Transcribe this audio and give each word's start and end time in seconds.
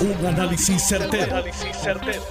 Un 0.00 0.26
análisis 0.26 0.82
certero, 0.88 1.44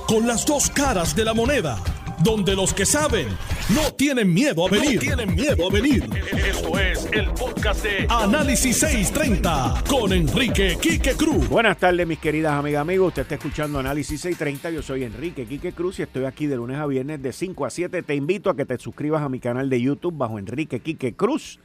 Con 0.08 0.26
las 0.26 0.44
dos 0.44 0.72
caras 0.72 1.16
de 1.16 1.24
la 1.24 1.36
moneda. 1.36 1.78
Donde 2.24 2.56
los 2.56 2.74
que 2.74 2.84
saben 2.84 3.28
no 3.76 3.94
tienen 3.94 4.34
miedo 4.34 4.66
a 4.66 4.72
venir. 4.72 5.00
tienen 5.00 5.36
miedo 5.36 5.68
a 5.70 5.72
venir. 5.72 6.10
Esto 6.48 6.80
es 6.80 7.08
el 7.12 7.30
podcast 7.30 7.84
de 7.84 8.08
Análisis 8.10 8.76
630 8.80 9.84
con 9.88 10.12
Enrique 10.14 10.80
Quique 10.82 11.14
Cruz. 11.14 11.48
Buenas 11.48 11.78
tardes, 11.78 12.08
mis 12.08 12.18
queridas 12.18 12.54
amigas, 12.54 12.82
amigos. 12.82 13.10
Usted 13.10 13.22
está 13.22 13.36
escuchando 13.36 13.78
Análisis 13.78 14.20
630. 14.20 14.72
Yo 14.72 14.82
soy 14.82 15.04
Enrique 15.04 15.46
Quique 15.46 15.72
Cruz 15.72 16.00
y 16.00 16.02
estoy 16.02 16.26
aquí 16.26 16.48
de 16.48 16.56
lunes 16.56 16.78
a 16.78 16.88
viernes 16.88 17.22
de 17.22 17.32
5 17.32 17.66
a 17.68 17.70
7. 17.70 18.02
Te 18.02 18.16
invito 18.16 18.50
a 18.50 18.56
que 18.56 18.66
te 18.66 18.80
suscribas 18.80 19.22
a 19.22 19.30
mi 19.30 19.40
canal 19.40 19.70
de 19.70 19.80
YouTube 19.80 20.18
bajo 20.18 20.40
Enrique 20.40 20.80
Quique 20.80 21.14
Cruz 21.14 21.60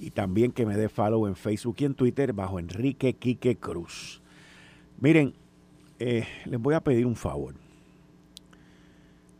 y 0.00 0.10
también 0.10 0.52
que 0.52 0.64
me 0.64 0.78
dé 0.78 0.88
follow 0.88 1.26
en 1.26 1.36
Facebook 1.36 1.76
y 1.80 1.84
en 1.84 1.94
Twitter 1.94 2.32
bajo 2.32 2.58
Enrique 2.58 3.12
Quique 3.12 3.56
Cruz. 3.56 4.22
Miren, 4.98 5.34
eh, 5.98 6.26
les 6.46 6.60
voy 6.60 6.74
a 6.74 6.80
pedir 6.80 7.06
un 7.06 7.16
favor. 7.16 7.54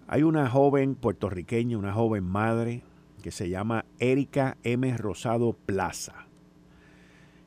Hay 0.06 0.22
una 0.22 0.48
joven 0.48 0.94
puertorriqueña, 0.94 1.78
una 1.78 1.92
joven 1.92 2.24
madre, 2.24 2.82
que 3.22 3.30
se 3.30 3.48
llama 3.48 3.86
Erika 3.98 4.58
M. 4.62 4.96
Rosado 4.98 5.54
Plaza. 5.54 6.26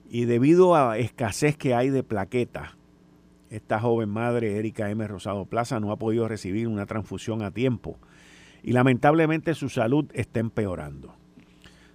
Y 0.10 0.26
debido 0.26 0.76
a 0.76 0.98
escasez 0.98 1.56
que 1.56 1.76
hay 1.76 1.90
de 1.90 2.02
plaquetas, 2.02 2.72
esta 3.50 3.80
joven 3.80 4.10
madre, 4.10 4.58
Erika 4.58 4.90
M. 4.90 5.06
Rosado 5.08 5.46
Plaza, 5.46 5.80
no 5.80 5.92
ha 5.92 5.98
podido 5.98 6.28
recibir 6.28 6.68
una 6.68 6.86
transfusión 6.86 7.44
a 7.44 7.52
tiempo. 7.52 7.98
Y 8.64 8.72
lamentablemente 8.72 9.54
su 9.54 9.70
salud 9.70 10.06
está 10.14 10.40
empeorando. 10.40 11.14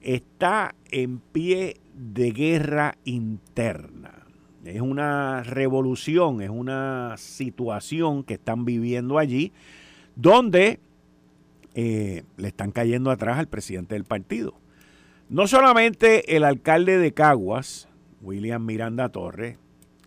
está 0.00 0.74
en 0.90 1.18
pie 1.18 1.76
de 1.94 2.32
guerra 2.32 2.96
interna. 3.04 4.26
Es 4.64 4.80
una 4.80 5.42
revolución, 5.42 6.40
es 6.40 6.50
una 6.50 7.16
situación 7.18 8.22
que 8.22 8.34
están 8.34 8.64
viviendo 8.64 9.18
allí 9.18 9.52
donde 10.16 10.80
eh, 11.74 12.24
le 12.36 12.48
están 12.48 12.70
cayendo 12.70 13.10
atrás 13.10 13.38
al 13.38 13.48
presidente 13.48 13.94
del 13.94 14.04
partido. 14.04 14.54
No 15.28 15.46
solamente 15.46 16.36
el 16.36 16.44
alcalde 16.44 16.98
de 16.98 17.12
Caguas, 17.12 17.88
William 18.20 18.64
Miranda 18.64 19.08
Torres, 19.08 19.58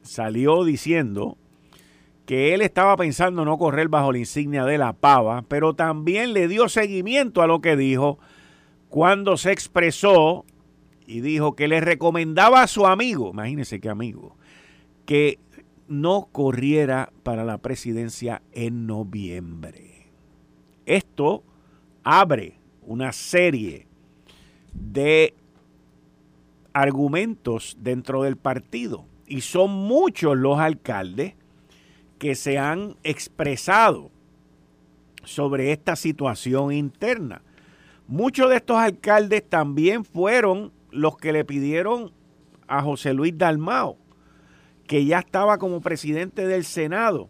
salió 0.03 0.63
diciendo 0.63 1.37
que 2.25 2.53
él 2.53 2.61
estaba 2.61 2.95
pensando 2.97 3.45
no 3.45 3.57
correr 3.57 3.87
bajo 3.87 4.11
la 4.11 4.19
insignia 4.19 4.65
de 4.65 4.77
la 4.77 4.93
pava, 4.93 5.43
pero 5.47 5.75
también 5.75 6.33
le 6.33 6.47
dio 6.47 6.69
seguimiento 6.69 7.41
a 7.41 7.47
lo 7.47 7.61
que 7.61 7.75
dijo 7.75 8.19
cuando 8.89 9.37
se 9.37 9.51
expresó 9.51 10.45
y 11.07 11.21
dijo 11.21 11.55
que 11.55 11.67
le 11.67 11.81
recomendaba 11.81 12.63
a 12.63 12.67
su 12.67 12.87
amigo, 12.87 13.31
imagínense 13.31 13.79
qué 13.79 13.89
amigo, 13.89 14.35
que 15.05 15.39
no 15.87 16.29
corriera 16.31 17.11
para 17.23 17.43
la 17.43 17.59
presidencia 17.59 18.41
en 18.51 18.87
noviembre. 18.87 19.94
Esto 20.85 21.43
abre 22.03 22.59
una 22.81 23.11
serie 23.11 23.87
de 24.73 25.33
argumentos 26.73 27.77
dentro 27.79 28.23
del 28.23 28.37
partido 28.37 29.05
y 29.27 29.41
son 29.41 29.71
muchos 29.71 30.37
los 30.37 30.59
alcaldes 30.59 31.33
que 32.19 32.35
se 32.35 32.57
han 32.57 32.95
expresado 33.03 34.11
sobre 35.23 35.71
esta 35.71 35.95
situación 35.95 36.71
interna. 36.71 37.41
Muchos 38.07 38.49
de 38.49 38.57
estos 38.57 38.77
alcaldes 38.77 39.43
también 39.47 40.05
fueron 40.05 40.71
los 40.91 41.17
que 41.17 41.33
le 41.33 41.43
pidieron 41.43 42.11
a 42.67 42.81
José 42.81 43.13
Luis 43.13 43.37
Dalmao, 43.37 43.97
que 44.87 45.05
ya 45.05 45.19
estaba 45.19 45.57
como 45.57 45.81
presidente 45.81 46.47
del 46.47 46.63
Senado, 46.63 47.29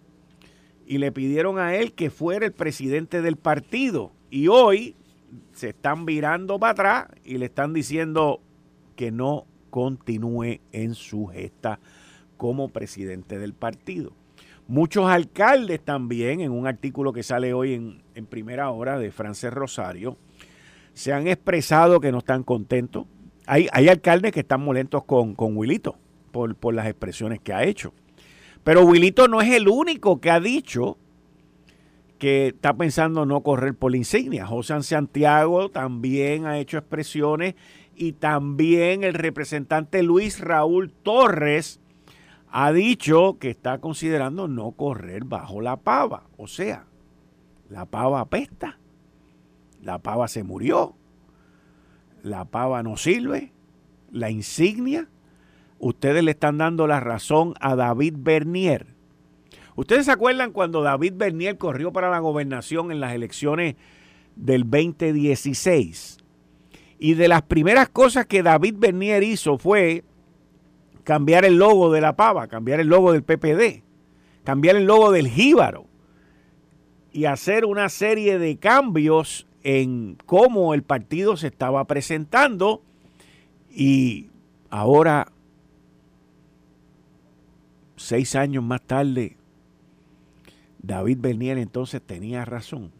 y 0.85 0.97
le 0.99 1.11
pidieron 1.11 1.59
a 1.59 1.75
él 1.75 1.93
que 1.93 2.09
fuera 2.09 2.45
el 2.45 2.51
presidente 2.51 3.21
del 3.21 3.37
partido. 3.37 4.11
Y 4.29 4.47
hoy 4.47 4.95
se 5.53 5.69
están 5.69 6.05
virando 6.05 6.59
para 6.59 6.71
atrás 6.71 7.07
y 7.23 7.37
le 7.37 7.45
están 7.45 7.73
diciendo 7.73 8.41
que 8.95 9.11
no 9.11 9.45
continúe 9.69 10.59
en 10.71 10.93
su 10.95 11.27
gesta 11.27 11.79
como 12.37 12.69
presidente 12.69 13.39
del 13.39 13.53
partido. 13.53 14.13
Muchos 14.67 15.05
alcaldes 15.05 15.79
también, 15.81 16.41
en 16.41 16.51
un 16.51 16.65
artículo 16.65 17.13
que 17.13 17.23
sale 17.23 17.53
hoy 17.53 17.73
en, 17.73 18.25
primera 18.25 18.71
hora 18.71 18.97
de 18.97 19.11
Frances 19.11 19.53
Rosario, 19.53 20.17
se 20.93 21.13
han 21.13 21.27
expresado 21.27 21.99
que 21.99 22.11
no 22.11 22.19
están 22.19 22.43
contentos. 22.43 23.05
Hay, 23.45 23.67
hay 23.71 23.89
alcaldes 23.89 24.31
que 24.31 24.39
están 24.39 24.61
molestos 24.61 25.03
con, 25.03 25.35
con 25.35 25.55
Wilito 25.55 25.97
por, 26.31 26.55
por 26.55 26.73
las 26.73 26.87
expresiones 26.87 27.39
que 27.41 27.53
ha 27.53 27.63
hecho. 27.63 27.93
Pero 28.65 28.83
Wilito 28.83 29.27
no 29.27 29.41
es 29.41 29.53
el 29.53 29.67
único 29.67 30.19
que 30.19 30.31
ha 30.31 30.39
dicho 30.39 30.97
que 32.17 32.47
está 32.47 32.73
pensando 32.73 33.23
no 33.23 33.43
correr 33.43 33.75
por 33.75 33.91
la 33.91 33.97
insignia. 33.97 34.47
José 34.47 34.81
Santiago 34.81 35.69
también 35.69 36.47
ha 36.47 36.57
hecho 36.57 36.79
expresiones 36.79 37.53
y 37.95 38.13
también 38.13 39.03
el 39.03 39.13
representante 39.13 40.01
Luis 40.01 40.39
Raúl 40.39 40.91
Torres 40.91 41.79
ha 42.49 42.71
dicho 42.71 43.37
que 43.37 43.51
está 43.51 43.77
considerando 43.77 44.47
no 44.47 44.71
correr 44.71 45.25
bajo 45.25 45.61
la 45.61 45.77
pava. 45.77 46.23
O 46.35 46.47
sea, 46.47 46.87
la 47.69 47.85
pava 47.85 48.19
apesta, 48.19 48.79
la 49.83 49.99
pava 49.99 50.27
se 50.27 50.41
murió, 50.41 50.95
la 52.23 52.45
pava 52.45 52.81
no 52.81 52.97
sirve, 52.97 53.53
la 54.11 54.31
insignia 54.31 55.07
ustedes 55.79 56.23
le 56.23 56.31
están 56.31 56.57
dando 56.57 56.87
la 56.87 56.99
razón 56.99 57.53
a 57.59 57.75
David 57.75 58.15
Bernier. 58.17 58.87
¿Ustedes 59.75 60.05
se 60.05 60.11
acuerdan 60.11 60.51
cuando 60.51 60.81
David 60.81 61.13
Bernier 61.15 61.57
corrió 61.57 61.91
para 61.91 62.09
la 62.09 62.19
gobernación 62.19 62.91
en 62.91 63.01
las 63.01 63.13
elecciones 63.13 63.75
del 64.35 64.63
2016? 64.63 66.17
Y 66.97 67.15
de 67.15 67.27
las 67.27 67.41
primeras 67.41 67.89
cosas 67.89 68.25
que 68.25 68.41
David 68.41 68.75
Bernier 68.77 69.21
hizo 69.23 69.57
fue 69.57 70.05
cambiar 71.03 71.43
el 71.43 71.57
logo 71.57 71.91
de 71.91 72.01
la 72.01 72.15
pava, 72.15 72.47
cambiar 72.47 72.79
el 72.79 72.87
logo 72.87 73.11
del 73.11 73.23
PPD, 73.23 73.83
cambiar 74.45 74.77
el 74.77 74.85
logo 74.85 75.11
del 75.11 75.27
jíbaro 75.27 75.87
y 77.11 77.25
hacer 77.25 77.65
una 77.65 77.89
serie 77.89 78.39
de 78.39 78.57
cambios 78.57 79.45
en 79.63 80.17
cómo 80.25 80.73
el 80.73 80.83
partido 80.83 81.37
se 81.37 81.47
estaba 81.47 81.85
presentando 81.85 82.81
y 83.69 84.29
ahora 84.69 85.31
seis 87.95 88.35
años 88.35 88.63
más 88.63 88.81
tarde, 88.81 89.37
David 90.81 91.17
Bernier 91.19 91.57
entonces 91.57 92.01
tenía 92.01 92.45
razón. 92.45 92.91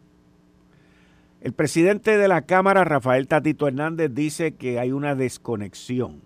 El 1.40 1.52
presidente 1.52 2.16
de 2.16 2.28
la 2.28 2.42
Cámara, 2.42 2.84
Rafael 2.84 3.28
Tatito 3.28 3.68
Hernández, 3.68 4.12
dice 4.12 4.54
que 4.54 4.80
hay 4.80 4.90
una 4.90 5.14
desconexión. 5.14 6.22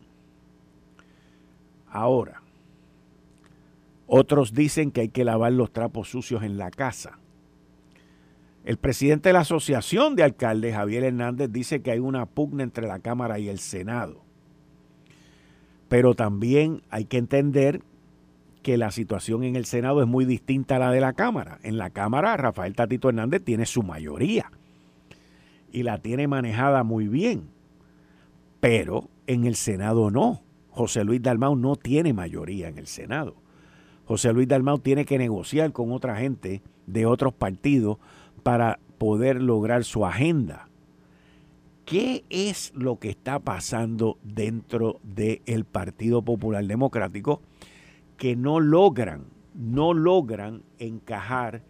Ahora, 1.91 2.43
otros 4.07 4.55
dicen 4.55 4.91
que 4.91 5.03
hay 5.03 5.09
que 5.09 5.25
lavar 5.25 5.53
los 5.53 5.73
trapos 5.73 6.09
sucios 6.09 6.43
en 6.43 6.57
la 6.57 6.71
casa. 6.71 7.19
El 8.65 8.77
presidente 8.77 9.29
de 9.29 9.33
la 9.35 9.41
Asociación 9.41 10.17
de 10.17 10.23
Alcaldes, 10.23 10.75
Javier 10.75 11.05
Hernández, 11.05 11.51
dice 11.51 11.83
que 11.83 11.91
hay 11.91 11.99
una 11.99 12.27
pugna 12.27 12.63
entre 12.63 12.87
la 12.87 13.01
Cámara 13.01 13.39
y 13.39 13.49
el 13.49 13.59
Senado. 13.59 14.23
Pero 15.89 16.15
también 16.15 16.83
hay 16.91 17.05
que 17.05 17.19
entender 17.19 17.83
que 18.63 18.77
la 18.77 18.91
situación 18.91 19.43
en 19.45 19.57
el 19.57 19.65
Senado 19.65 20.03
es 20.03 20.09
muy 20.09 20.25
distinta 20.25 20.77
a 20.77 20.79
la 20.79 20.91
de 20.91 21.01
la 21.01 21.15
Cámara. 21.15 21.59
En 21.63 21.79
la 21.79 21.91
Cámara, 21.91 22.37
Rafael 22.37 22.75
Tatito 22.75 23.09
Hernández 23.09 23.43
tiene 23.43 23.67
su 23.67 23.83
mayoría. 23.83 24.51
y 25.73 25.85
la 25.85 25.99
tiene 25.99 26.27
manejada 26.27 26.83
muy 26.83 27.07
bien. 27.07 27.49
Pero 28.59 29.09
en 29.29 29.45
el 29.45 29.55
Senado 29.55 30.11
no. 30.11 30.43
José 30.71 31.05
Luis 31.05 31.23
Dalmau 31.23 31.55
no 31.55 31.77
tiene 31.77 32.13
mayoría 32.13 32.69
en 32.69 32.79
el 32.79 32.89
Senado. 32.89 33.37
José 34.05 34.33
Luis 34.33 34.49
Dalmau 34.49 34.79
tiene 34.79 35.05
que 35.05 35.19
negociar 35.19 35.73
con 35.73 35.93
otra 35.93 36.17
gente 36.17 36.63
de 36.87 37.07
otros 37.07 37.33
partidos 37.33 37.99
para 38.43 38.81
poder 38.99 39.41
lograr 39.41 39.85
su 39.85 40.05
agenda. 40.05 40.69
¿Qué 41.85 42.25
es 42.31 42.73
lo 42.75 42.99
que 42.99 43.11
está 43.11 43.39
pasando 43.39 44.19
dentro 44.23 44.99
del 45.03 45.65
Partido 45.65 46.23
Popular 46.23 46.65
Democrático 46.65 47.43
que 48.21 48.37
no 48.37 48.61
logran, 48.61 49.25
no 49.55 49.95
logran 49.95 50.63
encajar 50.79 51.63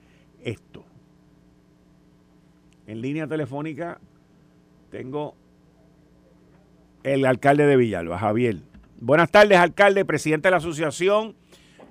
esto? 0.43 0.85
En 2.89 3.01
línea 3.01 3.29
telefónica 3.29 4.01
tengo 4.91 5.37
el 7.05 7.25
alcalde 7.25 7.67
de 7.67 7.77
Villalba, 7.77 8.19
Javier. 8.19 8.57
Buenas 9.01 9.31
tardes, 9.31 9.59
alcalde, 9.59 10.05
presidente 10.05 10.49
de 10.49 10.51
la 10.51 10.57
asociación. 10.57 11.37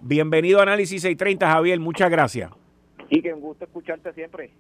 Bienvenido 0.01 0.59
a 0.59 0.63
Análisis 0.63 1.03
630, 1.03 1.49
Javier. 1.49 1.79
Muchas 1.79 2.11
gracias. 2.11 2.51
Y 3.09 3.21
que 3.21 3.33
un 3.33 3.39
gusto 3.39 3.63
escucharte 3.63 4.11
siempre. 4.11 4.51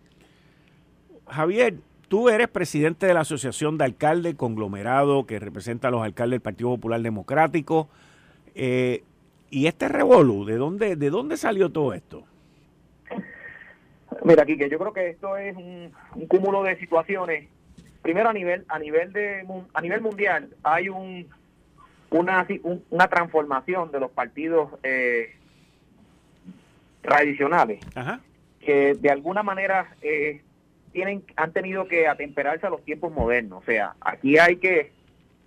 Javier, 1.27 1.75
tú 2.07 2.29
eres 2.29 2.47
presidente 2.47 3.05
de 3.05 3.13
la 3.13 3.19
Asociación 3.19 3.77
de 3.77 3.83
Alcaldes 3.83 4.35
Conglomerado 4.35 5.25
que 5.25 5.39
representa 5.39 5.89
a 5.89 5.91
los 5.91 6.03
alcaldes 6.03 6.37
del 6.37 6.41
Partido 6.41 6.69
Popular 6.69 7.01
Democrático. 7.01 7.89
Eh, 8.55 9.03
y 9.49 9.67
este 9.67 9.87
revolú, 9.87 10.45
¿de 10.45 10.55
dónde, 10.55 10.95
¿de 10.95 11.09
dónde 11.09 11.37
salió 11.37 11.69
todo 11.69 11.93
esto? 11.93 12.23
Mira, 14.23 14.45
que 14.45 14.69
yo 14.69 14.79
creo 14.79 14.93
que 14.93 15.09
esto 15.09 15.37
es 15.37 15.55
un, 15.55 15.91
cúmulo 16.27 16.63
de 16.63 16.77
situaciones. 16.77 17.47
Primero 18.01 18.29
a 18.29 18.33
nivel 18.33 18.65
a 18.69 18.79
nivel 18.79 19.11
de 19.11 19.45
a 19.73 19.81
nivel 19.81 20.01
mundial 20.01 20.49
hay 20.63 20.89
un 20.89 21.27
una 22.09 22.47
una 22.89 23.07
transformación 23.07 23.91
de 23.91 23.99
los 23.99 24.11
partidos 24.11 24.71
eh, 24.83 25.35
tradicionales 27.01 27.81
que 28.61 28.93
de 28.95 29.09
alguna 29.09 29.43
manera 29.43 29.95
eh, 30.01 30.41
tienen 30.91 31.23
han 31.35 31.51
tenido 31.51 31.87
que 31.87 32.07
atemperarse 32.07 32.67
a 32.67 32.69
los 32.69 32.83
tiempos 32.83 33.11
modernos. 33.11 33.61
O 33.61 33.65
sea, 33.65 33.95
aquí 34.01 34.37
hay 34.37 34.57
que, 34.57 34.91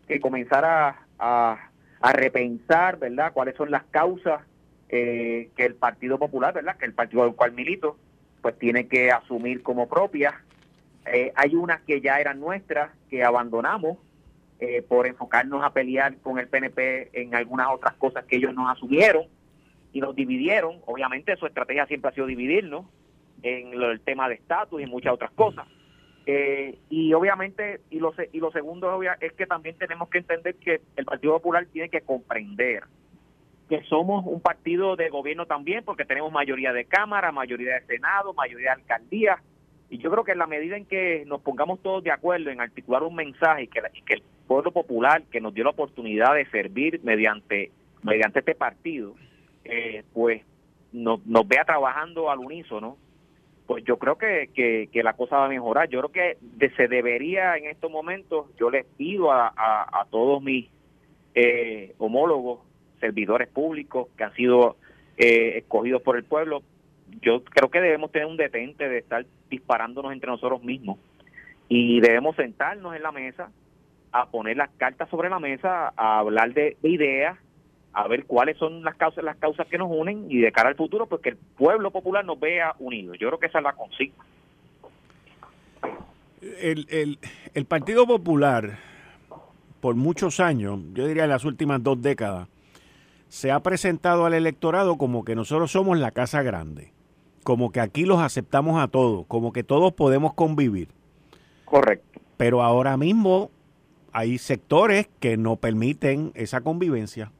que 0.06 0.20
comenzar 0.20 0.64
a, 0.64 1.06
a, 1.18 1.70
repensar, 2.10 2.98
¿verdad? 2.98 3.32
Cuáles 3.32 3.54
son 3.54 3.70
las 3.70 3.84
causas 3.84 4.40
eh, 4.88 5.50
que 5.56 5.64
el 5.64 5.76
Partido 5.76 6.18
Popular, 6.18 6.52
¿verdad? 6.52 6.76
Que 6.76 6.86
el 6.86 6.94
partido 6.94 7.22
al 7.22 7.36
cual 7.36 7.52
milito 7.52 7.96
pues 8.42 8.58
tiene 8.58 8.88
que 8.88 9.12
asumir 9.12 9.62
como 9.62 9.88
propia. 9.88 10.42
Eh, 11.06 11.32
hay 11.36 11.54
unas 11.54 11.80
que 11.82 12.00
ya 12.00 12.20
eran 12.20 12.40
nuestras, 12.40 12.90
que 13.08 13.22
abandonamos 13.22 13.98
eh, 14.58 14.82
por 14.82 15.06
enfocarnos 15.06 15.64
a 15.64 15.72
pelear 15.72 16.16
con 16.18 16.38
el 16.38 16.48
PNP 16.48 17.10
en 17.12 17.34
algunas 17.34 17.68
otras 17.70 17.94
cosas 17.94 18.24
que 18.24 18.36
ellos 18.36 18.52
nos 18.54 18.70
asumieron 18.70 19.26
y 19.92 20.00
nos 20.00 20.14
dividieron. 20.14 20.80
Obviamente 20.86 21.36
su 21.36 21.46
estrategia 21.46 21.86
siempre 21.86 22.10
ha 22.10 22.14
sido 22.14 22.26
dividirnos 22.26 22.86
en 23.42 23.72
el 23.80 24.00
tema 24.00 24.28
de 24.28 24.34
estatus 24.34 24.82
y 24.82 24.86
muchas 24.86 25.14
otras 25.14 25.30
cosas. 25.32 25.66
Eh, 26.26 26.78
y 26.88 27.12
obviamente, 27.14 27.80
y 27.90 27.98
lo, 27.98 28.14
y 28.32 28.38
lo 28.38 28.52
segundo 28.52 29.00
es 29.20 29.32
que 29.32 29.46
también 29.46 29.76
tenemos 29.76 30.08
que 30.08 30.18
entender 30.18 30.54
que 30.56 30.80
el 30.96 31.04
Partido 31.04 31.34
Popular 31.34 31.66
tiene 31.66 31.88
que 31.88 32.00
comprender 32.02 32.84
que 33.68 33.82
somos 33.84 34.24
un 34.26 34.40
partido 34.40 34.96
de 34.96 35.08
gobierno 35.08 35.46
también, 35.46 35.82
porque 35.84 36.04
tenemos 36.04 36.30
mayoría 36.30 36.72
de 36.72 36.84
Cámara, 36.84 37.32
mayoría 37.32 37.74
de 37.76 37.86
Senado, 37.86 38.34
mayoría 38.34 38.74
de 38.74 38.82
alcaldía. 38.82 39.42
Y 39.88 39.98
yo 39.98 40.10
creo 40.10 40.24
que 40.24 40.32
en 40.32 40.38
la 40.38 40.46
medida 40.46 40.76
en 40.76 40.84
que 40.84 41.24
nos 41.26 41.40
pongamos 41.40 41.80
todos 41.80 42.04
de 42.04 42.10
acuerdo 42.10 42.50
en 42.50 42.60
articular 42.60 43.02
un 43.02 43.14
mensaje 43.14 43.62
y 43.62 43.68
que, 43.68 43.80
que 44.04 44.14
el 44.14 44.22
pueblo 44.46 44.72
popular 44.72 45.22
que 45.24 45.40
nos 45.40 45.54
dio 45.54 45.64
la 45.64 45.70
oportunidad 45.70 46.34
de 46.34 46.44
servir 46.50 47.00
mediante, 47.02 47.70
mediante 48.02 48.40
este 48.40 48.54
partido, 48.54 49.14
eh, 49.64 50.04
pues 50.12 50.42
nos, 50.92 51.24
nos 51.26 51.48
vea 51.48 51.64
trabajando 51.64 52.30
al 52.30 52.40
unísono, 52.40 52.98
pues 53.66 53.84
yo 53.84 53.98
creo 53.98 54.16
que, 54.16 54.50
que, 54.54 55.02
la 55.02 55.14
cosa 55.14 55.38
va 55.38 55.46
a 55.46 55.48
mejorar. 55.48 55.88
Yo 55.88 56.00
creo 56.00 56.36
que 56.58 56.70
se 56.76 56.88
debería 56.88 57.56
en 57.56 57.66
estos 57.66 57.90
momentos, 57.90 58.46
yo 58.58 58.70
les 58.70 58.84
pido 58.84 59.32
a, 59.32 59.52
a, 59.56 60.06
todos 60.10 60.42
mis 60.42 60.68
eh, 61.34 61.94
homólogos 61.98 62.60
servidores 63.00 63.48
públicos 63.48 64.08
que 64.16 64.24
han 64.24 64.34
sido 64.34 64.76
eh, 65.16 65.58
escogidos 65.58 66.02
por 66.02 66.16
el 66.16 66.24
pueblo, 66.24 66.62
yo 67.20 67.44
creo 67.44 67.70
que 67.70 67.80
debemos 67.80 68.10
tener 68.10 68.26
un 68.26 68.36
detente 68.36 68.88
de 68.88 68.98
estar 68.98 69.26
disparándonos 69.50 70.12
entre 70.12 70.30
nosotros 70.30 70.62
mismos 70.62 70.98
y 71.68 72.00
debemos 72.00 72.36
sentarnos 72.36 72.94
en 72.96 73.02
la 73.02 73.12
mesa 73.12 73.50
a 74.12 74.26
poner 74.26 74.56
las 74.56 74.70
cartas 74.76 75.08
sobre 75.10 75.30
la 75.30 75.38
mesa, 75.38 75.92
a 75.96 76.18
hablar 76.18 76.52
de, 76.52 76.76
ideas, 76.82 77.38
a 77.92 78.08
ver 78.08 78.24
cuáles 78.26 78.56
son 78.56 78.82
las 78.82 78.96
causas, 78.96 79.22
las 79.22 79.36
causas 79.36 79.66
que 79.66 79.78
nos 79.78 79.90
unen 79.90 80.26
y 80.30 80.38
de 80.38 80.52
cara 80.52 80.70
al 80.70 80.76
futuro, 80.76 81.06
pues 81.06 81.20
que 81.20 81.30
el 81.30 81.36
pueblo 81.36 81.90
popular 81.90 82.24
nos 82.24 82.40
vea 82.40 82.74
unidos. 82.78 83.18
Yo 83.18 83.28
creo 83.28 83.38
que 83.38 83.46
esa 83.46 83.58
es 83.58 83.64
la 83.64 83.72
consigna. 83.74 84.24
El, 86.40 86.86
el, 86.90 87.18
el 87.54 87.64
Partido 87.66 88.06
Popular, 88.06 88.78
por 89.80 89.94
muchos 89.94 90.40
años, 90.40 90.80
yo 90.92 91.06
diría 91.06 91.24
en 91.24 91.30
las 91.30 91.44
últimas 91.44 91.82
dos 91.82 92.00
décadas, 92.02 92.48
se 93.28 93.50
ha 93.50 93.60
presentado 93.60 94.26
al 94.26 94.34
electorado 94.34 94.96
como 94.98 95.24
que 95.24 95.34
nosotros 95.34 95.70
somos 95.70 95.98
la 95.98 96.10
casa 96.10 96.42
grande, 96.42 96.92
como 97.44 97.72
que 97.72 97.80
aquí 97.80 98.04
los 98.04 98.20
aceptamos 98.20 98.82
a 98.82 98.88
todos, 98.88 99.26
como 99.26 99.52
que 99.52 99.64
todos 99.64 99.92
podemos 99.92 100.34
convivir. 100.34 100.88
Correcto. 101.64 102.20
Pero 102.36 102.62
ahora 102.62 102.96
mismo 102.96 103.50
hay 104.12 104.38
sectores 104.38 105.08
que 105.20 105.36
no 105.36 105.56
permiten 105.56 106.32
esa 106.34 106.60
convivencia. 106.60 107.30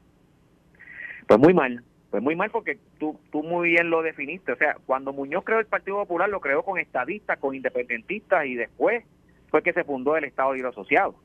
Pues 1.33 1.41
muy 1.41 1.55
mal, 1.55 1.83
pues 2.11 2.21
muy 2.21 2.35
mal 2.35 2.51
porque 2.51 2.77
tú, 2.99 3.19
tú 3.31 3.41
muy 3.41 3.69
bien 3.69 3.89
lo 3.89 4.03
definiste. 4.03 4.51
O 4.51 4.55
sea, 4.55 4.77
cuando 4.85 5.13
Muñoz 5.13 5.43
creó 5.43 5.57
el 5.57 5.65
Partido 5.65 5.97
Popular, 5.97 6.29
lo 6.29 6.41
creó 6.41 6.61
con 6.61 6.77
estadistas, 6.77 7.39
con 7.39 7.55
independentistas 7.55 8.45
y 8.45 8.53
después 8.53 9.03
fue 9.49 9.63
que 9.63 9.73
se 9.73 9.83
fundó 9.83 10.15
el 10.15 10.25
Estado 10.25 10.53
Libre 10.53 10.69
Asociado 10.69 11.15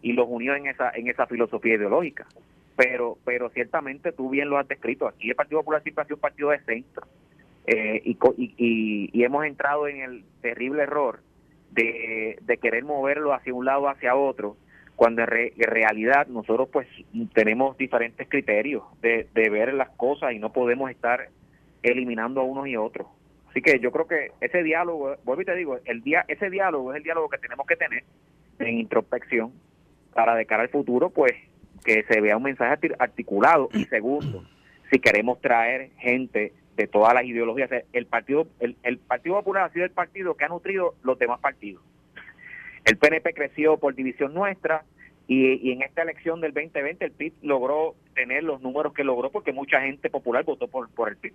y 0.00 0.14
los 0.14 0.26
unió 0.26 0.54
en 0.54 0.68
esa, 0.68 0.90
en 0.94 1.08
esa 1.08 1.26
filosofía 1.26 1.74
ideológica. 1.74 2.26
Pero 2.76 3.18
pero 3.26 3.50
ciertamente 3.50 4.10
tú 4.12 4.30
bien 4.30 4.48
lo 4.48 4.56
has 4.56 4.66
descrito, 4.66 5.06
aquí 5.06 5.28
el 5.28 5.36
Partido 5.36 5.60
Popular 5.60 5.82
siempre 5.82 6.00
ha 6.00 6.06
sido 6.06 6.16
un 6.16 6.22
partido 6.22 6.48
de 6.48 6.60
centro. 6.60 7.06
Eh, 7.66 8.00
y, 8.06 8.16
y, 8.38 9.10
y, 9.12 9.24
hemos 9.24 9.44
entrado 9.44 9.86
en 9.86 10.00
el 10.00 10.24
terrible 10.40 10.84
error 10.84 11.20
de, 11.72 12.38
de 12.40 12.56
querer 12.56 12.84
moverlo 12.84 13.34
hacia 13.34 13.52
un 13.52 13.66
lado 13.66 13.86
hacia 13.86 14.16
otro, 14.16 14.56
cuando 14.98 15.22
en, 15.22 15.28
realidad 15.28 16.26
nosotros 16.26 16.68
pues 16.72 16.88
tenemos 17.32 17.78
diferentes 17.78 18.28
criterios 18.28 18.82
de, 19.00 19.28
ver 19.32 19.72
las 19.72 19.90
cosas 19.90 20.32
y 20.32 20.40
no 20.40 20.52
podemos 20.52 20.90
estar 20.90 21.28
eliminando 21.84 22.40
a 22.40 22.44
unos 22.44 22.66
y 22.66 22.76
otros. 22.76 23.06
Así 23.48 23.62
que 23.62 23.78
yo 23.78 23.92
creo 23.92 24.08
que 24.08 24.32
ese 24.40 24.64
diálogo, 24.64 25.14
vuelvo 25.22 25.42
y 25.42 25.44
te 25.44 25.54
digo, 25.54 25.78
el 25.84 26.02
día, 26.02 26.24
ese 26.26 26.50
diálogo 26.50 26.92
es 26.92 26.96
el 26.96 27.04
diálogo 27.04 27.28
que 27.28 27.38
tenemos 27.38 27.64
que 27.64 27.76
tener 27.76 28.02
en 28.58 28.80
introspección 28.80 29.52
para 30.14 30.34
de 30.34 30.46
cara 30.46 30.64
al 30.64 30.68
futuro, 30.68 31.10
pues 31.10 31.32
que 31.84 32.02
se 32.02 32.20
vea 32.20 32.36
un 32.36 32.42
mensaje 32.42 32.76
articulado 32.98 33.68
y 33.72 33.84
segundo, 33.84 34.42
si 34.90 34.98
queremos 34.98 35.40
traer 35.40 35.90
gente 35.98 36.52
de 36.76 36.88
todas 36.88 37.14
las 37.14 37.22
ideologías, 37.22 37.70
el 37.92 38.06
partido 38.06 38.48
el, 38.58 38.74
el 38.82 38.98
Partido 38.98 39.36
Popular 39.36 39.66
ha 39.66 39.72
sido 39.72 39.84
el 39.84 39.92
partido 39.92 40.34
que 40.34 40.44
ha 40.44 40.48
nutrido 40.48 40.96
los 41.04 41.16
demás 41.20 41.38
partidos. 41.38 41.84
El 42.84 42.96
PNP 42.96 43.34
creció 43.34 43.76
por 43.76 43.94
división 43.94 44.34
nuestra 44.34 44.84
y, 45.26 45.72
en 45.72 45.82
esta 45.82 46.02
elección 46.02 46.40
del 46.40 46.54
2020 46.54 47.04
el 47.04 47.12
PIB 47.12 47.34
logró 47.42 47.94
tener 48.14 48.44
los 48.44 48.62
números 48.62 48.94
que 48.94 49.04
logró 49.04 49.30
porque 49.30 49.52
mucha 49.52 49.80
gente 49.82 50.08
popular 50.08 50.44
votó 50.44 50.68
por, 50.68 50.88
por 50.90 51.10
el 51.10 51.16
PIB. 51.16 51.34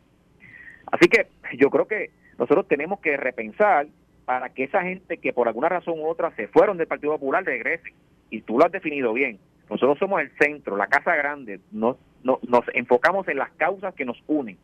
Así 0.91 1.07
que 1.07 1.27
yo 1.57 1.69
creo 1.69 1.87
que 1.87 2.09
nosotros 2.39 2.67
tenemos 2.67 2.99
que 2.99 3.17
repensar 3.17 3.87
para 4.25 4.49
que 4.49 4.63
esa 4.63 4.81
gente 4.81 5.17
que 5.17 5.33
por 5.33 5.47
alguna 5.47 5.69
razón 5.69 5.99
u 5.99 6.07
otra 6.07 6.35
se 6.35 6.47
fueron 6.47 6.77
del 6.77 6.87
Partido 6.87 7.13
Popular 7.13 7.43
regresen. 7.43 7.93
Y 8.29 8.41
tú 8.41 8.57
lo 8.57 8.65
has 8.65 8.71
definido 8.71 9.13
bien. 9.13 9.39
Nosotros 9.69 9.99
somos 9.99 10.21
el 10.21 10.31
centro, 10.37 10.75
la 10.75 10.87
casa 10.87 11.15
grande, 11.15 11.59
nos, 11.71 11.97
nos 12.23 12.63
enfocamos 12.73 13.27
en 13.27 13.37
las 13.37 13.51
causas 13.51 13.93
que 13.93 14.05
nos 14.05 14.21
unen 14.27 14.57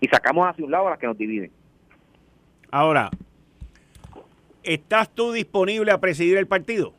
y 0.00 0.08
sacamos 0.08 0.46
hacia 0.46 0.64
un 0.64 0.70
lado 0.70 0.86
a 0.86 0.90
las 0.90 0.98
que 0.98 1.06
nos 1.06 1.16
dividen. 1.16 1.50
Ahora, 2.70 3.10
¿estás 4.66 5.14
tú 5.14 5.32
disponible 5.32 5.90
a 5.92 5.98
presidir 5.98 6.36
el 6.36 6.46
partido? 6.46 6.94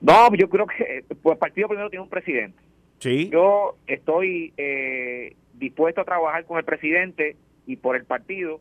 No, 0.00 0.34
yo 0.34 0.48
creo 0.48 0.66
que 0.66 1.04
pues, 1.22 1.34
el 1.34 1.38
partido 1.38 1.68
primero 1.68 1.90
tiene 1.90 2.02
un 2.02 2.08
presidente. 2.08 2.58
Sí. 2.98 3.30
Yo 3.30 3.76
estoy 3.86 4.52
eh, 4.56 5.36
dispuesto 5.54 6.00
a 6.00 6.04
trabajar 6.04 6.44
con 6.44 6.58
el 6.58 6.64
presidente 6.64 7.36
y 7.66 7.76
por 7.76 7.96
el 7.96 8.04
partido. 8.04 8.60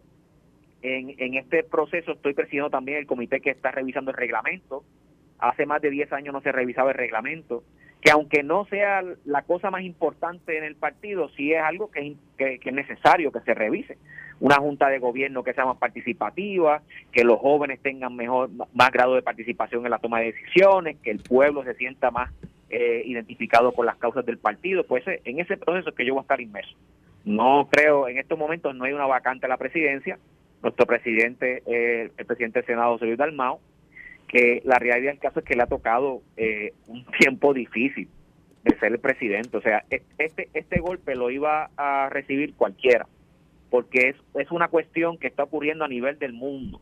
En, 0.82 1.14
en 1.18 1.34
este 1.36 1.64
proceso 1.64 2.14
estoy 2.14 2.34
presidiendo 2.34 2.70
también 2.70 3.00
el 3.00 3.06
comité 3.06 3.42
que 3.42 3.50
está 3.50 3.72
revisando 3.72 4.12
el 4.12 4.18
reglamento 4.18 4.86
hace 5.40 5.66
más 5.66 5.82
de 5.82 5.90
10 5.90 6.12
años 6.14 6.34
no 6.34 6.42
se 6.42 6.52
revisaba 6.52 6.92
el 6.92 6.98
reglamento, 6.98 7.64
que 8.02 8.12
aunque 8.12 8.44
no 8.44 8.66
sea 8.66 9.04
la 9.26 9.42
cosa 9.44 9.72
más 9.72 9.82
importante 9.82 10.58
en 10.58 10.64
el 10.64 10.76
partido, 10.76 11.30
sí 11.30 11.54
es 11.54 11.62
algo 11.62 11.90
que, 11.90 12.16
es 12.38 12.74
necesario 12.74 13.32
que 13.32 13.40
se 13.42 13.54
revise, 13.54 13.98
una 14.40 14.56
junta 14.56 14.88
de 14.90 15.00
gobierno 15.00 15.44
que 15.44 15.54
sea 15.54 15.66
más 15.66 15.78
participativa, 15.78 16.82
que 17.12 17.24
los 17.24 17.40
jóvenes 17.40 17.80
tengan 17.82 18.16
mejor, 18.16 18.50
más 18.74 18.92
grado 18.92 19.16
de 19.16 19.22
participación 19.22 19.86
en 19.86 19.92
la 19.92 20.00
toma 20.00 20.20
de 20.20 20.32
decisiones, 20.34 20.98
que 21.04 21.12
el 21.12 21.20
pueblo 21.20 21.64
se 21.64 21.76
sienta 21.76 22.12
más 22.12 22.32
eh, 22.70 23.04
identificado 23.06 23.74
con 23.74 23.86
las 23.86 23.98
causas 23.98 24.26
del 24.26 24.38
partido. 24.38 24.84
Pues 24.84 25.06
eh, 25.08 25.22
en 25.26 25.40
ese 25.40 25.58
proceso 25.58 25.90
es 25.90 25.96
que 25.96 26.06
yo 26.06 26.14
voy 26.14 26.22
a 26.22 26.24
estar 26.24 26.40
inmerso. 26.40 26.76
No 27.26 27.68
creo, 27.70 28.08
en 28.08 28.18
estos 28.18 28.40
momentos 28.40 28.74
no 28.76 28.86
hay 28.86 28.94
una 28.94 29.06
vacante 29.06 29.46
a 29.46 29.50
la 29.50 29.58
presidencia. 29.58 30.18
Nuestro 30.62 30.86
presidente, 30.86 31.64
eh, 31.66 32.12
el 32.18 32.26
presidente 32.26 32.60
del 32.60 32.68
Senado, 32.68 32.94
José 32.94 33.06
Luis 33.06 33.18
Dalmao, 33.18 33.60
que 34.28 34.62
la 34.64 34.78
realidad 34.78 35.12
del 35.12 35.20
caso 35.20 35.40
es 35.40 35.46
que 35.46 35.56
le 35.56 35.64
ha 35.64 35.68
tocado 35.68 36.22
un 36.88 37.06
tiempo 37.18 37.54
difícil 37.54 38.08
de 38.64 38.78
ser 38.78 38.92
el 38.92 39.00
presidente. 39.00 39.58
O 39.58 39.62
sea, 39.62 39.84
este, 39.90 40.50
este 40.54 40.80
golpe 40.80 41.16
lo 41.16 41.32
iba 41.32 41.72
a 41.76 42.10
recibir 42.10 42.54
cualquiera 42.54 43.08
porque 43.70 44.10
es, 44.10 44.16
es 44.36 44.52
una 44.52 44.68
cuestión 44.68 45.18
que 45.18 45.28
está 45.28 45.44
ocurriendo 45.44 45.86
a 45.86 45.88
nivel 45.88 46.18
del 46.20 46.34
mundo. 46.34 46.80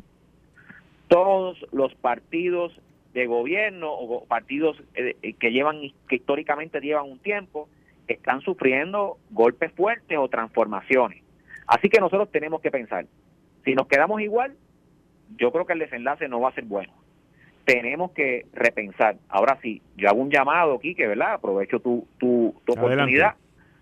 Todos 1.07 1.57
los 1.71 1.93
partidos 1.95 2.79
de 3.13 3.25
gobierno 3.25 3.91
o 3.91 4.25
partidos 4.25 4.77
eh, 4.95 5.33
que 5.39 5.51
llevan 5.51 5.81
que 6.07 6.17
históricamente 6.17 6.79
llevan 6.81 7.09
un 7.09 7.19
tiempo 7.19 7.69
están 8.07 8.41
sufriendo 8.41 9.17
golpes 9.31 9.71
fuertes 9.73 10.17
o 10.17 10.27
transformaciones. 10.29 11.23
Así 11.67 11.89
que 11.89 11.99
nosotros 11.99 12.31
tenemos 12.31 12.61
que 12.61 12.71
pensar, 12.71 13.05
si 13.65 13.73
nos 13.75 13.87
quedamos 13.87 14.21
igual, 14.21 14.55
yo 15.37 15.51
creo 15.51 15.65
que 15.65 15.73
el 15.73 15.79
desenlace 15.79 16.29
no 16.29 16.39
va 16.39 16.49
a 16.49 16.53
ser 16.53 16.63
bueno. 16.63 16.93
Tenemos 17.65 18.11
que 18.11 18.45
repensar. 18.53 19.17
Ahora 19.27 19.59
sí, 19.61 19.81
yo 19.97 20.07
hago 20.07 20.21
un 20.21 20.31
llamado, 20.31 20.75
aquí, 20.75 20.95
que 20.95 21.05
¿verdad? 21.05 21.33
Aprovecho 21.33 21.81
tu, 21.81 22.07
tu, 22.17 22.55
tu 22.65 22.73
oportunidad 22.73 23.35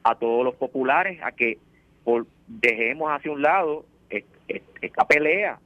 a 0.03 0.15
todos 0.15 0.43
los 0.43 0.55
populares 0.55 1.19
a 1.21 1.33
que 1.33 1.59
por, 2.05 2.25
dejemos 2.47 3.11
hacia 3.11 3.31
un 3.31 3.41
lado 3.41 3.85
esta 4.81 5.05
pelea, 5.05 5.59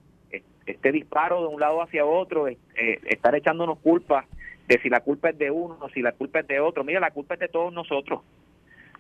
este 0.66 0.92
disparo 0.92 1.42
de 1.42 1.48
un 1.48 1.60
lado 1.60 1.82
hacia 1.84 2.06
otro, 2.06 2.48
estar 2.48 3.36
echándonos 3.36 3.78
culpas 3.80 4.26
de 4.70 4.80
si 4.82 4.90
la 4.90 5.02
culpa 5.02 5.30
es 5.30 5.38
de 5.38 5.52
uno 5.52 5.78
si 5.94 6.02
la 6.02 6.14
culpa 6.14 6.40
es 6.40 6.48
de 6.48 6.60
otro. 6.60 6.84
Mira, 6.84 7.00
la 7.00 7.12
culpa 7.12 7.34
es 7.34 7.40
de 7.40 7.50
todos 7.50 7.74
nosotros. 7.74 8.22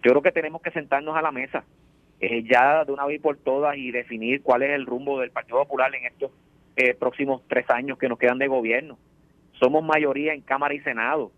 Yo 0.03 0.11
creo 0.11 0.21
que 0.21 0.31
tenemos 0.31 0.61
que 0.61 0.71
sentarnos 0.71 1.15
a 1.15 1.21
la 1.21 1.31
mesa 1.31 1.63
eh, 2.19 2.43
ya 2.43 2.83
de 2.83 2.91
una 2.91 3.05
vez 3.05 3.21
por 3.21 3.37
todas 3.37 3.77
y 3.77 3.91
definir 3.91 4.41
cuál 4.41 4.63
es 4.63 4.71
el 4.71 4.85
rumbo 4.85 5.19
del 5.19 5.31
Partido 5.31 5.59
Popular 5.59 5.93
en 5.95 6.05
estos 6.05 6.31
eh, 6.75 6.93
próximos 6.93 7.43
tres 7.47 7.69
años 7.69 7.97
que 7.97 8.09
nos 8.09 8.17
quedan 8.17 8.39
de 8.39 8.47
gobierno. 8.47 8.97
Somos 9.53 9.83
mayoría 9.83 10.33
en 10.33 10.41
Cámara 10.41 10.73
y 10.73 10.79
Senado. 10.79 11.31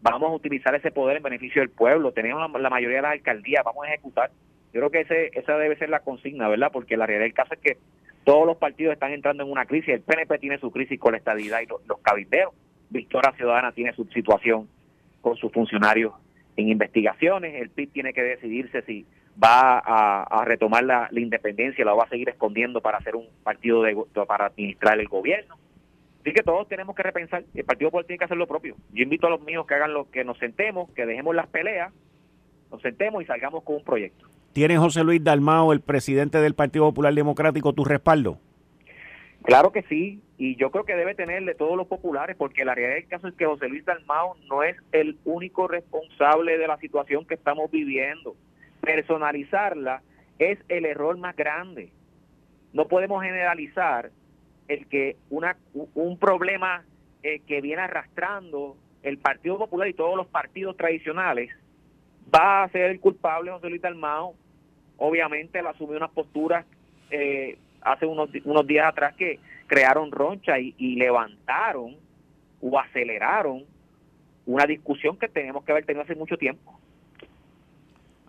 Vamos 0.00 0.30
a 0.30 0.34
utilizar 0.34 0.74
ese 0.74 0.90
poder 0.90 1.18
en 1.18 1.22
beneficio 1.22 1.60
del 1.60 1.70
pueblo. 1.70 2.12
Tenemos 2.12 2.50
la 2.60 2.70
mayoría 2.70 2.96
de 2.96 3.02
las 3.02 3.12
alcaldías. 3.12 3.64
Vamos 3.64 3.84
a 3.84 3.88
ejecutar 3.88 4.30
yo 4.74 4.80
creo 4.80 4.90
que 4.90 5.00
ese, 5.02 5.30
esa 5.38 5.56
debe 5.56 5.76
ser 5.76 5.88
la 5.88 6.00
consigna, 6.00 6.48
¿verdad? 6.48 6.70
Porque 6.72 6.96
la 6.96 7.06
realidad 7.06 7.26
del 7.26 7.34
caso 7.34 7.54
es 7.54 7.60
que 7.60 7.78
todos 8.24 8.44
los 8.44 8.56
partidos 8.56 8.92
están 8.92 9.12
entrando 9.12 9.44
en 9.44 9.50
una 9.50 9.66
crisis. 9.66 9.90
El 9.90 10.00
PNP 10.00 10.38
tiene 10.38 10.58
su 10.58 10.72
crisis 10.72 10.98
con 10.98 11.12
la 11.12 11.18
estadidad 11.18 11.60
y 11.60 11.66
los, 11.66 11.86
los 11.86 12.00
cabilderos. 12.00 12.52
Victoria 12.90 13.32
Ciudadana 13.36 13.70
tiene 13.70 13.92
su 13.92 14.04
situación 14.06 14.68
con 15.20 15.36
sus 15.36 15.52
funcionarios 15.52 16.12
en 16.56 16.68
investigaciones. 16.70 17.54
El 17.54 17.70
PIB 17.70 17.92
tiene 17.92 18.12
que 18.12 18.22
decidirse 18.22 18.82
si 18.82 19.06
va 19.42 19.78
a, 19.78 20.44
retomar 20.44 20.82
la, 20.82 21.08
independencia, 21.12 21.84
la 21.84 21.94
va 21.94 22.04
a 22.04 22.08
seguir 22.08 22.28
escondiendo 22.28 22.80
para 22.80 22.98
hacer 22.98 23.14
un 23.14 23.28
partido 23.42 23.82
de, 23.82 23.96
para 24.26 24.46
administrar 24.46 24.98
el 24.98 25.06
gobierno. 25.06 25.56
Así 26.20 26.32
que 26.32 26.42
todos 26.42 26.66
tenemos 26.68 26.96
que 26.96 27.02
repensar. 27.02 27.44
El 27.54 27.64
Partido 27.64 27.90
Popular 27.90 28.06
tiene 28.06 28.18
que 28.18 28.24
hacer 28.24 28.36
lo 28.36 28.46
propio. 28.46 28.76
Yo 28.92 29.02
invito 29.02 29.26
a 29.26 29.30
los 29.30 29.42
míos 29.42 29.66
que 29.66 29.74
hagan 29.74 29.92
lo 29.92 30.10
que 30.10 30.24
nos 30.24 30.38
sentemos, 30.38 30.90
que 30.92 31.06
dejemos 31.06 31.34
las 31.34 31.46
peleas, 31.48 31.92
nos 32.70 32.80
sentemos 32.80 33.22
y 33.22 33.26
salgamos 33.26 33.62
con 33.62 33.76
un 33.76 33.84
proyecto. 33.84 34.26
¿Tiene 34.54 34.78
José 34.78 35.02
Luis 35.02 35.22
Dalmao, 35.22 35.72
el 35.72 35.80
presidente 35.80 36.38
del 36.38 36.54
Partido 36.54 36.84
Popular 36.84 37.12
Democrático, 37.12 37.72
tu 37.72 37.84
respaldo? 37.84 38.38
Claro 39.42 39.72
que 39.72 39.82
sí, 39.82 40.22
y 40.38 40.54
yo 40.54 40.70
creo 40.70 40.84
que 40.84 40.94
debe 40.94 41.16
tenerle 41.16 41.56
todos 41.56 41.76
los 41.76 41.88
populares, 41.88 42.36
porque 42.36 42.64
la 42.64 42.72
realidad 42.72 43.00
del 43.00 43.08
caso 43.08 43.26
es 43.26 43.34
que 43.34 43.46
José 43.46 43.68
Luis 43.68 43.84
Dalmao 43.84 44.36
no 44.48 44.62
es 44.62 44.76
el 44.92 45.18
único 45.24 45.66
responsable 45.66 46.56
de 46.56 46.68
la 46.68 46.76
situación 46.76 47.26
que 47.26 47.34
estamos 47.34 47.68
viviendo. 47.72 48.36
Personalizarla 48.80 50.02
es 50.38 50.60
el 50.68 50.84
error 50.84 51.18
más 51.18 51.34
grande. 51.34 51.90
No 52.72 52.86
podemos 52.86 53.24
generalizar 53.24 54.12
el 54.68 54.86
que 54.86 55.16
un 55.30 56.16
problema 56.20 56.84
eh, 57.24 57.40
que 57.40 57.60
viene 57.60 57.82
arrastrando 57.82 58.76
el 59.02 59.18
Partido 59.18 59.58
Popular 59.58 59.88
y 59.88 59.94
todos 59.94 60.16
los 60.16 60.28
partidos 60.28 60.76
tradicionales 60.76 61.50
va 62.32 62.62
a 62.62 62.68
ser 62.68 62.92
el 62.92 63.00
culpable 63.00 63.50
José 63.50 63.68
Luis 63.68 63.82
Dalmao 63.82 64.36
obviamente 64.98 65.58
él 65.58 65.66
asumió 65.66 65.96
unas 65.96 66.10
posturas 66.10 66.64
eh, 67.10 67.58
hace 67.82 68.06
unos, 68.06 68.30
unos 68.44 68.66
días 68.66 68.86
atrás 68.86 69.14
que 69.14 69.38
crearon 69.66 70.10
roncha 70.10 70.58
y, 70.58 70.96
levantaron 70.96 71.96
o 72.60 72.78
aceleraron 72.78 73.64
una 74.46 74.66
discusión 74.66 75.16
que 75.18 75.28
tenemos 75.28 75.64
que 75.64 75.72
haber 75.72 75.84
tenido 75.84 76.02
hace 76.02 76.14
mucho 76.14 76.36
tiempo. 76.36 76.78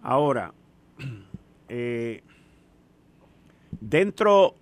Ahora, 0.02 0.54
eh, 1.70 2.22
dentro 3.80 4.56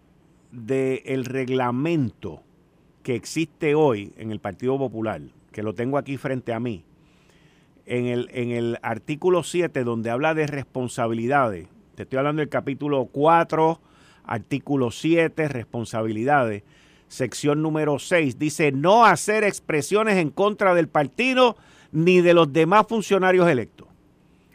del 0.52 1.26
reglamento 1.26 2.42
que 3.02 3.16
existe 3.16 3.76
hoy 3.76 4.14
en 4.18 4.32
el 4.32 4.40
Partido 4.40 4.78
Popular, 4.78 5.22
que 5.52 5.64
lo 5.64 5.74
tengo 5.74 5.98
aquí 5.98 6.18
frente 6.18 6.54
a 6.54 6.60
mí, 6.60 6.84
en 7.86 8.06
el, 8.06 8.30
en 8.32 8.52
el 8.52 8.78
artículo 8.82 9.44
7, 9.44 9.84
donde 9.84 10.10
habla 10.10 10.34
de 10.34 10.48
responsabilidades, 10.48 11.68
te 11.96 12.04
estoy 12.04 12.18
hablando 12.18 12.40
del 12.40 12.50
capítulo 12.50 13.06
4, 13.06 13.80
artículo 14.26 14.92
7, 14.92 15.48
responsabilidades. 15.48 16.64
Sección 17.08 17.62
número 17.62 18.00
6 18.00 18.40
dice 18.40 18.72
no 18.72 19.06
hacer 19.06 19.44
expresiones 19.44 20.18
en 20.18 20.32
contra 20.32 20.74
del 20.74 20.88
partido 20.88 21.56
ni 21.92 22.22
de 22.22 22.34
los 22.34 22.52
demás 22.52 22.88
funcionarios 22.90 23.48
electos. 23.48 23.88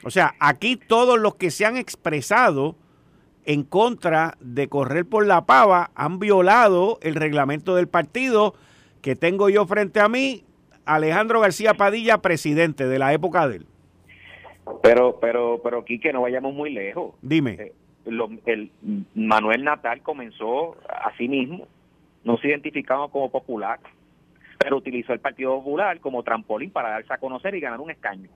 O 0.02 0.10
sea, 0.10 0.34
aquí 0.40 0.76
todos 0.76 1.18
los 1.18 1.36
que 1.36 1.52
se 1.52 1.64
han 1.64 1.76
expresado 1.76 2.74
en 3.44 3.62
contra 3.62 4.36
de 4.40 4.68
correr 4.68 5.06
por 5.06 5.24
la 5.24 5.46
pava 5.46 5.92
han 5.94 6.18
violado 6.18 6.98
el 7.02 7.14
reglamento 7.14 7.76
del 7.76 7.86
partido 7.86 8.54
que 9.00 9.14
tengo 9.14 9.48
yo 9.48 9.64
frente 9.66 10.00
a 10.00 10.08
mí, 10.08 10.44
Alejandro 10.84 11.40
García 11.40 11.74
Padilla, 11.74 12.18
presidente 12.18 12.88
de 12.88 12.98
la 12.98 13.12
época 13.12 13.46
de 13.46 13.56
él. 13.58 13.66
Pero, 14.82 15.18
pero, 15.20 15.60
pero, 15.62 15.84
Quique, 15.84 16.12
no 16.12 16.22
vayamos 16.22 16.54
muy 16.54 16.70
lejos. 16.70 17.14
Dime. 17.22 17.52
Eh, 17.52 17.72
el 18.46 18.70
Manuel 19.14 19.64
Natal 19.64 20.00
comenzó 20.02 20.76
a 20.88 21.14
sí 21.18 21.28
mismo, 21.28 21.66
no 22.24 22.38
se 22.38 22.48
identificaba 22.48 23.08
como 23.08 23.30
popular, 23.30 23.80
pero 24.58 24.76
utilizó 24.76 25.12
el 25.12 25.20
Partido 25.20 25.56
Popular 25.56 26.00
como 26.00 26.22
trampolín 26.22 26.70
para 26.70 26.90
darse 26.90 27.12
a 27.12 27.18
conocer 27.18 27.54
y 27.54 27.60
ganar 27.60 27.80
un 27.80 27.90
escaño. 27.90 28.30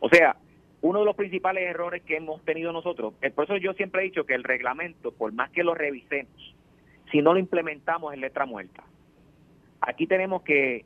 O 0.00 0.08
sea, 0.08 0.36
uno 0.80 1.00
de 1.00 1.04
los 1.04 1.16
principales 1.16 1.68
errores 1.68 2.02
que 2.02 2.16
hemos 2.16 2.42
tenido 2.44 2.72
nosotros, 2.72 3.14
eh, 3.22 3.30
por 3.30 3.44
eso 3.44 3.56
yo 3.56 3.72
siempre 3.74 4.02
he 4.02 4.04
dicho 4.04 4.24
que 4.24 4.34
el 4.34 4.44
reglamento, 4.44 5.12
por 5.12 5.32
más 5.32 5.50
que 5.50 5.62
lo 5.62 5.74
revisemos, 5.74 6.54
si 7.10 7.22
no 7.22 7.34
lo 7.34 7.38
implementamos 7.38 8.14
en 8.14 8.20
letra 8.20 8.46
muerta. 8.46 8.82
Aquí 9.80 10.06
tenemos 10.06 10.42
que 10.42 10.84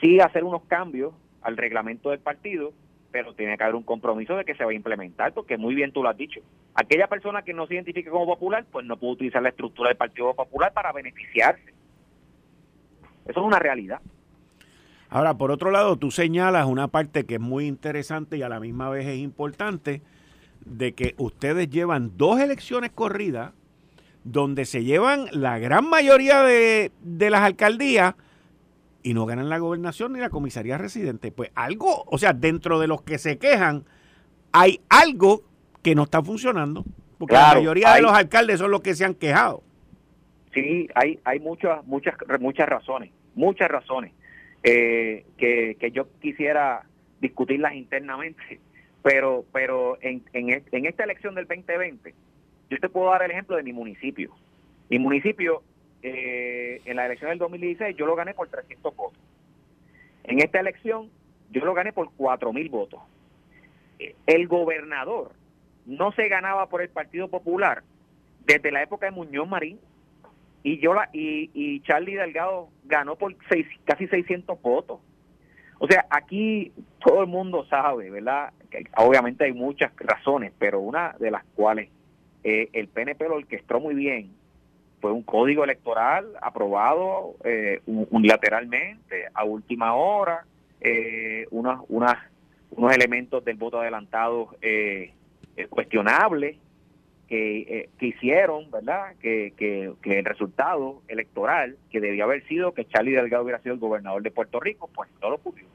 sí 0.00 0.20
hacer 0.20 0.44
unos 0.44 0.64
cambios 0.64 1.14
al 1.42 1.56
reglamento 1.56 2.10
del 2.10 2.18
partido, 2.18 2.72
pero 3.12 3.34
tiene 3.34 3.56
que 3.56 3.62
haber 3.62 3.76
un 3.76 3.82
compromiso 3.82 4.34
de 4.36 4.44
que 4.44 4.54
se 4.54 4.64
va 4.64 4.70
a 4.70 4.74
implementar, 4.74 5.32
porque 5.32 5.58
muy 5.58 5.74
bien 5.74 5.92
tú 5.92 6.02
lo 6.02 6.08
has 6.08 6.16
dicho. 6.16 6.40
Aquella 6.74 7.06
persona 7.06 7.42
que 7.42 7.52
no 7.52 7.66
se 7.66 7.74
identifique 7.74 8.10
como 8.10 8.26
popular, 8.26 8.64
pues 8.72 8.86
no 8.86 8.96
puede 8.96 9.12
utilizar 9.12 9.42
la 9.42 9.50
estructura 9.50 9.90
del 9.90 9.98
Partido 9.98 10.34
Popular 10.34 10.72
para 10.72 10.92
beneficiarse. 10.92 11.74
Eso 13.26 13.40
es 13.40 13.46
una 13.46 13.58
realidad. 13.58 14.00
Ahora, 15.10 15.34
por 15.34 15.50
otro 15.50 15.70
lado, 15.70 15.96
tú 15.96 16.10
señalas 16.10 16.66
una 16.66 16.88
parte 16.88 17.24
que 17.24 17.34
es 17.34 17.40
muy 17.40 17.66
interesante 17.66 18.38
y 18.38 18.42
a 18.42 18.48
la 18.48 18.60
misma 18.60 18.88
vez 18.88 19.06
es 19.06 19.18
importante, 19.18 20.00
de 20.64 20.92
que 20.94 21.14
ustedes 21.18 21.68
llevan 21.68 22.16
dos 22.16 22.40
elecciones 22.40 22.90
corridas 22.92 23.52
donde 24.24 24.64
se 24.64 24.84
llevan 24.84 25.26
la 25.32 25.58
gran 25.58 25.88
mayoría 25.88 26.42
de, 26.42 26.92
de 27.02 27.30
las 27.30 27.42
alcaldías 27.42 28.14
y 29.02 29.14
no 29.14 29.26
ganan 29.26 29.48
la 29.48 29.58
gobernación 29.58 30.12
ni 30.12 30.20
la 30.20 30.30
comisaría 30.30 30.78
residente. 30.78 31.32
Pues 31.32 31.50
algo, 31.54 32.04
o 32.06 32.18
sea, 32.18 32.32
dentro 32.32 32.78
de 32.78 32.86
los 32.86 33.02
que 33.02 33.18
se 33.18 33.38
quejan, 33.38 33.84
hay 34.52 34.80
algo 34.88 35.42
que 35.82 35.94
no 35.94 36.04
está 36.04 36.22
funcionando. 36.22 36.84
Porque 37.18 37.34
la 37.34 37.54
mayoría 37.54 37.94
de 37.94 38.02
los 38.02 38.12
alcaldes 38.12 38.58
son 38.58 38.70
los 38.70 38.80
que 38.80 38.94
se 38.94 39.04
han 39.04 39.14
quejado. 39.14 39.62
Sí, 40.52 40.88
hay, 40.94 41.20
hay 41.24 41.40
muchas, 41.40 41.84
muchas, 41.86 42.14
muchas 42.40 42.68
razones, 42.68 43.10
muchas 43.34 43.70
razones 43.70 44.12
eh, 44.62 45.24
que, 45.38 45.76
que 45.78 45.90
yo 45.92 46.08
quisiera 46.20 46.84
discutirlas 47.20 47.74
internamente. 47.74 48.60
Pero, 49.02 49.44
pero 49.52 49.98
en, 50.00 50.22
en, 50.32 50.62
en 50.70 50.86
esta 50.86 51.04
elección 51.04 51.34
del 51.34 51.46
2020, 51.46 52.14
yo 52.70 52.78
te 52.78 52.88
puedo 52.88 53.10
dar 53.10 53.22
el 53.22 53.30
ejemplo 53.32 53.56
de 53.56 53.62
mi 53.62 53.72
municipio. 53.72 54.32
Mi 54.90 54.98
municipio 54.98 55.62
eh, 56.02 56.80
en 56.84 56.96
la 56.96 57.06
elección 57.06 57.30
del 57.30 57.38
2016 57.38 57.96
yo 57.96 58.06
lo 58.06 58.16
gané 58.16 58.34
por 58.34 58.48
300 58.48 58.94
votos. 58.94 59.18
En 60.24 60.40
esta 60.40 60.60
elección 60.60 61.10
yo 61.50 61.64
lo 61.64 61.74
gané 61.74 61.92
por 61.92 62.08
4.000 62.16 62.70
votos. 62.70 63.00
El 64.26 64.48
gobernador 64.48 65.32
no 65.86 66.12
se 66.12 66.28
ganaba 66.28 66.68
por 66.68 66.82
el 66.82 66.88
Partido 66.88 67.28
Popular 67.28 67.82
desde 68.44 68.72
la 68.72 68.82
época 68.82 69.06
de 69.06 69.12
Muñoz 69.12 69.48
Marín. 69.48 69.78
Y 70.64 70.78
yo 70.78 70.94
la, 70.94 71.08
y, 71.12 71.50
y 71.54 71.80
Charlie 71.80 72.14
Delgado 72.14 72.68
ganó 72.84 73.16
por 73.16 73.34
seis, 73.48 73.66
casi 73.84 74.06
600 74.06 74.60
votos. 74.62 75.00
O 75.78 75.88
sea, 75.88 76.06
aquí 76.10 76.72
todo 77.04 77.22
el 77.22 77.26
mundo 77.26 77.66
sabe, 77.66 78.10
¿verdad? 78.10 78.52
Que 78.70 78.84
obviamente 78.96 79.44
hay 79.44 79.52
muchas 79.52 79.92
razones, 79.96 80.52
pero 80.56 80.78
una 80.78 81.16
de 81.18 81.32
las 81.32 81.44
cuales 81.56 81.90
eh, 82.44 82.68
el 82.72 82.86
PNP 82.88 83.28
lo 83.28 83.36
orquestó 83.36 83.80
muy 83.80 83.94
bien 83.94 84.30
fue 85.02 85.10
un 85.10 85.24
código 85.24 85.64
electoral 85.64 86.28
aprobado 86.40 87.34
eh, 87.42 87.80
unilateralmente 87.84 89.24
a 89.34 89.44
última 89.44 89.94
hora, 89.94 90.46
eh, 90.80 91.44
unas, 91.50 91.80
unas, 91.88 92.18
unos 92.70 92.94
elementos 92.94 93.44
del 93.44 93.56
voto 93.56 93.80
adelantado 93.80 94.56
eh, 94.62 95.12
cuestionables 95.68 96.56
que, 97.26 97.88
que, 97.98 98.06
hicieron, 98.06 98.70
¿verdad? 98.70 99.16
Que, 99.20 99.52
que, 99.56 100.18
el 100.18 100.24
resultado 100.24 101.02
electoral, 101.08 101.76
que 101.90 102.00
debía 102.00 102.22
haber 102.22 102.46
sido 102.46 102.72
que 102.72 102.84
Charlie 102.84 103.12
Delgado 103.12 103.42
hubiera 103.42 103.60
sido 103.60 103.74
el 103.74 103.80
gobernador 103.80 104.22
de 104.22 104.30
Puerto 104.30 104.60
Rico, 104.60 104.88
pues 104.94 105.10
no 105.20 105.30
lo 105.30 105.36
ocurrió. 105.36 105.66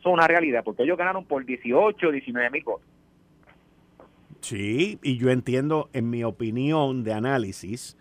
Eso 0.00 0.08
es 0.08 0.12
una 0.12 0.26
realidad, 0.26 0.64
porque 0.64 0.82
ellos 0.82 0.98
ganaron 0.98 1.24
por 1.24 1.44
18, 1.44 2.10
19 2.10 2.50
mil 2.50 2.64
votos. 2.64 2.88
Sí, 4.40 4.98
y 5.04 5.18
yo 5.18 5.30
entiendo, 5.30 5.88
en 5.92 6.10
mi 6.10 6.24
opinión 6.24 7.04
de 7.04 7.12
análisis, 7.12 7.96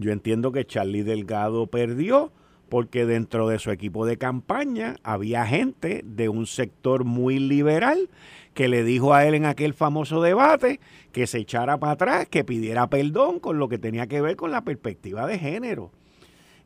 yo 0.00 0.12
entiendo 0.12 0.52
que 0.52 0.64
Charlie 0.64 1.02
Delgado 1.02 1.66
perdió 1.66 2.32
porque 2.68 3.04
dentro 3.04 3.48
de 3.48 3.58
su 3.58 3.70
equipo 3.70 4.06
de 4.06 4.16
campaña 4.16 4.96
había 5.02 5.44
gente 5.44 6.02
de 6.04 6.28
un 6.28 6.46
sector 6.46 7.04
muy 7.04 7.38
liberal 7.38 8.08
que 8.54 8.68
le 8.68 8.84
dijo 8.84 9.12
a 9.12 9.26
él 9.26 9.34
en 9.34 9.44
aquel 9.44 9.74
famoso 9.74 10.22
debate 10.22 10.80
que 11.12 11.26
se 11.26 11.38
echara 11.38 11.78
para 11.78 11.92
atrás, 11.92 12.28
que 12.28 12.44
pidiera 12.44 12.88
perdón 12.88 13.40
con 13.40 13.58
lo 13.58 13.68
que 13.68 13.78
tenía 13.78 14.06
que 14.06 14.20
ver 14.20 14.36
con 14.36 14.52
la 14.52 14.62
perspectiva 14.62 15.26
de 15.26 15.38
género. 15.38 15.90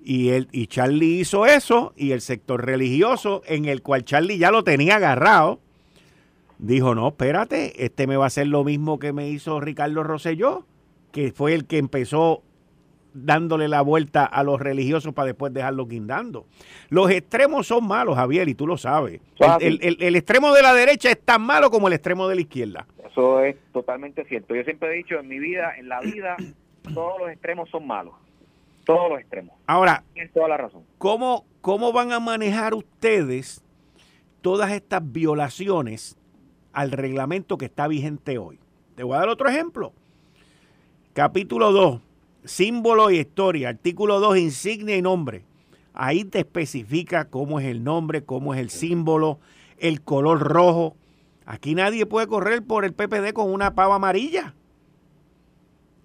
Y, 0.02 0.28
él, 0.28 0.48
y 0.52 0.66
Charlie 0.66 1.20
hizo 1.20 1.46
eso 1.46 1.94
y 1.96 2.12
el 2.12 2.20
sector 2.20 2.64
religioso 2.64 3.42
en 3.46 3.64
el 3.64 3.80
cual 3.80 4.04
Charlie 4.04 4.38
ya 4.38 4.50
lo 4.50 4.62
tenía 4.62 4.96
agarrado, 4.96 5.60
dijo, 6.58 6.94
no, 6.94 7.08
espérate, 7.08 7.84
este 7.84 8.06
me 8.06 8.18
va 8.18 8.24
a 8.24 8.26
hacer 8.28 8.46
lo 8.46 8.64
mismo 8.64 8.98
que 8.98 9.14
me 9.14 9.30
hizo 9.30 9.58
Ricardo 9.60 10.02
Rosselló, 10.02 10.66
que 11.12 11.32
fue 11.32 11.54
el 11.54 11.64
que 11.64 11.78
empezó 11.78 12.42
dándole 13.14 13.68
la 13.68 13.80
vuelta 13.80 14.24
a 14.26 14.42
los 14.42 14.60
religiosos 14.60 15.14
para 15.14 15.26
después 15.26 15.54
dejarlos 15.54 15.88
guindando. 15.88 16.46
Los 16.90 17.10
extremos 17.10 17.66
son 17.66 17.86
malos, 17.86 18.16
Javier, 18.16 18.48
y 18.48 18.54
tú 18.54 18.66
lo 18.66 18.76
sabes. 18.76 19.20
El, 19.60 19.78
el, 20.00 20.16
extremo 20.16 20.52
de 20.52 20.62
la 20.62 20.74
derecha 20.74 21.10
es 21.10 21.20
tan 21.20 21.40
malo 21.42 21.70
como 21.70 21.86
el 21.86 21.94
extremo 21.94 22.28
de 22.28 22.34
la 22.34 22.40
izquierda. 22.42 22.86
Eso 23.08 23.40
es 23.40 23.56
totalmente 23.72 24.24
cierto. 24.24 24.54
Yo 24.54 24.64
siempre 24.64 24.92
he 24.92 24.96
dicho 24.96 25.18
en 25.18 25.28
mi 25.28 25.38
vida, 25.38 25.74
en 25.78 25.88
la 25.88 26.00
vida, 26.00 26.36
todos 26.94 27.20
los 27.20 27.30
extremos 27.30 27.70
son 27.70 27.86
malos. 27.86 28.14
Todos 28.84 29.08
los 29.08 29.20
extremos. 29.20 29.56
Ahora, 29.66 30.02
Tienes 30.12 30.32
toda 30.32 30.48
la 30.48 30.58
razón. 30.58 30.82
¿cómo, 30.98 31.46
¿cómo 31.62 31.92
van 31.92 32.12
a 32.12 32.20
manejar 32.20 32.74
ustedes 32.74 33.64
todas 34.42 34.72
estas 34.72 35.00
violaciones 35.10 36.18
al 36.72 36.90
reglamento 36.90 37.56
que 37.56 37.64
está 37.64 37.88
vigente 37.88 38.36
hoy? 38.36 38.58
Te 38.96 39.04
voy 39.04 39.16
a 39.16 39.20
dar 39.20 39.28
otro 39.28 39.48
ejemplo. 39.48 39.92
Capítulo 41.14 41.72
2 41.72 42.00
símbolo 42.44 43.10
y 43.10 43.18
historia, 43.18 43.70
artículo 43.70 44.20
2, 44.20 44.38
insignia 44.38 44.96
y 44.96 45.02
nombre. 45.02 45.44
Ahí 45.92 46.24
te 46.24 46.40
especifica 46.40 47.26
cómo 47.26 47.60
es 47.60 47.66
el 47.66 47.84
nombre, 47.84 48.24
cómo 48.24 48.54
es 48.54 48.60
el 48.60 48.70
símbolo, 48.70 49.38
el 49.78 50.02
color 50.02 50.40
rojo. 50.40 50.96
Aquí 51.46 51.74
nadie 51.74 52.06
puede 52.06 52.26
correr 52.26 52.62
por 52.62 52.84
el 52.84 52.92
PPD 52.92 53.32
con 53.32 53.52
una 53.52 53.74
pava 53.74 53.96
amarilla. 53.96 54.54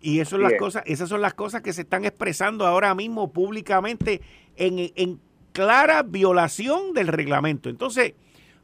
Y 0.01 0.19
eso 0.19 0.37
las 0.37 0.53
cosas, 0.53 0.83
esas 0.85 1.09
son 1.09 1.21
las 1.21 1.33
cosas 1.33 1.61
que 1.61 1.73
se 1.73 1.81
están 1.81 2.05
expresando 2.05 2.65
ahora 2.65 2.95
mismo 2.95 3.33
públicamente 3.33 4.21
en, 4.55 4.91
en 4.95 5.19
clara 5.51 6.03
violación 6.03 6.93
del 6.93 7.07
reglamento. 7.07 7.69
Entonces, 7.69 8.13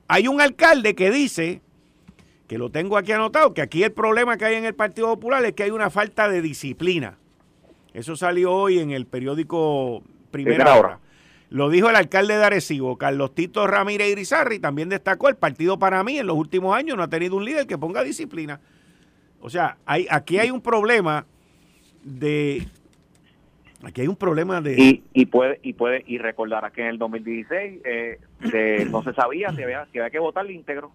hay 0.08 0.28
un 0.28 0.40
alcalde 0.40 0.96
que 0.96 1.12
dice, 1.12 1.62
que 2.48 2.58
lo 2.58 2.70
tengo 2.70 2.98
aquí 2.98 3.12
anotado, 3.12 3.54
que 3.54 3.62
aquí 3.62 3.84
el 3.84 3.92
problema 3.92 4.38
que 4.38 4.46
hay 4.46 4.56
en 4.56 4.66
el 4.66 4.76
Partido 4.76 5.08
Popular 5.08 5.44
es 5.44 5.54
que 5.54 5.64
hay 5.64 5.72
una 5.72 5.90
falta 5.90 6.30
de 6.30 6.42
disciplina. 6.42 7.18
Eso 7.96 8.18
salió 8.18 8.52
hoy 8.52 8.80
en 8.80 8.92
el 8.92 9.06
periódico 9.06 10.04
Primera, 10.30 10.76
Hora. 10.76 11.00
Lo 11.50 11.70
dijo 11.70 11.90
el 11.90 11.96
alcalde 11.96 12.38
de 12.38 12.44
Arecibo, 12.44 12.98
Carlos 12.98 13.34
Tito 13.34 13.66
Ramírez 13.68 14.10
Irizarri, 14.10 14.60
también 14.60 14.90
destacó 14.90 15.30
el 15.30 15.38
partido 15.38 15.80
para 15.80 16.04
mí 16.04 16.18
en 16.18 16.28
los 16.28 16.36
últimos 16.36 16.76
años 16.76 16.98
no 16.98 17.04
ha 17.04 17.08
tenido 17.08 17.38
un 17.38 17.46
líder 17.46 17.68
que 17.68 17.78
ponga 17.78 18.04
disciplina. 18.04 18.60
O 19.40 19.50
sea, 19.50 19.78
hay, 19.86 20.08
aquí 20.10 20.40
hay 20.40 20.52
un 20.52 20.60
problema 20.60 21.26
de 22.04 22.68
aquí 23.82 24.02
hay 24.02 24.08
un 24.10 24.18
problema 24.18 24.60
de 24.60 24.76
y, 24.78 25.04
y 25.14 25.28
puede 25.28 25.62
y 25.64 25.72
puede 25.72 26.04
y 26.06 26.18
recordará 26.18 26.72
que 26.72 26.82
en 26.82 26.88
el 26.88 26.98
2016 26.98 27.82
eh, 27.86 28.20
no 28.92 29.04
se 29.04 29.14
sabía 29.14 29.54
si 29.54 29.64
había, 29.64 29.86
si 29.94 30.00
había 30.00 30.10
que 30.10 30.20
votar 30.20 30.50
íntegro 30.52 30.92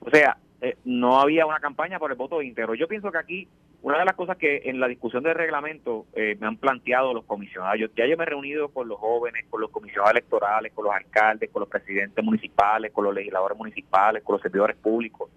o 0.00 0.10
sea 0.10 0.38
eh, 0.60 0.76
no 0.84 1.20
había 1.20 1.44
una 1.46 1.58
campaña 1.60 1.98
por 1.98 2.12
el 2.12 2.16
voto 2.16 2.40
íntegro 2.40 2.74
yo 2.74 2.88
pienso 2.88 3.10
que 3.10 3.18
aquí 3.18 3.48
una 3.84 3.98
de 3.98 4.06
las 4.06 4.14
cosas 4.14 4.38
que 4.38 4.62
en 4.64 4.80
la 4.80 4.88
discusión 4.88 5.22
del 5.22 5.34
reglamento 5.34 6.06
eh, 6.14 6.38
me 6.40 6.46
han 6.46 6.56
planteado 6.56 7.12
los 7.12 7.26
comisionados, 7.26 7.78
yo, 7.78 7.88
ya 7.94 8.06
yo 8.06 8.16
me 8.16 8.22
he 8.22 8.26
reunido 8.26 8.70
con 8.70 8.88
los 8.88 8.98
jóvenes, 8.98 9.44
con 9.50 9.60
los 9.60 9.70
comisionados 9.70 10.12
electorales, 10.12 10.72
con 10.72 10.86
los 10.86 10.94
alcaldes, 10.94 11.50
con 11.50 11.60
los 11.60 11.68
presidentes 11.68 12.24
municipales, 12.24 12.92
con 12.92 13.04
los 13.04 13.14
legisladores 13.14 13.58
municipales, 13.58 14.22
con 14.22 14.36
los 14.36 14.42
servidores 14.42 14.74
públicos, 14.78 15.28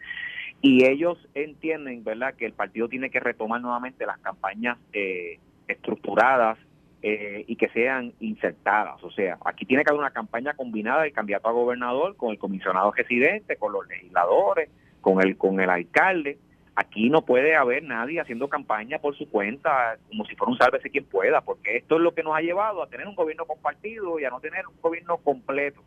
y 0.62 0.86
ellos 0.86 1.18
entienden, 1.36 2.06
¿verdad?, 2.06 2.36
que 2.36 2.46
el 2.46 2.54
partido 2.54 2.88
tiene 2.88 3.10
que 3.10 3.20
retomar 3.20 3.60
nuevamente 3.60 4.06
las 4.06 4.18
campañas 4.20 4.78
eh, 4.94 5.40
estructuradas 5.68 6.58
eh, 7.02 7.44
y 7.48 7.58
que 7.58 7.68
sean 7.68 8.14
insertadas. 8.22 9.04
O 9.04 9.12
sea, 9.12 9.38
aquí 9.44 9.66
tiene 9.66 9.84
que 9.84 9.90
haber 9.90 10.00
una 10.00 10.12
campaña 10.12 10.54
combinada 10.54 11.02
del 11.02 11.12
candidato 11.12 11.50
a 11.50 11.52
gobernador 11.52 12.16
con 12.16 12.32
el 12.32 12.40
comisionado 12.40 12.94
residente, 12.94 13.58
con 13.58 13.74
los 13.74 13.86
legisladores, 13.90 14.70
con 15.02 15.22
el, 15.22 15.36
con 15.36 15.60
el 15.60 15.70
alcalde 15.70 16.38
Aquí 16.80 17.10
no 17.10 17.24
puede 17.24 17.56
haber 17.56 17.82
nadie 17.82 18.22
haciendo 18.22 18.48
campaña 18.50 19.00
por 19.00 19.18
su 19.18 19.28
cuenta, 19.28 19.98
como 20.10 20.26
si 20.26 20.36
fuera 20.36 20.52
un 20.52 20.60
sálvese 20.60 20.92
quien 20.92 21.06
pueda, 21.06 21.42
porque 21.42 21.78
esto 21.78 21.96
es 21.96 22.02
lo 22.02 22.14
que 22.14 22.22
nos 22.22 22.36
ha 22.36 22.42
llevado 22.42 22.84
a 22.84 22.88
tener 22.88 23.08
un 23.08 23.16
gobierno 23.16 23.46
compartido 23.46 24.20
y 24.20 24.26
a 24.26 24.30
no 24.30 24.40
tener 24.40 24.68
un 24.68 24.80
gobierno 24.80 25.18
completo 25.18 25.82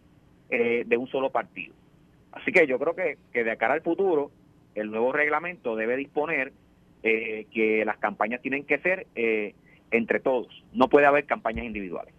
eh, 0.50 0.82
de 0.84 0.96
un 0.96 1.06
solo 1.06 1.30
partido. 1.30 1.76
Así 2.32 2.50
que 2.50 2.66
yo 2.66 2.76
creo 2.80 2.96
que, 2.96 3.18
de 3.32 3.56
cara 3.56 3.74
al 3.74 3.82
futuro, 3.82 4.32
el 4.74 4.90
nuevo 4.90 5.12
reglamento 5.12 5.76
debe 5.76 5.96
disponer 5.96 6.52
eh, 7.04 7.46
que 7.52 7.84
las 7.84 7.98
campañas 7.98 8.42
tienen 8.42 8.64
que 8.64 8.80
ser 8.80 9.06
eh, 9.14 9.54
entre 9.92 10.18
todos, 10.18 10.64
no 10.72 10.88
puede 10.88 11.06
haber 11.06 11.24
campañas 11.24 11.66
individuales. 11.66 12.12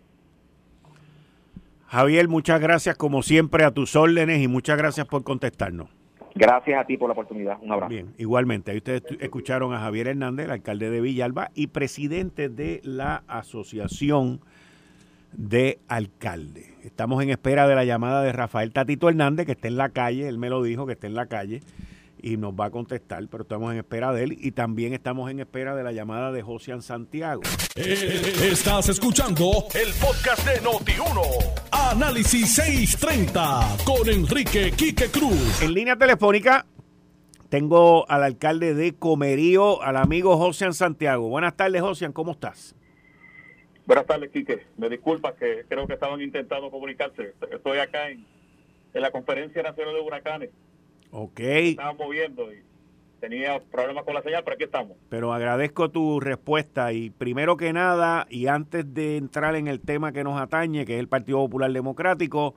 Javier, 1.87 2.29
muchas 2.29 2.61
gracias 2.61 2.95
como 2.95 3.21
siempre 3.21 3.65
a 3.65 3.71
tus 3.71 3.97
órdenes 3.97 4.41
y 4.41 4.47
muchas 4.47 4.77
gracias 4.77 5.07
por 5.07 5.25
contestarnos. 5.25 5.89
Gracias 6.33 6.79
a 6.79 6.85
ti 6.85 6.97
por 6.97 7.09
la 7.09 7.13
oportunidad. 7.13 7.57
Un 7.61 7.71
abrazo. 7.71 7.89
Bien, 7.89 8.13
igualmente. 8.17 8.71
Ahí 8.71 8.77
ustedes 8.77 9.03
escucharon 9.19 9.73
a 9.73 9.79
Javier 9.79 10.07
Hernández, 10.07 10.45
el 10.45 10.51
alcalde 10.51 10.89
de 10.89 11.01
Villalba 11.01 11.51
y 11.53 11.67
presidente 11.67 12.49
de 12.49 12.81
la 12.83 13.23
Asociación 13.27 14.41
de 15.33 15.79
Alcaldes. 15.87 16.73
Estamos 16.83 17.21
en 17.23 17.29
espera 17.29 17.67
de 17.67 17.75
la 17.75 17.85
llamada 17.85 18.21
de 18.23 18.31
Rafael 18.31 18.73
Tatito 18.73 19.09
Hernández, 19.09 19.45
que 19.45 19.53
está 19.53 19.67
en 19.67 19.77
la 19.77 19.89
calle. 19.89 20.27
Él 20.27 20.37
me 20.37 20.49
lo 20.49 20.61
dijo, 20.63 20.85
que 20.85 20.93
está 20.93 21.07
en 21.07 21.15
la 21.15 21.27
calle 21.27 21.61
y 22.21 22.37
nos 22.37 22.53
va 22.53 22.65
a 22.65 22.69
contestar, 22.71 23.27
pero 23.29 23.43
estamos 23.43 23.71
en 23.71 23.79
espera 23.79 24.13
de 24.13 24.23
él 24.23 24.37
y 24.39 24.51
también 24.51 24.93
estamos 24.93 25.29
en 25.31 25.39
espera 25.39 25.75
de 25.75 25.83
la 25.83 25.91
llamada 25.91 26.31
de 26.31 26.41
Josian 26.41 26.81
Santiago. 26.81 27.41
Eh, 27.75 28.33
estás 28.51 28.89
escuchando 28.89 29.65
el 29.73 29.93
podcast 29.93 30.45
de 30.45 30.61
Noti1. 30.61 31.21
Análisis 31.71 32.55
630 32.55 33.77
con 33.85 34.07
Enrique 34.07 34.71
Quique 34.71 35.09
Cruz. 35.09 35.61
En 35.61 35.73
línea 35.73 35.95
telefónica 35.95 36.65
tengo 37.49 38.09
al 38.09 38.23
alcalde 38.23 38.73
de 38.73 38.93
Comerío, 38.93 39.81
al 39.81 39.97
amigo 39.97 40.37
Josian 40.37 40.73
Santiago. 40.73 41.27
Buenas 41.27 41.57
tardes, 41.57 41.81
Josian, 41.81 42.13
¿cómo 42.13 42.33
estás? 42.33 42.75
Buenas 43.85 44.05
tardes, 44.05 44.29
Quique. 44.31 44.67
Me 44.77 44.89
disculpas 44.89 45.33
que 45.33 45.65
creo 45.67 45.87
que 45.87 45.93
estaban 45.93 46.21
intentando 46.21 46.69
comunicarse. 46.69 47.33
Estoy 47.51 47.79
acá 47.79 48.09
en, 48.09 48.25
en 48.93 49.01
la 49.01 49.11
Conferencia 49.11 49.63
Nacional 49.63 49.95
de 49.95 50.01
Huracanes 50.01 50.49
Ok. 51.11 51.39
Estaba 51.39 51.93
moviendo 51.93 52.51
y 52.51 52.63
tenía 53.19 53.59
problemas 53.59 54.03
con 54.03 54.13
la 54.13 54.21
señal, 54.21 54.43
pero 54.43 54.55
aquí 54.55 54.63
estamos. 54.63 54.97
Pero 55.09 55.33
agradezco 55.33 55.91
tu 55.91 56.19
respuesta 56.19 56.91
y 56.93 57.09
primero 57.09 57.57
que 57.57 57.73
nada, 57.73 58.25
y 58.29 58.47
antes 58.47 58.93
de 58.93 59.17
entrar 59.17 59.55
en 59.55 59.67
el 59.67 59.79
tema 59.79 60.11
que 60.11 60.23
nos 60.23 60.41
atañe, 60.41 60.85
que 60.85 60.95
es 60.95 60.99
el 60.99 61.07
Partido 61.07 61.37
Popular 61.39 61.71
Democrático, 61.71 62.55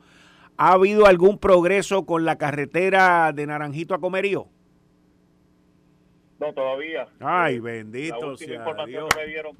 ¿ha 0.56 0.72
habido 0.72 1.06
algún 1.06 1.38
progreso 1.38 2.06
con 2.06 2.24
la 2.24 2.38
carretera 2.38 3.32
de 3.32 3.46
Naranjito 3.46 3.94
a 3.94 4.00
Comerío? 4.00 4.46
No, 6.40 6.52
todavía. 6.52 7.06
Ay, 7.20 7.58
bendito 7.58 8.36
sea 8.36 8.86
Dios. 8.86 9.08
Que 9.14 9.20
me 9.20 9.26
dieron, 9.26 9.56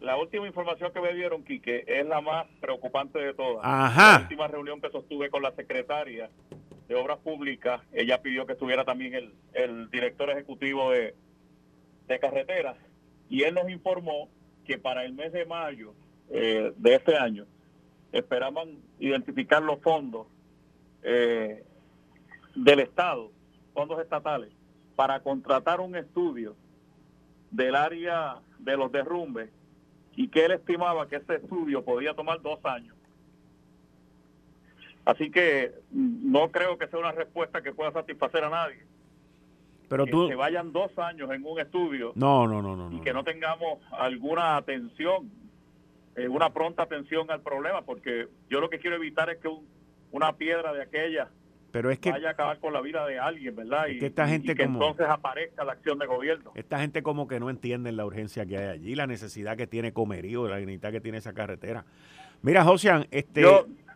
la 0.00 0.16
última 0.16 0.46
información 0.46 0.92
que 0.92 1.00
me 1.00 1.12
dieron, 1.14 1.44
Quique, 1.44 1.84
es 1.86 2.06
la 2.06 2.20
más 2.20 2.46
preocupante 2.60 3.18
de 3.18 3.34
todas. 3.34 3.60
Ajá. 3.62 4.12
La 4.12 4.22
última 4.22 4.48
reunión 4.48 4.80
que 4.80 4.90
sostuve 4.90 5.28
con 5.30 5.42
la 5.42 5.52
secretaria 5.52 6.30
de 6.90 6.96
Obras 6.96 7.18
Públicas, 7.18 7.80
ella 7.92 8.20
pidió 8.20 8.46
que 8.46 8.54
estuviera 8.54 8.84
también 8.84 9.14
el, 9.14 9.32
el 9.52 9.88
director 9.90 10.28
ejecutivo 10.28 10.90
de, 10.90 11.14
de 12.08 12.18
carreteras 12.18 12.76
y 13.28 13.44
él 13.44 13.54
nos 13.54 13.70
informó 13.70 14.28
que 14.64 14.76
para 14.76 15.04
el 15.04 15.12
mes 15.12 15.32
de 15.32 15.46
mayo 15.46 15.94
eh, 16.30 16.72
de 16.76 16.94
este 16.96 17.16
año 17.16 17.46
esperaban 18.10 18.80
identificar 18.98 19.62
los 19.62 19.80
fondos 19.80 20.26
eh, 21.04 21.64
del 22.56 22.80
Estado, 22.80 23.30
fondos 23.72 24.00
estatales, 24.00 24.50
para 24.96 25.20
contratar 25.20 25.78
un 25.78 25.94
estudio 25.94 26.56
del 27.52 27.76
área 27.76 28.40
de 28.58 28.76
los 28.76 28.90
derrumbes 28.90 29.48
y 30.16 30.26
que 30.26 30.44
él 30.44 30.50
estimaba 30.50 31.06
que 31.06 31.16
ese 31.16 31.36
estudio 31.36 31.84
podía 31.84 32.14
tomar 32.14 32.42
dos 32.42 32.58
años. 32.64 32.96
Así 35.10 35.30
que 35.30 35.72
no 35.90 36.50
creo 36.50 36.78
que 36.78 36.86
sea 36.86 37.00
una 37.00 37.10
respuesta 37.10 37.62
que 37.62 37.72
pueda 37.72 37.90
satisfacer 37.90 38.44
a 38.44 38.50
nadie. 38.50 38.78
Pero 39.88 40.06
tú... 40.06 40.28
Que 40.28 40.36
vayan 40.36 40.72
dos 40.72 40.96
años 40.98 41.28
en 41.32 41.44
un 41.44 41.58
estudio. 41.58 42.12
No, 42.14 42.46
no, 42.46 42.62
no, 42.62 42.76
no. 42.76 42.96
Y 42.96 43.00
que 43.00 43.12
no 43.12 43.24
tengamos 43.24 43.80
alguna 43.90 44.56
atención, 44.56 45.28
eh, 46.14 46.28
una 46.28 46.50
pronta 46.50 46.84
atención 46.84 47.28
al 47.30 47.40
problema, 47.40 47.82
porque 47.82 48.28
yo 48.48 48.60
lo 48.60 48.70
que 48.70 48.78
quiero 48.78 48.96
evitar 48.96 49.30
es 49.30 49.38
que 49.38 49.50
una 50.12 50.36
piedra 50.36 50.72
de 50.72 50.82
aquella 50.82 51.28
pero 51.72 51.90
es 51.90 52.00
que 52.00 52.10
vaya 52.10 52.28
a 52.28 52.32
acabar 52.32 52.58
con 52.58 52.72
la 52.72 52.80
vida 52.80 53.06
de 53.06 53.18
alguien, 53.20 53.54
¿verdad? 53.54 53.86
y, 53.86 53.98
que 53.98 54.06
esta 54.06 54.26
gente 54.26 54.56
que 54.56 54.64
entonces 54.64 55.06
aparezca 55.08 55.62
la 55.64 55.72
acción 55.72 56.00
de 56.00 56.06
gobierno. 56.06 56.50
Esta 56.56 56.80
gente 56.80 57.02
como 57.02 57.28
que 57.28 57.38
no 57.38 57.48
entiende 57.48 57.92
la 57.92 58.04
urgencia 58.04 58.44
que 58.44 58.58
hay 58.58 58.66
allí, 58.66 58.94
la 58.96 59.06
necesidad 59.06 59.56
que 59.56 59.68
tiene 59.68 59.92
Comerío, 59.92 60.48
la 60.48 60.58
necesidad 60.58 60.90
que 60.90 61.00
tiene 61.00 61.18
esa 61.18 61.32
carretera. 61.32 61.84
Mira, 62.42 62.64
Josian, 62.64 63.06
este... 63.12 63.44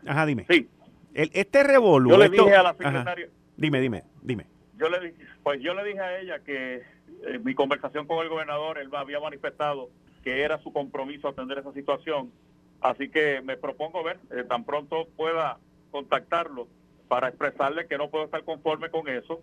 ajá, 0.06 0.24
dime. 0.26 0.46
Sí. 0.48 0.68
El, 1.14 1.30
este 1.32 1.62
revolú... 1.62 2.10
Yo 2.10 2.18
le 2.18 2.28
dije 2.28 2.54
a 2.54 2.62
la 2.62 2.74
secretaria... 2.74 3.28
dime, 3.56 3.80
dime, 3.80 4.02
dime. 4.20 4.46
Yo 4.76 4.88
le, 4.88 5.14
pues 5.42 5.60
yo 5.62 5.72
le 5.72 5.84
dije 5.84 6.00
a 6.00 6.18
ella 6.18 6.40
que 6.40 6.82
en 7.26 7.36
eh, 7.36 7.38
mi 7.38 7.54
conversación 7.54 8.06
con 8.06 8.22
el 8.22 8.28
gobernador, 8.28 8.78
él 8.78 8.90
había 8.92 9.20
manifestado 9.20 9.88
que 10.22 10.42
era 10.42 10.58
su 10.58 10.72
compromiso 10.72 11.28
atender 11.28 11.58
esa 11.58 11.72
situación. 11.72 12.32
Así 12.80 13.08
que 13.08 13.40
me 13.42 13.56
propongo 13.56 14.02
ver, 14.02 14.18
eh, 14.30 14.44
tan 14.44 14.64
pronto 14.64 15.06
pueda 15.16 15.58
contactarlo 15.90 16.66
para 17.08 17.28
expresarle 17.28 17.86
que 17.86 17.96
no 17.96 18.10
puedo 18.10 18.24
estar 18.24 18.42
conforme 18.42 18.90
con 18.90 19.08
eso. 19.08 19.40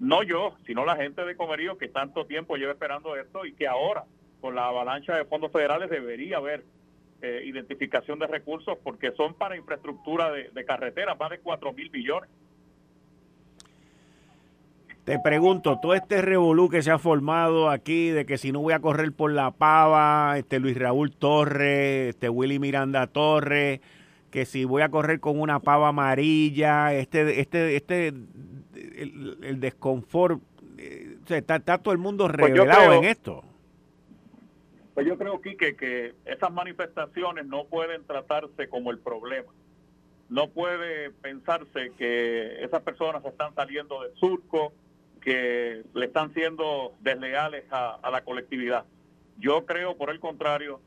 No 0.00 0.22
yo, 0.22 0.56
sino 0.66 0.84
la 0.84 0.96
gente 0.96 1.24
de 1.24 1.36
Comerío 1.36 1.78
que 1.78 1.88
tanto 1.88 2.26
tiempo 2.26 2.56
lleva 2.56 2.72
esperando 2.72 3.14
esto 3.14 3.46
y 3.46 3.52
que 3.52 3.68
ahora, 3.68 4.04
con 4.40 4.56
la 4.56 4.66
avalancha 4.66 5.14
de 5.14 5.24
fondos 5.24 5.52
federales, 5.52 5.88
debería 5.88 6.38
haber 6.38 6.64
eh, 7.22 7.42
identificación 7.44 8.18
de 8.18 8.26
recursos 8.26 8.76
porque 8.82 9.12
son 9.12 9.34
para 9.34 9.56
infraestructura 9.56 10.30
de, 10.30 10.50
de 10.50 10.64
carreteras, 10.64 11.18
más 11.18 11.30
de 11.30 11.38
4 11.38 11.72
mil 11.72 11.90
millones. 11.90 12.28
Te 15.04 15.18
pregunto, 15.18 15.80
todo 15.80 15.94
este 15.94 16.22
revolú 16.22 16.68
que 16.68 16.80
se 16.80 16.92
ha 16.92 16.98
formado 16.98 17.70
aquí 17.70 18.10
de 18.10 18.24
que 18.24 18.38
si 18.38 18.52
no 18.52 18.60
voy 18.60 18.72
a 18.72 18.78
correr 18.78 19.12
por 19.12 19.32
la 19.32 19.50
pava, 19.50 20.38
este 20.38 20.60
Luis 20.60 20.78
Raúl 20.78 21.10
Torres, 21.10 22.10
este 22.10 22.28
Willy 22.28 22.60
Miranda 22.60 23.08
Torres, 23.08 23.80
que 24.30 24.44
si 24.44 24.64
voy 24.64 24.82
a 24.82 24.90
correr 24.90 25.18
con 25.18 25.40
una 25.40 25.58
pava 25.58 25.88
amarilla, 25.88 26.94
este, 26.94 27.40
este, 27.40 27.74
este, 27.74 28.08
el, 28.08 29.38
el 29.42 29.60
desconfort, 29.60 30.40
eh, 30.78 31.16
está, 31.28 31.58
todo 31.60 31.92
el 31.92 31.98
mundo 31.98 32.26
pues 32.26 32.36
revelado 32.36 32.92
en 32.94 33.04
esto. 33.04 33.44
Pues 34.94 35.06
yo 35.06 35.16
creo, 35.16 35.40
Quique, 35.40 35.74
que 35.74 36.14
esas 36.26 36.52
manifestaciones 36.52 37.46
no 37.46 37.64
pueden 37.64 38.04
tratarse 38.04 38.68
como 38.68 38.90
el 38.90 38.98
problema. 38.98 39.50
No 40.28 40.48
puede 40.50 41.10
pensarse 41.10 41.92
que 41.96 42.62
esas 42.62 42.82
personas 42.82 43.24
están 43.24 43.54
saliendo 43.54 44.02
del 44.02 44.14
surco, 44.16 44.72
que 45.20 45.82
le 45.94 46.06
están 46.06 46.34
siendo 46.34 46.94
desleales 47.00 47.64
a, 47.70 48.10
la 48.10 48.22
colectividad. 48.22 48.84
Yo 49.38 49.64
creo, 49.64 49.96
por 49.96 50.10
el 50.10 50.20
contrario, 50.20 50.80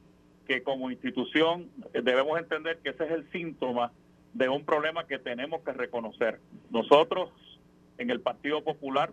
que 0.47 0.61
como 0.61 0.91
institución 0.91 1.71
eh, 1.93 2.01
debemos 2.03 2.37
entender 2.37 2.79
que 2.79 2.89
ese 2.89 3.05
es 3.05 3.11
el 3.11 3.31
síntoma 3.31 3.91
de 4.33 4.49
un 4.49 4.65
problema 4.65 5.07
que 5.07 5.17
tenemos 5.17 5.61
que 5.63 5.73
reconocer. 5.73 6.39
Nosotros 6.69 7.31
en 7.97 8.11
el 8.11 8.19
Partido 8.19 8.63
Popular, 8.63 9.11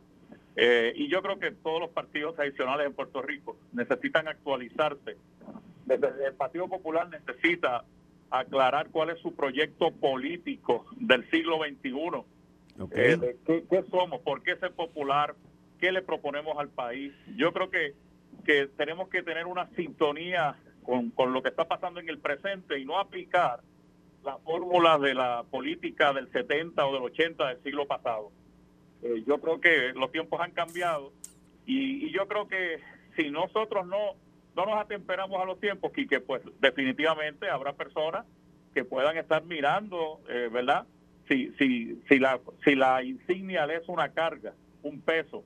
eh, 0.57 0.93
y 0.97 1.09
yo 1.09 1.23
creo 1.23 1.38
que 1.38 1.51
todos 1.51 1.81
los 1.81 1.91
partidos 1.91 2.35
tradicionales 2.35 2.87
en 2.87 2.93
Puerto 2.93 3.23
Rico 3.23 3.57
necesitan 3.73 4.29
actualizarse. 4.29 5.17
Desde 5.87 6.27
el 6.27 6.35
Partido 6.35 6.69
Popular 6.69 7.09
necesita 7.09 7.85
aclarar 8.31 8.88
cuál 8.91 9.11
es 9.11 9.19
su 9.21 9.35
proyecto 9.35 9.91
político 9.91 10.87
del 10.97 11.29
siglo 11.31 11.59
XXI. 11.59 11.93
Eh, 12.93 13.37
¿qué, 13.47 13.65
¿Qué 13.69 13.85
somos? 13.91 14.21
¿Por 14.21 14.43
qué 14.43 14.57
ser 14.57 14.73
popular? 14.73 15.35
¿Qué 15.79 15.93
le 15.93 16.03
proponemos 16.03 16.59
al 16.59 16.69
país? 16.69 17.12
Yo 17.37 17.53
creo 17.53 17.71
que, 17.71 17.95
que 18.45 18.69
tenemos 18.77 19.09
que 19.09 19.23
tener 19.23 19.47
una 19.47 19.69
sintonía 19.71 20.57
con, 20.83 21.11
con 21.11 21.33
lo 21.33 21.43
que 21.43 21.49
está 21.49 21.67
pasando 21.67 22.01
en 22.01 22.09
el 22.09 22.19
presente 22.19 22.79
y 22.79 22.85
no 22.85 22.99
aplicar 22.99 23.61
las 24.25 24.41
fórmulas 24.43 25.01
de 25.01 25.15
la 25.15 25.45
política 25.51 26.12
del 26.12 26.31
70 26.31 26.87
o 26.87 26.93
del 26.95 27.03
80 27.03 27.49
del 27.49 27.62
siglo 27.62 27.87
pasado. 27.87 28.31
Eh, 29.03 29.25
yo 29.27 29.41
creo 29.41 29.61
que 29.61 29.93
los 29.95 30.12
tiempos 30.12 30.41
han 30.41 30.53
cambiado 30.53 31.12
y, 31.67 32.11
yo 32.11 32.27
creo 32.29 32.49
que 32.49 32.79
si 33.17 33.31
nosotros 33.31 33.87
no, 33.87 34.15
no 34.57 34.67
nos 34.67 34.81
atemperamos 34.81 35.41
a 35.41 35.45
los 35.45 35.61
tiempos, 35.61 35.93
y 35.97 36.07
que 36.07 36.21
pues 36.21 36.43
definitivamente 36.61 37.49
habrá 37.49 37.73
personas 37.73 38.27
que 38.75 38.85
puedan 38.85 39.17
estar 39.17 39.45
mirando, 39.45 40.21
eh, 40.29 40.49
¿verdad? 40.53 40.87
Si, 41.29 41.53
si, 41.59 42.03
si, 42.09 42.19
la, 42.19 42.41
si 42.65 42.75
la 42.75 43.03
insignia 43.03 43.67
le 43.67 43.77
es 43.77 43.88
una 43.88 44.11
carga, 44.11 44.55
un 44.83 45.01
peso, 45.01 45.45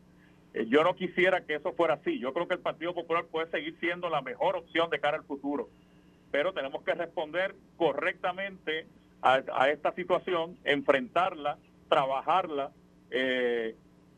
eh, 0.54 0.66
yo 0.68 0.82
no 0.82 0.94
quisiera 0.96 1.42
que 1.42 1.56
eso 1.56 1.72
fuera 1.72 1.94
así. 1.94 2.18
Yo 2.18 2.32
creo 2.32 2.48
que 2.48 2.54
el 2.54 2.60
Partido 2.60 2.94
Popular 2.94 3.26
puede 3.26 3.50
seguir 3.50 3.76
siendo 3.78 4.08
la 4.08 4.22
mejor 4.22 4.56
opción 4.56 4.88
de 4.88 4.98
cara 4.98 5.18
al 5.18 5.24
futuro, 5.24 5.68
pero 6.30 6.54
tenemos 6.54 6.82
que 6.82 6.94
responder 6.94 7.54
correctamente 7.76 8.86
a, 9.20 9.68
esta 9.70 9.92
situación, 9.92 10.56
enfrentarla, 10.64 11.58
trabajarla. 11.88 12.70
Eh, 13.10 13.74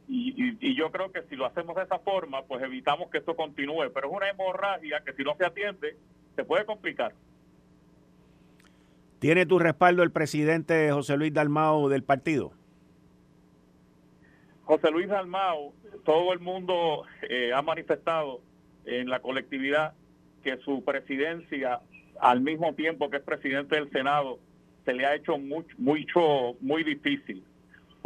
y, 0.08 0.74
yo 0.74 0.90
creo 0.90 1.12
que 1.12 1.22
si 1.24 1.36
lo 1.36 1.46
hacemos 1.46 1.76
de 1.76 1.82
esa 1.82 1.98
forma, 1.98 2.42
pues 2.42 2.62
evitamos 2.62 3.10
que 3.10 3.18
esto 3.18 3.36
continúe. 3.36 3.90
Pero 3.92 4.08
es 4.08 4.14
una 4.14 4.30
hemorragia 4.30 5.02
que 5.04 5.12
si 5.12 5.22
no 5.22 5.36
se 5.36 5.44
atiende, 5.44 5.96
se 6.36 6.44
puede 6.44 6.64
complicar. 6.64 7.12
¿Tiene 9.18 9.46
tu 9.46 9.58
respaldo 9.58 10.02
el 10.02 10.12
presidente 10.12 10.92
José 10.92 11.16
Luis 11.16 11.34
Dalmao 11.34 11.88
del 11.88 12.04
partido? 12.04 12.52
José 14.64 14.90
Luis 14.90 15.08
Dalmao 15.08 15.72
todo 16.04 16.32
el 16.32 16.40
mundo 16.40 17.04
eh, 17.28 17.52
ha 17.52 17.62
manifestado 17.62 18.40
en 18.84 19.10
la 19.10 19.20
colectividad 19.20 19.94
que 20.42 20.56
su 20.58 20.84
presidencia, 20.84 21.80
al 22.20 22.40
mismo 22.40 22.74
tiempo 22.74 23.10
que 23.10 23.18
es 23.18 23.22
presidente 23.22 23.76
del 23.76 23.90
Senado, 23.90 24.38
se 24.84 24.94
le 24.94 25.04
ha 25.04 25.14
hecho 25.14 25.36
mucho, 25.36 25.74
mucho 25.78 26.56
muy 26.60 26.84
difícil, 26.84 27.44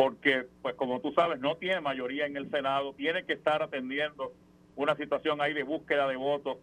porque, 0.03 0.47
pues 0.63 0.75
como 0.75 1.01
tú 1.01 1.13
sabes, 1.13 1.39
no 1.39 1.57
tiene 1.59 1.81
mayoría 1.81 2.27
en 2.27 2.37
el 2.37 2.51
Senado, 2.51 2.93
tiene 2.95 3.25
que 3.25 3.35
estar 3.35 3.63
atendiendo 3.63 4.33
una 4.75 4.97
situación 4.97 5.41
ahí 5.41 5.55
de 5.55 5.63
búsqueda 5.63 6.09
de 6.09 6.17
votos 6.17 6.59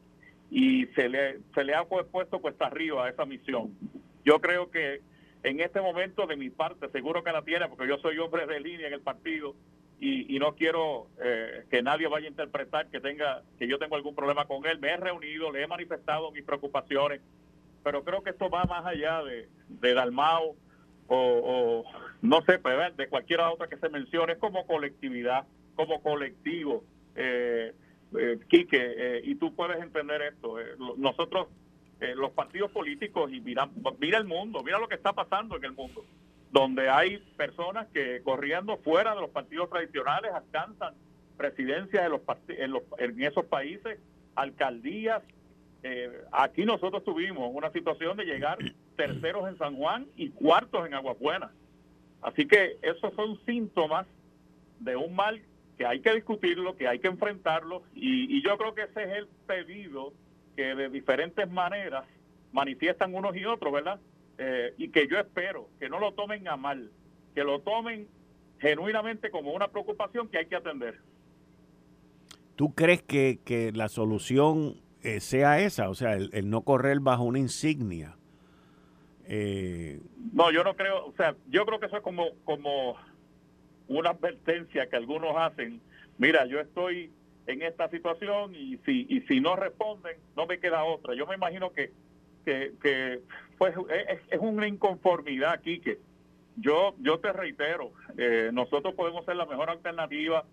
y 0.52 0.88
se 0.88 1.08
le, 1.08 1.40
se 1.56 1.64
le 1.64 1.74
ha 1.74 1.86
puesto 1.86 2.40
cuesta 2.40 2.66
arriba 2.66 3.06
a 3.06 3.10
esa 3.10 3.24
misión. 3.24 3.74
Yo 4.26 4.42
creo 4.42 4.70
que 4.72 5.00
en 5.44 5.62
este 5.62 5.80
momento, 5.80 6.28
de 6.28 6.36
mi 6.36 6.50
parte, 6.50 6.90
seguro 6.90 7.24
que 7.24 7.32
la 7.32 7.42
tiene, 7.42 7.70
porque 7.70 7.88
yo 7.88 7.98
soy 8.00 8.18
hombre 8.18 8.46
de 8.46 8.60
línea 8.60 8.88
en 8.88 8.94
el 8.94 9.02
partido, 9.02 9.56
y, 10.02 10.38
no 10.38 10.56
quiero 10.56 11.08
eh, 11.24 11.64
que 11.72 11.82
nadie 11.82 12.08
vaya 12.08 12.28
a 12.28 12.32
interpretar 12.32 12.88
que 12.88 13.00
tenga 13.00 13.44
que 13.58 13.70
yo 13.70 13.80
tengo 13.80 13.96
algún 13.96 14.16
problema 14.16 14.46
con 14.48 14.66
él. 14.66 14.80
Me 14.80 14.90
he 14.90 14.98
reunido, 14.98 15.50
le 15.50 15.64
he 15.64 15.68
manifestado 15.68 16.32
mis 16.32 16.44
preocupaciones, 16.44 17.22
pero 17.86 18.04
creo 18.04 18.22
que 18.22 18.32
esto 18.32 18.50
va 18.50 18.66
más 18.66 18.86
allá 18.86 19.24
de 19.24 19.48
Dalmao 19.94 20.58
o, 21.10 21.84
no 22.22 22.42
sé, 22.44 22.60
pues, 22.60 22.96
de 22.96 23.08
cualquier 23.08 23.42
otra 23.42 23.68
que 23.68 23.78
se 23.78 23.90
mencione, 23.90 24.38
como 24.38 24.66
colectividad, 24.66 25.46
como 25.76 26.02
colectivo. 26.02 26.84
Eh, 27.16 27.74
eh 28.18 28.40
Quique, 28.48 28.94
eh, 28.98 29.22
y 29.24 29.36
tú 29.36 29.56
puedes 29.56 29.82
entender 29.82 30.22
esto. 30.22 30.56
nosotros, 30.98 31.48
los 32.16 32.32
partidos 32.32 32.72
políticos, 32.72 33.32
y 33.34 33.42
mira, 33.42 33.70
mira 34.00 34.18
el 34.18 34.26
mundo, 34.26 34.64
mira 34.64 34.80
lo 34.80 34.88
que 34.88 34.96
está 34.96 35.12
pasando 35.14 35.58
en 35.58 35.66
el 35.66 35.74
mundo 35.74 36.06
donde 36.52 36.90
hay 36.90 37.20
personas 37.38 37.88
que 37.94 38.22
corriendo 38.24 38.78
fuera 38.78 39.14
de 39.14 39.22
los 39.22 39.30
partidos 39.30 39.70
tradicionales 39.70 40.32
alcanzan 40.34 40.96
presidencias 41.38 42.04
en, 42.04 42.12
los 42.12 42.22
en, 42.48 42.72
los, 42.72 42.84
en 42.98 43.24
esos 43.24 43.46
países, 43.46 44.00
alcaldías. 44.36 45.24
Eh, 45.84 46.10
aquí 46.32 46.66
nosotros 46.66 47.04
tuvimos 47.04 47.50
una 47.54 47.72
situación 47.72 48.18
de 48.18 48.26
llegar 48.26 48.58
terceros 49.00 49.48
en 49.48 49.58
San 49.58 49.78
Juan 49.78 50.08
y 50.18 50.30
cuartos 50.32 50.86
en 50.86 50.94
Aguas 50.94 51.18
Buenas. 51.20 51.52
Así 52.22 52.46
que 52.46 52.78
esos 52.82 53.14
son 53.14 53.40
síntomas 53.46 54.06
de 54.82 54.98
un 54.98 55.16
mal 55.16 55.42
que 55.78 55.86
hay 55.86 56.02
que 56.02 56.14
discutirlo, 56.14 56.76
que 56.76 56.86
hay 56.86 57.00
que 57.00 57.08
enfrentarlo 57.08 57.84
y, 57.96 58.44
yo 58.44 58.58
creo 58.58 58.76
que 58.76 58.84
ese 58.84 59.04
es 59.04 59.10
el 59.20 59.28
pedido 59.48 60.12
que 60.58 60.76
de 60.76 60.90
diferentes 60.90 61.50
maneras 61.50 62.04
manifiestan 62.52 63.16
unos 63.16 63.38
y 63.38 63.46
otros, 63.46 63.72
¿verdad? 63.72 64.02
Eh, 64.38 64.74
y 64.78 64.90
que 64.90 65.08
yo 65.08 65.18
espero 65.18 65.70
que 65.80 65.88
no 65.88 66.00
lo 66.00 66.14
tomen 66.14 66.50
a 66.50 66.58
mal, 66.58 66.92
que 67.34 67.46
lo 67.46 67.62
tomen 67.62 68.10
genuinamente 68.60 69.32
como 69.32 69.54
una 69.54 69.70
preocupación 69.70 70.28
que 70.28 70.40
hay 70.40 70.48
que 70.48 70.58
atender. 70.58 71.00
¿Tú 72.58 72.74
crees 72.74 73.02
que, 73.02 73.72
la 73.74 73.88
solución 73.88 74.82
eh, 75.04 75.22
sea 75.22 75.62
esa, 75.62 75.90
o 75.90 75.96
sea, 75.96 76.16
el, 76.16 76.50
no 76.50 76.64
correr 76.64 77.00
bajo 77.00 77.24
una 77.24 77.40
insignia. 77.40 78.19
Eh, 79.32 80.02
no, 80.34 80.52
yo 80.52 80.64
no 80.64 80.76
creo, 80.76 81.06
o 81.06 81.14
sea, 81.14 81.36
yo 81.50 81.64
creo 81.64 81.80
que 81.80 81.86
eso 81.86 81.98
es 81.98 82.04
como, 82.04 82.32
como 82.46 82.98
una 83.88 84.10
advertencia 84.10 84.90
que 84.90 84.96
algunos 84.96 85.38
hacen. 85.38 85.80
Mira, 86.18 86.48
yo 86.48 86.60
estoy 86.60 87.12
en 87.46 87.62
esta 87.62 87.90
situación 87.90 88.56
y 88.56 88.78
si, 88.86 89.06
y 89.08 89.22
si 89.22 89.40
no 89.40 89.56
responden, 89.56 90.18
no 90.36 90.48
me 90.48 90.60
queda 90.60 90.84
otra. 90.84 91.14
Yo 91.14 91.28
me 91.28 91.36
imagino 91.36 91.72
que, 91.72 91.92
que, 92.44 93.22
pues 93.60 93.76
es, 94.30 94.40
una 94.40 94.68
inconformidad 94.68 95.52
aquí 95.52 95.80
que 95.80 96.00
yo, 96.58 96.96
yo 97.00 97.20
te 97.20 97.32
reitero, 97.32 97.92
eh, 98.18 98.50
nosotros 98.52 98.96
podemos 98.96 99.26
ser 99.26 99.36
la 99.36 99.46
mejor 99.46 99.70
alternativa 99.70 100.44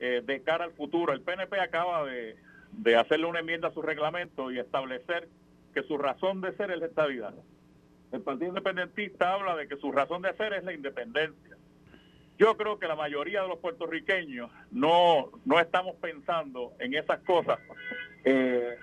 eh, 0.00 0.20
de 0.24 0.42
cara 0.42 0.64
al 0.64 0.72
futuro. 0.72 1.12
El 1.12 1.20
PNP 1.20 1.60
acaba 1.60 2.04
de, 2.04 2.36
de 2.72 2.96
hacerle 2.96 3.26
una 3.26 3.38
enmienda 3.38 3.68
a 3.68 3.72
su 3.72 3.82
reglamento 3.82 4.50
y 4.50 4.58
establecer 4.58 5.28
que 5.72 5.84
su 5.84 5.96
razón 5.96 6.40
de 6.40 6.56
ser 6.56 6.72
es 6.72 6.80
la 6.80 6.86
estabilidad. 6.86 7.34
El 8.12 8.20
Partido 8.22 8.48
Independentista 8.48 9.32
habla 9.32 9.56
de 9.56 9.68
que 9.68 9.76
su 9.76 9.92
razón 9.92 10.22
de 10.22 10.32
ser 10.34 10.52
es 10.52 10.64
la 10.64 10.72
independencia. 10.72 11.56
Yo 12.38 12.56
creo 12.56 12.78
que 12.78 12.86
la 12.86 12.96
mayoría 12.96 13.42
de 13.42 13.48
los 13.48 13.58
puertorriqueños 13.58 14.50
no, 14.70 15.30
no 15.44 15.58
estamos 15.58 15.96
pensando 15.96 16.72
en 16.78 16.94
esas 16.94 17.20
cosas. 17.20 17.58
Eh, 18.24 18.76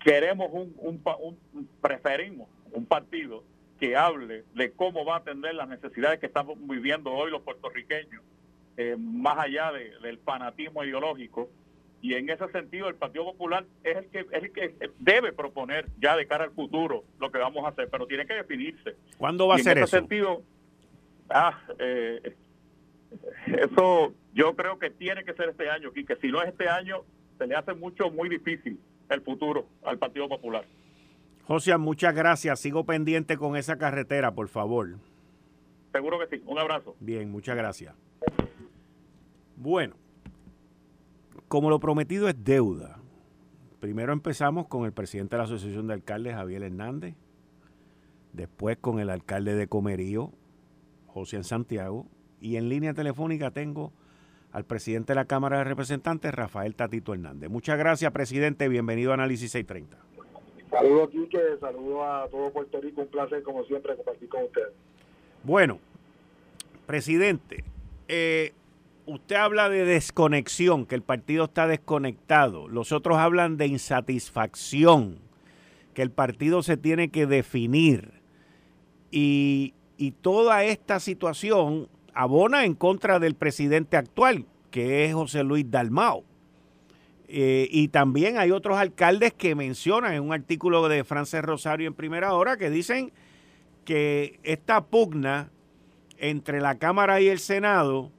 queremos 0.00 0.50
un, 0.52 0.74
un, 0.78 1.68
preferimos 1.80 2.48
un 2.72 2.86
partido 2.86 3.44
que 3.78 3.96
hable 3.96 4.44
de 4.54 4.72
cómo 4.72 5.04
va 5.04 5.14
a 5.14 5.18
atender 5.18 5.54
las 5.54 5.68
necesidades 5.68 6.20
que 6.20 6.26
estamos 6.26 6.56
viviendo 6.60 7.12
hoy 7.12 7.30
los 7.30 7.42
puertorriqueños, 7.42 8.22
eh, 8.76 8.96
más 8.98 9.38
allá 9.38 9.72
del 9.72 10.18
fanatismo 10.18 10.84
ideológico. 10.84 11.48
Y 12.02 12.14
en 12.14 12.28
ese 12.28 12.48
sentido, 12.48 12.88
el 12.88 12.96
Partido 12.96 13.24
Popular 13.24 13.64
es 13.84 13.96
el 13.96 14.06
que 14.06 14.18
es 14.18 14.42
el 14.42 14.52
que 14.52 14.74
debe 14.98 15.32
proponer 15.32 15.86
ya 16.00 16.16
de 16.16 16.26
cara 16.26 16.44
al 16.44 16.50
futuro 16.50 17.04
lo 17.20 17.30
que 17.30 17.38
vamos 17.38 17.64
a 17.64 17.68
hacer, 17.68 17.88
pero 17.90 18.08
tiene 18.08 18.26
que 18.26 18.34
definirse. 18.34 18.96
¿Cuándo 19.16 19.46
va 19.46 19.54
a 19.54 19.58
ser 19.58 19.78
en 19.78 19.84
ese 19.84 19.98
sentido, 19.98 20.42
ah, 21.30 21.60
eh, 21.78 22.34
eso 23.46 24.12
yo 24.34 24.56
creo 24.56 24.80
que 24.80 24.90
tiene 24.90 25.22
que 25.24 25.32
ser 25.34 25.50
este 25.50 25.70
año, 25.70 25.92
que 25.92 26.16
si 26.16 26.28
no 26.28 26.42
es 26.42 26.48
este 26.48 26.68
año, 26.68 27.04
se 27.38 27.46
le 27.46 27.54
hace 27.54 27.72
mucho, 27.74 28.10
muy 28.10 28.28
difícil 28.28 28.80
el 29.08 29.20
futuro 29.20 29.68
al 29.84 29.98
Partido 29.98 30.28
Popular. 30.28 30.64
José, 31.44 31.76
muchas 31.76 32.14
gracias. 32.14 32.58
Sigo 32.58 32.84
pendiente 32.84 33.36
con 33.36 33.56
esa 33.56 33.78
carretera, 33.78 34.34
por 34.34 34.48
favor. 34.48 34.96
Seguro 35.92 36.18
que 36.18 36.36
sí. 36.36 36.42
Un 36.46 36.58
abrazo. 36.58 36.96
Bien, 36.98 37.30
muchas 37.30 37.56
gracias. 37.56 37.94
Bueno, 39.56 39.94
como 41.52 41.68
lo 41.68 41.80
prometido 41.80 42.30
es 42.30 42.44
deuda, 42.44 42.98
primero 43.78 44.14
empezamos 44.14 44.68
con 44.68 44.86
el 44.86 44.92
presidente 44.92 45.36
de 45.36 45.38
la 45.38 45.44
Asociación 45.44 45.86
de 45.86 45.92
Alcaldes, 45.92 46.32
Javier 46.32 46.62
Hernández, 46.62 47.14
después 48.32 48.78
con 48.78 49.00
el 49.00 49.10
alcalde 49.10 49.54
de 49.54 49.66
Comerío, 49.66 50.32
José 51.08 51.44
Santiago, 51.44 52.06
y 52.40 52.56
en 52.56 52.70
línea 52.70 52.94
telefónica 52.94 53.50
tengo 53.50 53.92
al 54.50 54.64
presidente 54.64 55.12
de 55.12 55.16
la 55.16 55.26
Cámara 55.26 55.58
de 55.58 55.64
Representantes, 55.64 56.32
Rafael 56.32 56.74
Tatito 56.74 57.12
Hernández. 57.12 57.50
Muchas 57.50 57.76
gracias, 57.76 58.10
presidente. 58.12 58.66
Bienvenido 58.68 59.10
a 59.10 59.14
Análisis 59.14 59.50
630. 59.50 59.98
Saludos, 60.70 61.10
Quique. 61.10 61.38
Saludos 61.60 62.00
a 62.02 62.28
todo 62.30 62.50
Puerto 62.50 62.80
Rico. 62.80 63.02
Un 63.02 63.08
placer, 63.08 63.42
como 63.42 63.62
siempre, 63.64 63.94
compartir 63.96 64.30
con 64.30 64.44
ustedes. 64.44 64.72
Bueno, 65.44 65.80
presidente, 66.86 67.62
eh, 68.08 68.54
usted 69.06 69.36
habla 69.36 69.68
de 69.68 69.84
desconexión, 69.84 70.86
que 70.86 70.94
el 70.94 71.02
partido 71.02 71.44
está 71.44 71.66
desconectado. 71.66 72.68
Los 72.68 72.92
otros 72.92 73.18
hablan 73.18 73.56
de 73.56 73.66
insatisfacción, 73.66 75.18
que 75.94 76.02
el 76.02 76.10
partido 76.10 76.62
se 76.62 76.76
tiene 76.76 77.10
que 77.10 77.26
definir. 77.26 78.20
Y, 79.10 79.74
y 79.96 80.12
toda 80.12 80.64
esta 80.64 81.00
situación 81.00 81.88
abona 82.14 82.64
en 82.64 82.74
contra 82.74 83.18
del 83.18 83.34
presidente 83.34 83.96
actual, 83.96 84.46
que 84.70 85.04
es 85.04 85.14
José 85.14 85.44
Luis 85.44 85.70
Dalmao. 85.70 86.24
Eh, 87.28 87.66
y 87.70 87.88
también 87.88 88.36
hay 88.36 88.50
otros 88.50 88.76
alcaldes 88.76 89.32
que 89.32 89.54
mencionan 89.54 90.12
en 90.12 90.22
un 90.22 90.34
artículo 90.34 90.86
de 90.88 91.02
Frances 91.02 91.42
Rosario 91.42 91.88
en 91.88 91.94
primera 91.94 92.34
hora 92.34 92.58
que 92.58 92.68
dicen 92.68 93.10
que 93.86 94.38
esta 94.42 94.84
pugna 94.84 95.50
entre 96.18 96.60
la 96.60 96.78
Cámara 96.78 97.22
y 97.22 97.28
el 97.28 97.38
Senado 97.38 98.10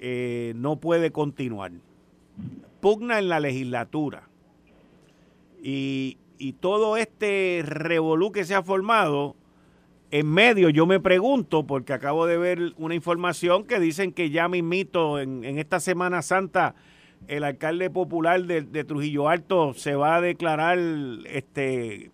eh, 0.00 0.52
no 0.56 0.76
puede 0.76 1.12
continuar. 1.12 1.72
Pugna 2.80 3.18
en 3.18 3.28
la 3.28 3.38
legislatura. 3.38 4.28
Y, 5.62 6.16
y 6.38 6.54
todo 6.54 6.96
este 6.96 7.62
revolú 7.64 8.32
que 8.32 8.44
se 8.44 8.54
ha 8.54 8.62
formado 8.62 9.36
en 10.10 10.26
medio 10.26 10.70
yo 10.70 10.86
me 10.86 10.98
pregunto, 10.98 11.66
porque 11.66 11.92
acabo 11.92 12.26
de 12.26 12.36
ver 12.36 12.72
una 12.76 12.94
información 12.94 13.64
que 13.64 13.78
dicen 13.78 14.12
que 14.12 14.30
ya 14.30 14.48
mismito 14.48 15.20
en, 15.20 15.44
en 15.44 15.58
esta 15.58 15.78
Semana 15.78 16.22
Santa 16.22 16.74
el 17.28 17.44
alcalde 17.44 17.90
popular 17.90 18.44
de, 18.44 18.84
Trujillo 18.84 19.28
Alto 19.28 19.74
se 19.74 19.94
va 19.94 20.16
a 20.16 20.20
declarar 20.20 20.78
este 21.26 22.10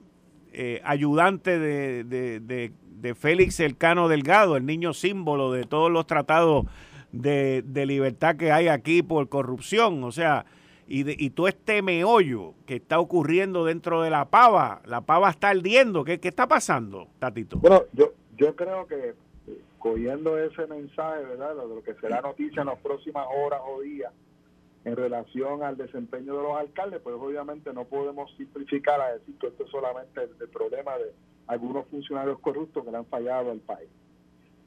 eh, 0.53 0.81
ayudante 0.85 1.59
de, 1.59 2.05
de, 2.05 2.41
de, 2.41 3.15
Félix 3.15 3.61
Elcano 3.61 4.09
Delgado, 4.09 4.57
el 4.57 4.67
niño 4.67 4.93
símbolo 4.93 5.53
de 5.53 5.65
todos 5.65 5.93
los 5.93 6.07
tratados 6.07 6.67
de, 7.21 7.87
libertad 7.87 8.37
que 8.37 8.53
hay 8.53 8.69
aquí 8.69 9.03
por 9.03 9.29
corrupción. 9.29 10.05
O 10.05 10.13
sea, 10.13 10.47
y, 10.87 11.03
de, 11.03 11.17
y 11.19 11.31
todo 11.31 11.49
este 11.49 11.83
meollo 11.83 12.55
que 12.67 12.77
está 12.77 13.01
ocurriendo 13.01 13.65
dentro 13.65 14.03
de 14.03 14.11
la 14.11 14.27
pava, 14.27 14.83
la 14.87 15.01
pava 15.01 15.31
está 15.31 15.51
ardiendo. 15.51 16.05
¿Qué, 16.05 16.21
está 16.23 16.47
pasando, 16.47 17.09
Tatito? 17.19 17.59
Bueno, 17.59 17.83
yo, 17.93 18.13
yo 18.37 18.55
creo 18.55 18.87
que 18.87 19.15
eh, 19.47 19.61
cogiendo 19.79 20.39
ese 20.39 20.67
mensaje, 20.67 21.25
¿verdad? 21.25 21.57
De 21.57 21.75
lo 21.75 21.83
que 21.83 21.95
será 21.95 22.21
noticia 22.21 22.63
en 22.63 22.69
las 22.69 22.79
próximas 22.79 23.27
horas 23.35 23.61
o 23.67 23.81
días 23.81 24.13
en 24.87 24.95
relación 24.95 25.65
al 25.65 25.77
desempeño 25.77 26.37
de 26.37 26.43
los 26.45 26.57
alcaldes, 26.57 27.01
pues 27.03 27.17
obviamente 27.19 27.73
no 27.73 27.87
podemos 27.87 28.33
simplificar 28.37 29.01
a 29.01 29.15
decir 29.15 29.35
que 29.37 29.49
esto 29.49 29.65
es 29.65 29.71
solamente 29.71 30.21
el, 30.23 30.49
problema 30.49 30.97
de 30.97 31.13
algunos 31.49 31.89
funcionarios 31.89 32.39
corruptos 32.39 32.85
que 32.85 32.93
le 32.93 32.97
han 32.99 33.07
fallado 33.07 33.51
al 33.51 33.59
país. 33.59 33.89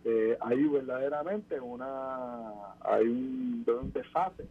Eh, 0.06 0.38
hay 0.40 0.64
verdaderamente 0.64 1.60
una 1.60 2.74
hay 2.82 3.06
un, 3.06 3.66
desfase 3.94 4.46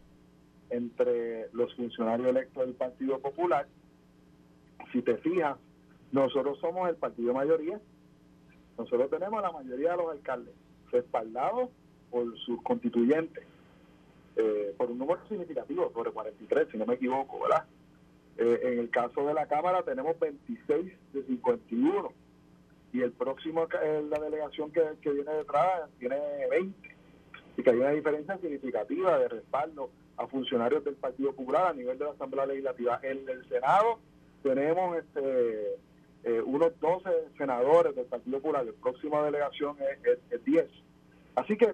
entre 0.69 1.49
los 1.53 1.73
funcionarios 1.75 2.27
electos 2.27 2.65
del 2.65 2.75
Partido 2.75 3.19
Popular. 3.19 3.67
Si 4.91 5.01
te 5.01 5.17
fijas, 5.17 5.57
nosotros 6.11 6.59
somos 6.59 6.87
el 6.89 6.95
partido 6.95 7.33
mayoría. 7.33 7.79
Nosotros 8.77 9.09
tenemos 9.09 9.41
la 9.41 9.51
mayoría 9.51 9.91
de 9.91 9.97
los 9.97 10.11
alcaldes 10.11 10.53
respaldados 10.91 11.69
por 12.11 12.37
sus 12.39 12.61
constituyentes, 12.63 13.43
eh, 14.35 14.73
por 14.77 14.89
un 14.89 14.99
número 14.99 15.19
significativo, 15.27 15.91
sobre 15.93 16.11
43, 16.11 16.67
si 16.71 16.77
no 16.77 16.85
me 16.85 16.95
equivoco, 16.95 17.39
¿verdad? 17.41 17.65
Eh, 18.37 18.59
en 18.63 18.79
el 18.79 18.89
caso 18.89 19.25
de 19.25 19.33
la 19.33 19.47
Cámara 19.47 19.83
tenemos 19.83 20.17
26 20.19 20.93
de 21.13 21.23
51 21.23 22.13
y 22.91 23.01
el 23.01 23.11
próximo, 23.11 23.67
eh, 23.81 24.03
la 24.09 24.19
delegación 24.19 24.71
que, 24.71 24.81
que 25.01 25.11
viene 25.11 25.31
detrás, 25.33 25.89
tiene 25.99 26.17
20. 26.49 26.95
Y 27.57 27.63
que 27.63 27.69
hay 27.69 27.77
una 27.77 27.91
diferencia 27.91 28.37
significativa 28.37 29.19
de 29.19 29.27
respaldo 29.27 29.89
a 30.17 30.27
funcionarios 30.27 30.83
del 30.83 30.95
Partido 30.95 31.33
Popular 31.33 31.67
a 31.67 31.73
nivel 31.73 31.97
de 31.97 32.05
la 32.05 32.11
Asamblea 32.11 32.45
Legislativa. 32.45 32.99
En 33.03 33.27
el 33.29 33.47
Senado 33.47 33.99
tenemos 34.43 34.97
este, 34.97 35.75
eh, 36.23 36.41
unos 36.41 36.77
12 36.79 37.09
senadores 37.37 37.95
del 37.95 38.05
Partido 38.05 38.39
Popular, 38.39 38.65
la 38.65 38.73
próxima 38.73 39.23
delegación 39.23 39.77
es, 40.03 40.43
10. 40.43 40.65
Así 41.35 41.55
que 41.55 41.73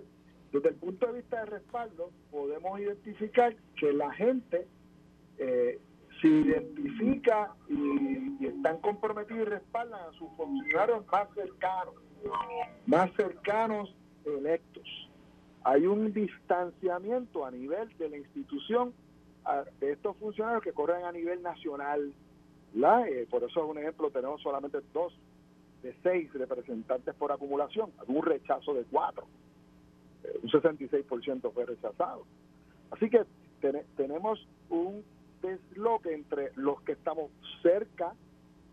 desde 0.52 0.70
el 0.70 0.76
punto 0.76 1.08
de 1.08 1.14
vista 1.14 1.40
de 1.40 1.46
respaldo 1.46 2.12
podemos 2.32 2.80
identificar 2.80 3.56
que 3.76 3.92
la 3.92 4.12
gente 4.14 4.68
eh, 5.38 5.80
se 6.22 6.28
identifica 6.28 7.54
y, 7.70 8.46
están 8.46 8.80
comprometidos 8.80 9.48
y 9.48 9.50
respaldan 9.50 10.00
a 10.02 10.12
sus 10.14 10.30
funcionarios 10.38 11.06
más 11.08 11.28
cercanos, 11.34 11.96
más 12.86 13.12
cercanos 13.14 13.94
electos 14.26 14.88
hay 15.66 15.88
un 15.88 16.14
distanciamiento 16.14 17.44
a 17.44 17.50
nivel 17.50 17.90
de 17.98 18.08
la 18.08 18.18
institución 18.18 18.94
de 19.80 19.92
estos 19.94 20.16
funcionarios 20.18 20.62
que 20.64 20.74
corren 20.74 21.04
a 21.06 21.12
nivel 21.12 21.42
nacional. 21.42 22.14
Eh, 22.76 23.28
por 23.30 23.44
eso 23.44 23.64
es 23.64 23.70
un 23.72 23.78
ejemplo, 23.80 24.12
tenemos 24.12 24.42
solamente 24.44 24.78
dos 24.94 25.12
de 25.82 25.96
seis 26.04 26.32
representantes 26.34 27.16
por 27.16 27.32
acumulación, 27.32 27.92
un 28.08 28.24
rechazo 28.24 28.76
de 28.76 28.84
cuatro. 28.84 29.26
Eh, 30.24 30.40
un 30.44 30.50
66% 30.50 31.52
fue 31.52 31.66
rechazado. 31.66 32.26
Así 32.92 33.10
que 33.10 33.24
tenemos 33.98 34.48
un 34.70 35.04
desloque 35.46 36.14
entre 36.14 36.52
los 36.56 36.82
que 36.82 36.94
estamos 36.94 37.32
cerca, 37.62 38.14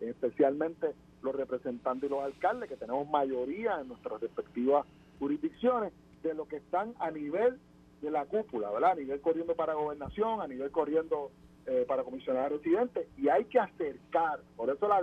especialmente 0.00 0.94
los 1.22 1.34
representantes 1.34 2.08
y 2.08 2.12
los 2.12 2.22
alcaldes, 2.22 2.68
que 2.68 2.76
tenemos 2.76 3.08
mayoría 3.08 3.80
en 3.80 3.88
nuestras 3.88 4.20
respectivas 4.20 4.86
jurisdicciones, 5.18 5.92
de 6.22 6.34
lo 6.34 6.46
que 6.46 6.56
están 6.56 6.94
a 6.98 7.10
nivel 7.10 7.58
de 8.00 8.10
la 8.10 8.24
cúpula, 8.26 8.70
¿verdad? 8.70 8.92
A 8.92 8.96
nivel 8.96 9.20
corriendo 9.20 9.54
para 9.54 9.74
gobernación, 9.74 10.40
a 10.40 10.48
nivel 10.48 10.70
corriendo 10.70 11.30
eh, 11.66 11.84
para 11.86 12.02
comisionar 12.02 12.50
residentes 12.50 13.06
y 13.16 13.28
hay 13.28 13.44
que 13.44 13.58
acercar, 13.58 14.40
por 14.56 14.70
eso 14.70 14.88
la, 14.88 15.00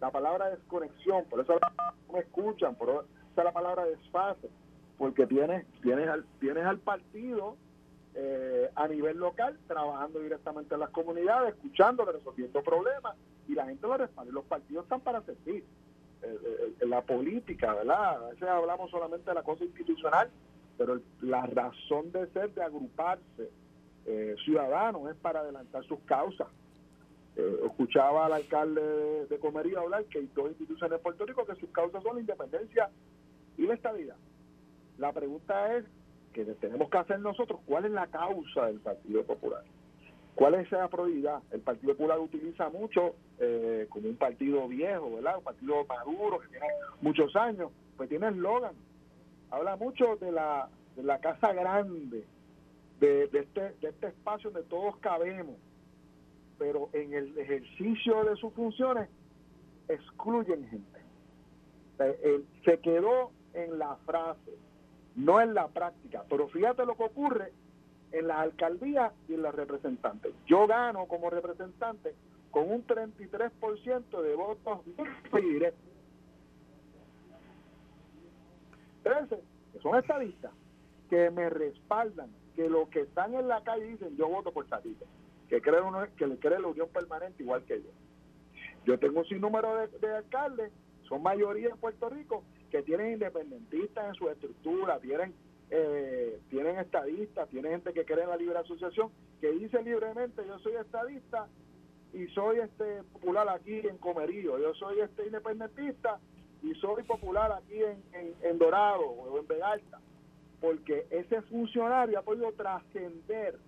la 0.00 0.10
palabra 0.10 0.50
desconexión, 0.50 1.24
por 1.26 1.40
eso 1.40 1.54
no 1.54 2.12
me 2.12 2.20
escuchan, 2.20 2.74
por 2.74 2.88
eso 2.90 3.06
la 3.42 3.52
palabra 3.52 3.84
desfase, 3.86 4.50
porque 4.98 5.26
tienes, 5.26 5.66
tienes, 5.82 6.08
al, 6.08 6.24
tienes 6.38 6.64
al 6.64 6.78
partido 6.78 7.56
eh, 8.14 8.70
a 8.74 8.88
nivel 8.88 9.18
local 9.18 9.58
trabajando 9.66 10.20
directamente 10.20 10.74
en 10.74 10.80
las 10.80 10.90
comunidades, 10.90 11.54
escuchando, 11.54 12.04
resolviendo 12.04 12.62
problemas 12.62 13.16
y 13.48 13.54
la 13.54 13.66
gente 13.66 13.86
lo 13.86 13.96
respalda. 13.96 14.32
Los 14.32 14.44
partidos 14.44 14.84
están 14.84 15.00
para 15.00 15.22
servir. 15.22 15.64
Eh, 16.22 16.74
en 16.80 16.90
la 16.90 17.02
política, 17.02 17.74
¿verdad? 17.74 18.24
A 18.24 18.28
veces 18.28 18.44
hablamos 18.44 18.90
solamente 18.92 19.28
de 19.28 19.34
la 19.34 19.42
cosa 19.42 19.64
institucional, 19.64 20.30
pero 20.78 21.00
la 21.20 21.46
razón 21.46 22.12
de 22.12 22.28
ser 22.28 22.54
de 22.54 22.62
agruparse 22.62 23.50
eh, 24.06 24.36
ciudadanos 24.44 25.10
es 25.10 25.16
para 25.16 25.40
adelantar 25.40 25.84
sus 25.84 25.98
causas. 26.00 26.46
Eh, 27.34 27.60
escuchaba 27.64 28.26
al 28.26 28.34
alcalde 28.34 29.26
de, 29.26 29.38
Comerío 29.40 29.80
hablar 29.80 30.04
que 30.04 30.20
hay 30.20 30.30
dos 30.32 30.50
instituciones 30.50 30.92
de 30.92 30.98
Puerto 30.98 31.26
Rico 31.26 31.44
que 31.44 31.56
sus 31.56 31.70
causas 31.70 32.00
son 32.04 32.14
la 32.14 32.20
independencia 32.20 32.90
y 33.56 33.66
la 33.66 33.74
estabilidad. 33.74 34.16
La 34.98 35.12
pregunta 35.12 35.76
es 35.76 35.84
que 36.32 36.44
tenemos 36.44 36.90
que 36.90 36.98
hacer 36.98 37.20
nosotros, 37.20 37.60
¿cuál 37.66 37.84
es 37.84 37.90
la 37.92 38.06
causa 38.06 38.66
del 38.66 38.80
Partido 38.80 39.22
Popular? 39.24 39.62
¿Cuál 40.34 40.54
es 40.54 40.66
esa 40.66 40.88
prioridad? 40.88 41.42
El 41.50 41.60
Partido 41.60 41.94
Popular 41.94 42.18
utiliza 42.18 42.68
mucho 42.70 43.14
eh, 43.38 43.86
como 43.90 44.08
un 44.08 44.16
partido 44.16 44.66
viejo, 44.66 45.14
¿verdad? 45.16 45.38
Un 45.38 45.44
partido 45.44 45.84
maduro 45.84 46.40
que 46.40 46.48
tiene 46.48 46.66
muchos 47.02 47.36
años, 47.36 47.70
pues 47.96 48.08
tiene 48.08 48.28
eslogan. 48.28 48.74
Habla 49.50 49.76
mucho 49.76 50.16
de 50.16 50.32
la, 50.32 50.68
de 50.96 51.02
la 51.02 51.18
casa 51.18 51.52
grande, 51.52 52.24
de, 53.00 53.24
este, 53.24 53.60
de 53.80 53.88
este 53.88 54.06
espacio 54.06 54.50
donde 54.50 54.68
todos 54.68 54.96
cabemos, 54.98 55.56
pero 56.58 56.88
en 56.92 57.12
el 57.12 57.36
ejercicio 57.36 58.24
de 58.24 58.36
sus 58.36 58.52
funciones 58.54 59.08
excluyen 59.88 60.66
gente. 60.68 61.00
Eh, 61.98 62.42
se 62.64 62.78
quedó 62.78 63.32
en 63.54 63.78
la 63.78 63.96
frase, 64.06 64.52
no 65.16 65.40
en 65.40 65.54
la 65.54 65.68
práctica. 65.68 66.24
Pero 66.28 66.48
fíjate 66.48 66.86
lo 66.86 66.96
que 66.96 67.04
ocurre 67.04 67.52
en 68.12 68.28
las 68.28 68.38
alcaldías 68.38 69.12
y 69.28 69.34
en 69.34 69.42
las 69.42 69.54
representantes. 69.54 70.34
Yo 70.46 70.66
gano 70.66 71.06
como 71.06 71.30
representante 71.30 72.14
con 72.50 72.70
un 72.70 72.86
33% 72.86 74.22
de 74.22 74.34
votos 74.34 74.80
directos. 75.32 75.92
que 79.72 79.80
son 79.80 79.96
estadistas, 79.98 80.52
que 81.08 81.30
me 81.30 81.48
respaldan 81.50 82.30
que 82.54 82.68
los 82.68 82.88
que 82.88 83.00
están 83.00 83.34
en 83.34 83.48
la 83.48 83.62
calle 83.62 83.86
dicen 83.86 84.16
yo 84.16 84.28
voto 84.28 84.52
por 84.52 84.66
Tatito, 84.66 85.06
que 85.48 85.60
creen 85.60 85.84
uno, 85.84 86.06
que 86.16 86.26
le 86.26 86.38
cree 86.38 86.60
la 86.60 86.68
unión 86.68 86.88
permanente 86.88 87.42
igual 87.42 87.64
que 87.64 87.82
yo. 87.82 87.90
Yo 88.84 88.98
tengo 88.98 89.20
un 89.20 89.26
sinnúmero 89.26 89.88
de, 89.88 90.14
alcaldes, 90.14 90.72
son 91.08 91.22
mayoría 91.22 91.68
en 91.68 91.76
Puerto 91.78 92.10
Rico, 92.10 92.44
que 92.72 92.82
tienen 92.82 93.12
independentistas 93.12 94.08
en 94.08 94.14
su 94.14 94.28
estructura, 94.28 94.98
tienen 94.98 95.32
eh, 95.70 96.40
tienen 96.50 96.78
estadistas, 96.78 97.48
tienen 97.48 97.72
gente 97.72 97.92
que 97.92 98.04
cree 98.04 98.24
en 98.24 98.30
la 98.30 98.36
libre 98.36 98.58
asociación, 98.58 99.10
que 99.40 99.52
dice 99.52 99.80
libremente 99.82 100.42
yo 100.46 100.58
soy 100.58 100.74
estadista 100.74 101.46
y 102.12 102.26
soy 102.28 102.58
este 102.58 103.04
popular 103.12 103.48
aquí 103.48 103.86
en 103.86 103.96
Comerío, 103.98 104.58
yo 104.58 104.74
soy 104.74 105.00
este 105.00 105.26
independentista 105.26 106.18
y 106.62 106.74
soy 106.74 107.04
popular 107.04 107.52
aquí 107.52 107.80
en, 107.80 108.34
en 108.42 108.58
Dorado 108.58 109.02
o 109.02 109.38
en 109.38 109.46
Vegalta 109.46 110.00
porque 110.62 111.06
ese 111.10 111.42
funcionario 111.42 112.20
ha 112.20 112.22
podido 112.22 112.52
trascender 112.52 113.58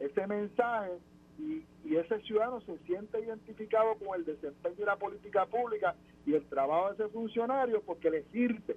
ese 0.00 0.26
mensaje 0.26 0.98
y, 1.38 1.64
ese 1.96 2.20
ciudadano 2.22 2.60
se 2.62 2.76
siente 2.78 3.20
identificado 3.20 3.94
con 3.94 4.18
el 4.18 4.26
desempeño 4.26 4.74
de 4.74 4.84
la 4.84 4.96
política 4.96 5.46
pública 5.46 5.94
y 6.26 6.34
el 6.34 6.44
trabajo 6.46 6.88
de 6.88 6.94
ese 6.94 7.12
funcionario 7.12 7.80
porque 7.82 8.10
le 8.10 8.24
sirve, 8.24 8.76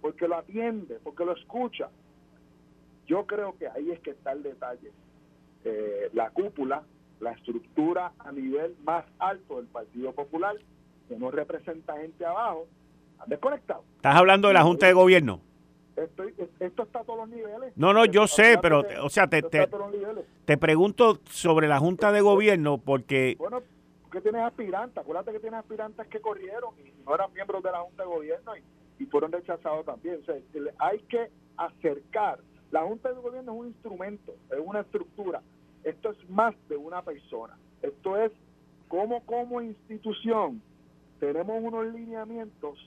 porque 0.00 0.26
lo 0.26 0.36
atiende, 0.36 0.98
porque 1.02 1.24
lo 1.24 1.32
escucha. 1.32 1.88
Yo 3.06 3.24
creo 3.26 3.56
que 3.56 3.68
ahí 3.68 3.90
es 3.92 4.00
que 4.00 4.10
está 4.10 4.32
el 4.32 4.42
detalle. 4.42 4.90
Eh, 5.64 6.10
la 6.12 6.30
cúpula, 6.30 6.82
la 7.20 7.32
estructura 7.32 8.12
a 8.18 8.32
nivel 8.32 8.74
más 8.84 9.04
alto 9.18 9.56
del 9.56 9.66
Partido 9.66 10.12
Popular, 10.12 10.56
que 11.08 11.16
no 11.16 11.30
representa 11.30 11.96
gente 11.98 12.24
abajo, 12.24 12.66
han 13.20 13.28
desconectado. 13.28 13.84
¿Estás 13.96 14.16
hablando 14.16 14.48
de 14.48 14.54
la 14.54 14.62
Junta 14.62 14.86
de 14.86 14.92
Gobierno? 14.92 15.40
esto 16.60 16.82
está 16.82 17.00
a 17.00 17.04
todos 17.04 17.18
los 17.18 17.28
niveles. 17.28 17.72
No, 17.76 17.92
no, 17.92 18.06
yo 18.06 18.26
sé, 18.26 18.58
pero, 18.62 18.82
o 19.02 19.10
sea, 19.10 19.26
te, 19.26 19.42
te, 19.42 20.56
pregunto 20.56 21.20
sobre 21.28 21.68
la 21.68 21.78
Junta 21.78 22.10
de 22.10 22.22
Gobierno 22.22 22.78
porque... 22.78 23.36
Bueno, 23.38 23.60
porque 24.10 24.22
tienes 24.22 24.42
aspirantes, 24.42 24.98
acuérdate 24.98 25.30
que 25.30 25.38
tienes 25.38 25.60
aspirantes 25.60 26.04
que 26.08 26.20
corrieron 26.20 26.74
y 26.80 26.92
no 27.06 27.14
eran 27.14 27.32
miembros 27.32 27.62
de 27.62 27.70
la 27.70 27.78
Junta 27.78 28.02
de 28.02 28.08
Gobierno 28.08 28.52
y, 28.56 29.06
fueron 29.06 29.30
rechazados 29.32 29.86
también. 29.86 30.20
O 30.28 30.32
hay 30.78 30.98
que 31.02 31.30
acercar. 31.56 32.40
La 32.72 32.82
Junta 32.82 33.12
de 33.12 33.20
Gobierno 33.20 33.52
es 33.52 33.58
un 33.60 33.66
instrumento, 33.68 34.34
es 34.50 34.58
una 34.62 34.80
estructura. 34.80 35.42
Esto 35.84 36.10
es 36.10 36.28
más 36.28 36.54
de 36.68 36.76
una 36.76 37.02
persona. 37.02 37.56
Esto 37.82 38.16
es 38.16 38.32
como 38.88 39.24
como 39.24 39.62
institución 39.62 40.60
tenemos 41.20 41.62
unos 41.62 41.86
lineamientos 41.94 42.78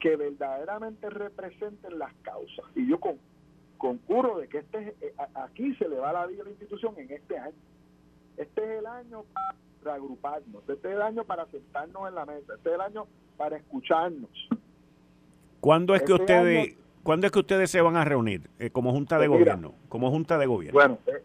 que 0.00 0.16
verdaderamente 0.16 1.08
representen 1.10 1.98
las 1.98 2.12
causas. 2.22 2.64
Y 2.74 2.88
yo 2.88 2.98
con, 2.98 3.18
concurro 3.78 4.38
de 4.38 4.48
que 4.48 4.58
este 4.58 4.96
eh, 5.00 5.14
aquí 5.34 5.74
se 5.76 5.88
le 5.88 5.98
va 5.98 6.12
la 6.12 6.26
vida 6.26 6.42
a 6.42 6.44
la 6.46 6.50
institución 6.50 6.94
en 6.98 7.12
este 7.12 7.38
año. 7.38 7.54
Este 8.36 8.64
es 8.64 8.78
el 8.80 8.86
año 8.86 9.24
reagruparnos, 9.82 10.62
este 10.68 10.88
es 10.88 10.94
el 10.94 11.02
año 11.02 11.24
para 11.24 11.46
sentarnos 11.46 12.08
en 12.08 12.14
la 12.14 12.26
mesa, 12.26 12.54
este 12.54 12.68
es 12.68 12.74
el 12.74 12.80
año 12.80 13.06
para 13.36 13.56
escucharnos. 13.56 14.30
¿Cuándo 15.60 15.94
es 15.94 16.02
que 16.02 16.12
este 16.12 16.22
ustedes 16.22 16.76
¿Cuándo 17.02 17.26
es 17.26 17.32
que 17.32 17.40
ustedes 17.40 17.70
se 17.70 17.80
van 17.80 17.96
a 17.96 18.04
reunir 18.04 18.48
eh, 18.60 18.70
como 18.70 18.92
junta 18.92 19.18
de 19.18 19.26
pues 19.26 19.40
gobierno? 19.40 19.74
Como 19.88 20.10
junta 20.10 20.38
de 20.38 20.46
gobierno. 20.46 20.78
Bueno, 20.78 20.98
eh, 21.06 21.24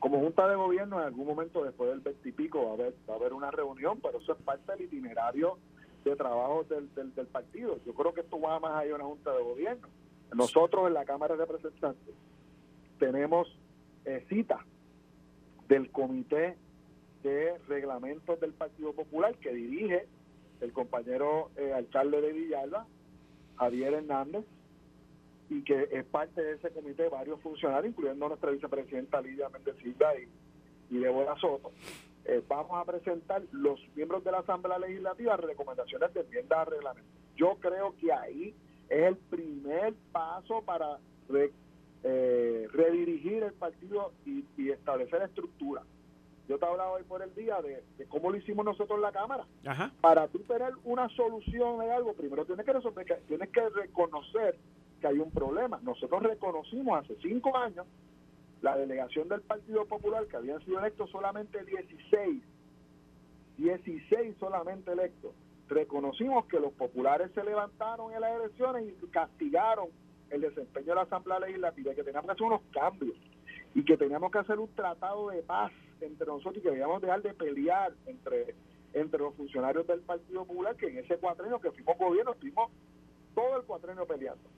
como 0.00 0.18
junta 0.18 0.48
de 0.48 0.56
gobierno 0.56 1.00
en 1.00 1.06
algún 1.06 1.26
momento 1.26 1.64
después 1.64 1.90
del 1.90 2.00
veintipico 2.00 2.64
va 2.64 2.70
a 2.70 2.74
haber 2.74 2.94
va 3.08 3.14
a 3.14 3.16
haber 3.16 3.32
una 3.32 3.50
reunión, 3.50 4.00
pero 4.02 4.18
eso 4.18 4.32
es 4.32 4.38
parte 4.42 4.72
del 4.72 4.82
itinerario 4.82 5.58
de 6.04 6.16
trabajo 6.16 6.64
del, 6.68 6.88
del, 6.94 7.26
partido. 7.26 7.78
Yo 7.84 7.94
creo 7.94 8.14
que 8.14 8.20
esto 8.20 8.40
va 8.40 8.58
más 8.60 8.72
allá 8.72 8.88
de 8.88 8.94
una 8.94 9.04
junta 9.04 9.32
de 9.32 9.42
gobierno. 9.42 9.88
Nosotros 10.34 10.88
en 10.88 10.94
la 10.94 11.04
Cámara 11.04 11.36
de 11.36 11.44
Representantes 11.44 12.14
tenemos 12.98 13.48
eh, 14.04 14.24
cita 14.28 14.64
del 15.68 15.90
Comité 15.90 16.56
de 17.26 17.58
Reglamentos 17.68 18.40
del 18.40 18.52
Partido 18.52 18.92
Popular 18.92 19.34
que 19.38 19.52
dirige 19.52 20.06
el 20.60 20.72
compañero 20.72 21.50
eh, 21.56 21.72
alcalde 21.72 22.20
de 22.20 22.32
Villalba, 22.32 22.86
Javier 23.56 23.94
Hernández, 23.94 24.44
y 25.48 25.62
que 25.62 25.88
es 25.92 26.04
parte 26.04 26.42
de 26.42 26.54
ese 26.54 26.70
comité 26.70 27.08
varios 27.08 27.40
funcionarios, 27.40 27.92
incluyendo 27.92 28.28
nuestra 28.28 28.50
vicepresidenta 28.50 29.20
Lidia 29.20 29.48
Méndez 29.48 29.76
Silva 29.82 30.12
y, 30.18 30.94
y 30.94 30.98
Débora 30.98 31.36
Soto, 31.36 31.72
eh, 32.24 32.42
vamos 32.48 32.72
a 32.72 32.84
presentar 32.84 33.42
los 33.52 33.78
miembros 33.94 34.24
de 34.24 34.32
la 34.32 34.38
Asamblea 34.38 34.78
Legislativa 34.78 35.36
recomendaciones 35.36 36.12
de 36.12 36.20
enmienda 36.20 36.60
al 36.60 36.66
reglamento. 36.66 37.08
Yo 37.36 37.56
creo 37.60 37.94
que 38.00 38.12
ahí 38.12 38.54
es 38.88 39.02
el 39.04 39.16
primer 39.16 39.94
paso 40.10 40.62
para 40.62 40.98
eh, 42.02 42.68
redirigir 42.72 43.44
el 43.44 43.52
partido 43.52 44.12
y, 44.24 44.44
establecer 44.70 45.22
estructura. 45.22 45.82
Yo 46.48 46.58
te 46.58 46.64
he 46.64 46.68
hablado 46.68 46.92
hoy 46.92 47.02
por 47.04 47.22
el 47.22 47.34
día 47.34 47.60
de, 47.60 47.82
cómo 48.08 48.30
lo 48.30 48.36
hicimos 48.36 48.64
nosotros 48.64 48.96
en 48.96 49.02
la 49.02 49.12
Cámara. 49.12 49.44
Para 50.00 50.28
tú 50.28 50.38
tener 50.40 50.72
una 50.84 51.08
solución 51.10 51.80
de 51.80 51.90
algo, 51.90 52.14
primero 52.14 52.44
tienes 52.44 52.64
que, 52.64 52.72
resolver, 52.72 53.22
tienes 53.26 53.48
que 53.50 53.68
reconocer 53.68 54.56
que 55.00 55.08
hay 55.08 55.18
un 55.18 55.30
problema. 55.30 55.80
Nosotros 55.82 56.22
reconocimos 56.22 57.02
hace 57.02 57.16
cinco 57.20 57.56
años 57.56 57.86
la 58.62 58.76
delegación 58.76 59.28
del 59.28 59.42
Partido 59.42 59.84
Popular, 59.86 60.26
que 60.26 60.36
habían 60.36 60.64
sido 60.64 60.78
electos 60.78 61.10
solamente 61.10 61.62
16, 61.64 62.42
16 63.58 64.36
solamente 64.38 64.92
electos, 64.92 65.32
reconocimos 65.68 66.46
que 66.46 66.60
los 66.60 66.72
populares 66.72 67.30
se 67.34 67.44
levantaron 67.44 68.12
en 68.12 68.20
las 68.20 68.34
elecciones 68.40 68.84
y 68.84 69.06
castigaron 69.08 69.88
el 70.30 70.40
desempeño 70.40 70.86
de 70.86 70.94
la 70.94 71.02
Asamblea 71.02 71.40
Legislativa, 71.40 71.94
que 71.94 72.02
teníamos 72.02 72.26
que 72.26 72.32
hacer 72.32 72.46
unos 72.46 72.62
cambios 72.72 73.16
y 73.74 73.84
que 73.84 73.96
teníamos 73.96 74.30
que 74.30 74.38
hacer 74.38 74.58
un 74.58 74.68
tratado 74.74 75.28
de 75.28 75.42
paz 75.42 75.72
entre 76.00 76.26
nosotros 76.26 76.58
y 76.58 76.60
que 76.60 76.70
debíamos 76.70 77.02
dejar 77.02 77.22
de 77.22 77.34
pelear 77.34 77.92
entre, 78.06 78.54
entre 78.92 79.20
los 79.20 79.34
funcionarios 79.34 79.86
del 79.86 80.00
Partido 80.00 80.44
Popular, 80.44 80.76
que 80.76 80.88
en 80.88 80.98
ese 80.98 81.16
cuatrenio 81.18 81.60
que 81.60 81.70
fuimos 81.72 81.98
gobierno, 81.98 82.32
estuvimos 82.32 82.70
todo 83.34 83.58
el 83.58 83.64
cuatrenio 83.64 84.06
peleando. 84.06 84.48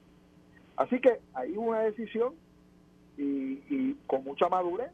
Así 0.77 1.01
que 1.01 1.21
ahí 1.35 1.57
hubo 1.57 1.71
una 1.71 1.81
decisión 1.81 2.35
y, 3.17 3.95
con 4.07 4.23
mucha 4.23 4.49
madurez, 4.49 4.93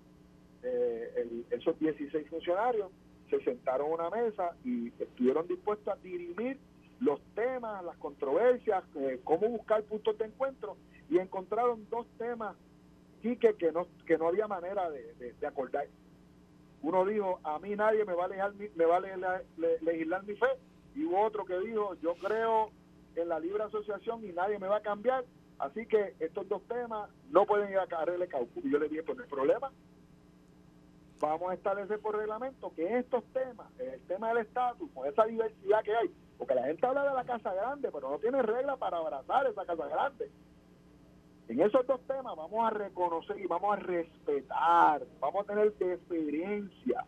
eh, 0.63 1.45
esos 1.51 1.79
16 1.79 2.27
funcionarios 2.29 2.91
se 3.29 3.39
sentaron 3.45 3.91
a 3.91 3.95
una 3.95 4.11
mesa 4.11 4.57
y 4.65 4.89
estuvieron 4.99 5.47
dispuestos 5.47 5.93
a 5.93 5.97
dirimir 5.97 6.59
los 7.01 7.21
temas, 7.35 7.85
las 7.85 7.97
controversias, 7.99 8.83
eh, 8.97 9.21
cómo 9.25 9.49
buscar 9.49 9.83
puntos 9.83 10.17
de 10.17 10.25
encuentro 10.25 10.77
y 11.11 11.19
encontraron 11.19 11.87
dos 11.91 12.07
temas 12.17 12.57
que, 13.33 13.73
no, 13.73 13.87
que 14.07 14.19
no 14.19 14.29
había 14.29 14.47
manera 14.47 14.91
de, 14.91 15.35
acordar. 15.47 15.87
Uno 16.85 17.07
dijo, 17.07 17.41
a 17.45 17.59
mí 17.61 17.75
nadie 17.75 18.05
me 18.05 18.13
va 18.13 18.27
a 18.27 18.29
legislar, 18.29 18.53
me 18.77 18.85
va 18.85 18.97
a 18.99 19.43
legislar 19.81 20.23
mi 20.25 20.35
fe. 20.35 20.49
Y 20.95 21.07
hubo 21.07 21.23
otro 21.23 21.47
que 21.47 21.59
dijo, 21.61 21.95
yo 22.03 22.15
creo 22.17 22.71
en 23.17 23.29
la 23.29 23.41
libre 23.41 23.63
asociación 23.63 24.23
y 24.23 24.33
nadie 24.33 24.59
me 24.59 24.69
va 24.69 24.77
a 24.77 24.83
cambiar. 24.83 25.25
Así 25.59 25.87
que 25.87 26.15
estos 26.21 26.47
dos 26.47 26.63
temas 26.69 27.09
no 27.31 27.47
pueden 27.47 27.71
ir 27.71 27.79
a 27.79 27.85
el 27.85 28.29
cálculo. 28.29 28.69
Y 28.69 28.71
yo 28.71 28.79
le 28.79 28.91
dije, 28.91 29.03
pues 29.03 29.17
no 29.17 29.25
hay 29.25 29.31
problema. 29.31 29.73
Vamos 31.21 31.51
a 31.51 31.55
establecer 31.55 31.99
por 32.01 32.19
reglamento 32.19 32.71
que 32.75 32.99
estos 32.99 33.25
temas, 33.33 33.67
el 33.79 34.01
tema 34.03 34.29
del 34.29 34.45
estatus, 34.45 34.91
con 34.93 35.07
esa 35.07 35.25
diversidad 35.25 35.83
que 35.85 35.97
hay, 35.97 36.15
porque 36.37 36.55
la 36.55 36.65
gente 36.65 36.87
habla 36.87 37.05
de 37.05 37.15
la 37.15 37.25
casa 37.25 37.55
grande, 37.55 37.89
pero 37.91 38.11
no 38.11 38.19
tiene 38.19 38.43
regla 38.43 38.77
para 38.77 38.99
abrazar 38.99 39.47
esa 39.47 39.65
casa 39.65 39.89
grande. 39.89 40.31
En 41.49 41.61
esos 41.61 41.87
dos 41.87 42.01
temas 42.07 42.37
vamos 42.37 42.67
a 42.67 42.71
reconocer 42.71 43.39
y 43.39 43.47
vamos 43.47 43.77
a 43.77 43.81
respetar, 43.81 45.03
vamos 45.21 45.45
a 45.45 45.53
tener 45.53 45.75
deferencia. 45.75 47.05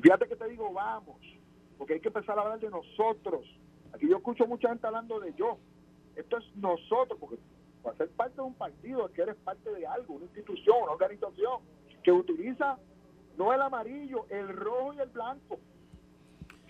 Fíjate 0.00 0.28
que 0.28 0.36
te 0.36 0.48
digo, 0.48 0.72
vamos, 0.72 1.16
porque 1.78 1.94
hay 1.94 2.00
que 2.00 2.08
empezar 2.08 2.38
a 2.38 2.42
hablar 2.42 2.60
de 2.60 2.70
nosotros. 2.70 3.46
Aquí 3.92 4.08
yo 4.08 4.18
escucho 4.18 4.46
mucha 4.46 4.68
gente 4.68 4.86
hablando 4.86 5.18
de 5.20 5.32
yo. 5.34 5.58
Esto 6.14 6.38
es 6.38 6.56
nosotros, 6.56 7.18
porque 7.18 7.38
para 7.82 7.96
ser 7.96 8.10
parte 8.10 8.36
de 8.36 8.42
un 8.42 8.54
partido 8.54 9.06
es 9.06 9.12
que 9.12 9.22
eres 9.22 9.36
parte 9.36 9.70
de 9.72 9.86
algo, 9.86 10.14
una 10.14 10.26
institución, 10.26 10.76
una 10.82 10.92
organización 10.92 11.62
que 12.02 12.12
utiliza 12.12 12.78
no 13.38 13.52
el 13.54 13.62
amarillo, 13.62 14.26
el 14.28 14.48
rojo 14.48 14.92
y 14.92 14.98
el 14.98 15.08
blanco 15.08 15.58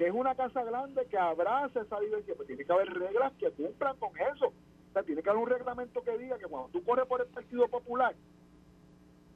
que 0.00 0.06
es 0.06 0.14
una 0.14 0.34
casa 0.34 0.64
grande 0.64 1.04
que 1.11 1.18
abraza 1.18 1.82
esa 1.82 2.00
diversidad, 2.00 2.34
pues 2.34 2.46
tiene 2.46 2.64
que 2.64 2.72
haber 2.72 2.88
reglas 2.88 3.34
que 3.34 3.50
cumplan 3.50 3.98
con 3.98 4.11
eso. 4.34 4.50
O 4.91 4.93
sea, 4.93 5.03
tiene 5.05 5.22
que 5.22 5.30
haber 5.30 5.43
un 5.43 5.49
reglamento 5.49 6.03
que 6.03 6.18
diga 6.18 6.36
que 6.38 6.47
cuando 6.47 6.68
tú 6.70 6.82
corres 6.82 7.07
por 7.07 7.20
el 7.20 7.28
Partido 7.28 7.68
Popular, 7.68 8.12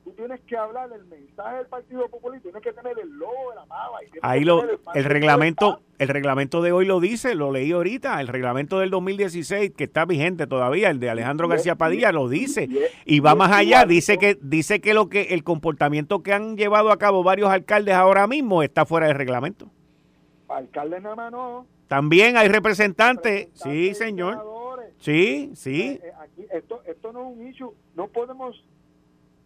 tú 0.03 0.11
tienes 0.13 0.41
que 0.41 0.57
hablar 0.57 0.91
del 0.91 1.05
mensaje 1.07 1.59
del 1.59 1.67
Partido 1.67 2.09
Popular 2.09 2.39
y 2.39 2.43
tienes 2.43 2.61
que 2.61 2.73
tener 2.73 2.99
el 2.99 3.09
logo 3.11 3.51
de 3.51 3.57
la 3.57 3.67
mava. 3.67 3.99
Ahí 4.23 4.45
lo, 4.45 4.65
el, 4.95 5.05
reglamento, 5.05 5.81
el 5.99 6.09
reglamento 6.09 6.61
de 6.61 6.73
hoy 6.73 6.87
lo 6.87 6.99
dice, 6.99 7.37
lo 7.37 7.53
leí 7.53 7.71
ahorita, 7.71 8.21
el 8.21 8.27
reglamento 8.27 8.81
del 8.81 8.91
2016 8.91 9.73
que 9.77 9.85
está 9.85 10.05
vigente 10.05 10.49
todavía, 10.49 10.91
el 10.91 10.99
de 10.99 11.09
Alejandro 11.09 11.47
García 11.47 11.77
Padilla 11.77 12.11
lo 12.11 12.29
dice 12.29 12.69
y, 13.05 13.21
va 13.21 13.37
más 13.37 13.53
allá, 13.53 13.87
dice 13.87 14.19
que 14.19 14.37
dice 14.43 14.81
que 14.81 14.93
lo 14.93 15.09
que 15.09 15.35
el 15.35 15.45
comportamiento 15.45 16.23
que 16.23 16.33
han 16.33 16.57
llevado 16.57 16.91
a 16.91 16.99
cabo 16.99 17.23
varios 17.23 17.49
alcaldes 17.49 17.95
ahora 17.95 18.27
mismo 18.27 18.63
está 18.63 18.85
fuera 18.85 19.07
del 19.07 19.17
reglamento. 19.17 19.71
Alcalde 20.49 21.01
nada 21.01 21.17
más 21.17 21.33
no. 21.33 21.67
También 21.89 22.37
hay 22.37 22.49
representantes, 22.49 23.49
sí, 23.55 23.95
señor. 23.95 24.54
Sí, 25.05 25.53
sí. 25.55 26.01
Eh, 26.03 26.13
aquí, 26.19 26.47
esto, 26.51 26.83
esto 26.87 27.13
no 27.13 27.29
es 27.29 27.37
un 27.37 27.47
issue. 27.47 27.75
No 27.95 28.09
podemos 28.09 28.57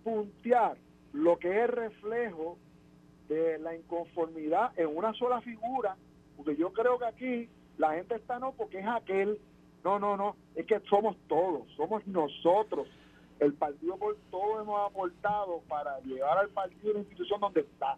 puntear 0.05 0.77
lo 1.13 1.37
que 1.41 1.65
es 1.65 1.69
reflejo 1.69 2.57
de 3.29 3.59
la 3.59 3.75
inconformidad 3.75 4.71
en 4.79 4.97
una 4.97 5.13
sola 5.15 5.41
figura, 5.41 5.97
porque 6.37 6.55
yo 6.55 6.73
creo 6.73 6.97
que 7.01 7.07
aquí 7.07 7.49
la 7.77 7.95
gente 7.95 8.15
está 8.15 8.39
no 8.39 8.53
porque 8.53 8.79
es 8.79 8.87
aquel. 8.87 9.41
No, 9.83 9.99
no, 9.99 10.17
no. 10.17 10.37
Es 10.55 10.65
que 10.65 10.79
somos 10.89 11.17
todos, 11.27 11.69
somos 11.77 12.07
nosotros. 12.07 12.87
El 13.41 13.53
partido 13.55 13.97
por 13.97 14.17
todo 14.31 14.63
hemos 14.63 14.89
aportado 14.89 15.61
para 15.69 15.99
llevar 16.03 16.39
al 16.39 16.51
partido 16.51 16.93
a 16.93 16.95
la 16.95 17.01
institución 17.01 17.41
donde 17.41 17.63
está. 17.63 17.97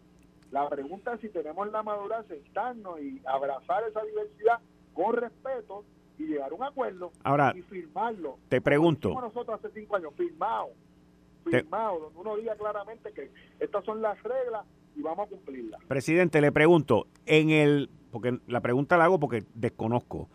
La 0.51 0.67
pregunta 0.71 1.13
es 1.13 1.21
si 1.21 1.29
tenemos 1.29 1.71
la 1.71 1.83
madurez 1.83 2.27
de 2.27 2.37
sentarnos 2.37 3.03
y 3.03 3.21
abrazar 3.27 3.85
esa 3.87 4.03
diversidad 4.03 4.61
con 4.95 5.13
respeto 5.15 5.85
y 6.21 6.27
llegar 6.27 6.53
a 6.53 6.55
un 6.55 6.63
acuerdo 6.63 7.13
Ahora, 7.25 7.53
y 7.57 7.63
firmarlo. 7.63 8.39
Te 8.49 8.61
pregunto. 8.61 9.09
Como 9.11 9.23
nosotros 9.23 9.59
hace 9.59 9.73
cinco 9.73 9.97
años, 9.97 10.13
firmado, 10.17 10.69
firmado, 11.45 12.01
donde 12.01 12.19
uno 12.19 12.37
diga 12.37 12.55
claramente 12.57 13.13
que 13.13 13.31
estas 13.59 13.85
son 13.85 14.03
las 14.03 14.23
reglas 14.23 14.67
y 14.95 15.03
vamos 15.03 15.27
a 15.27 15.31
cumplirlas. 15.31 15.81
Presidente, 15.87 16.41
le 16.41 16.53
pregunto, 16.53 17.07
en 17.27 17.51
el, 17.51 17.91
porque 18.11 18.39
la 18.47 18.61
pregunta 18.61 18.99
la 18.99 19.05
hago 19.05 19.19
porque 19.19 19.45
desconozco, 19.55 20.29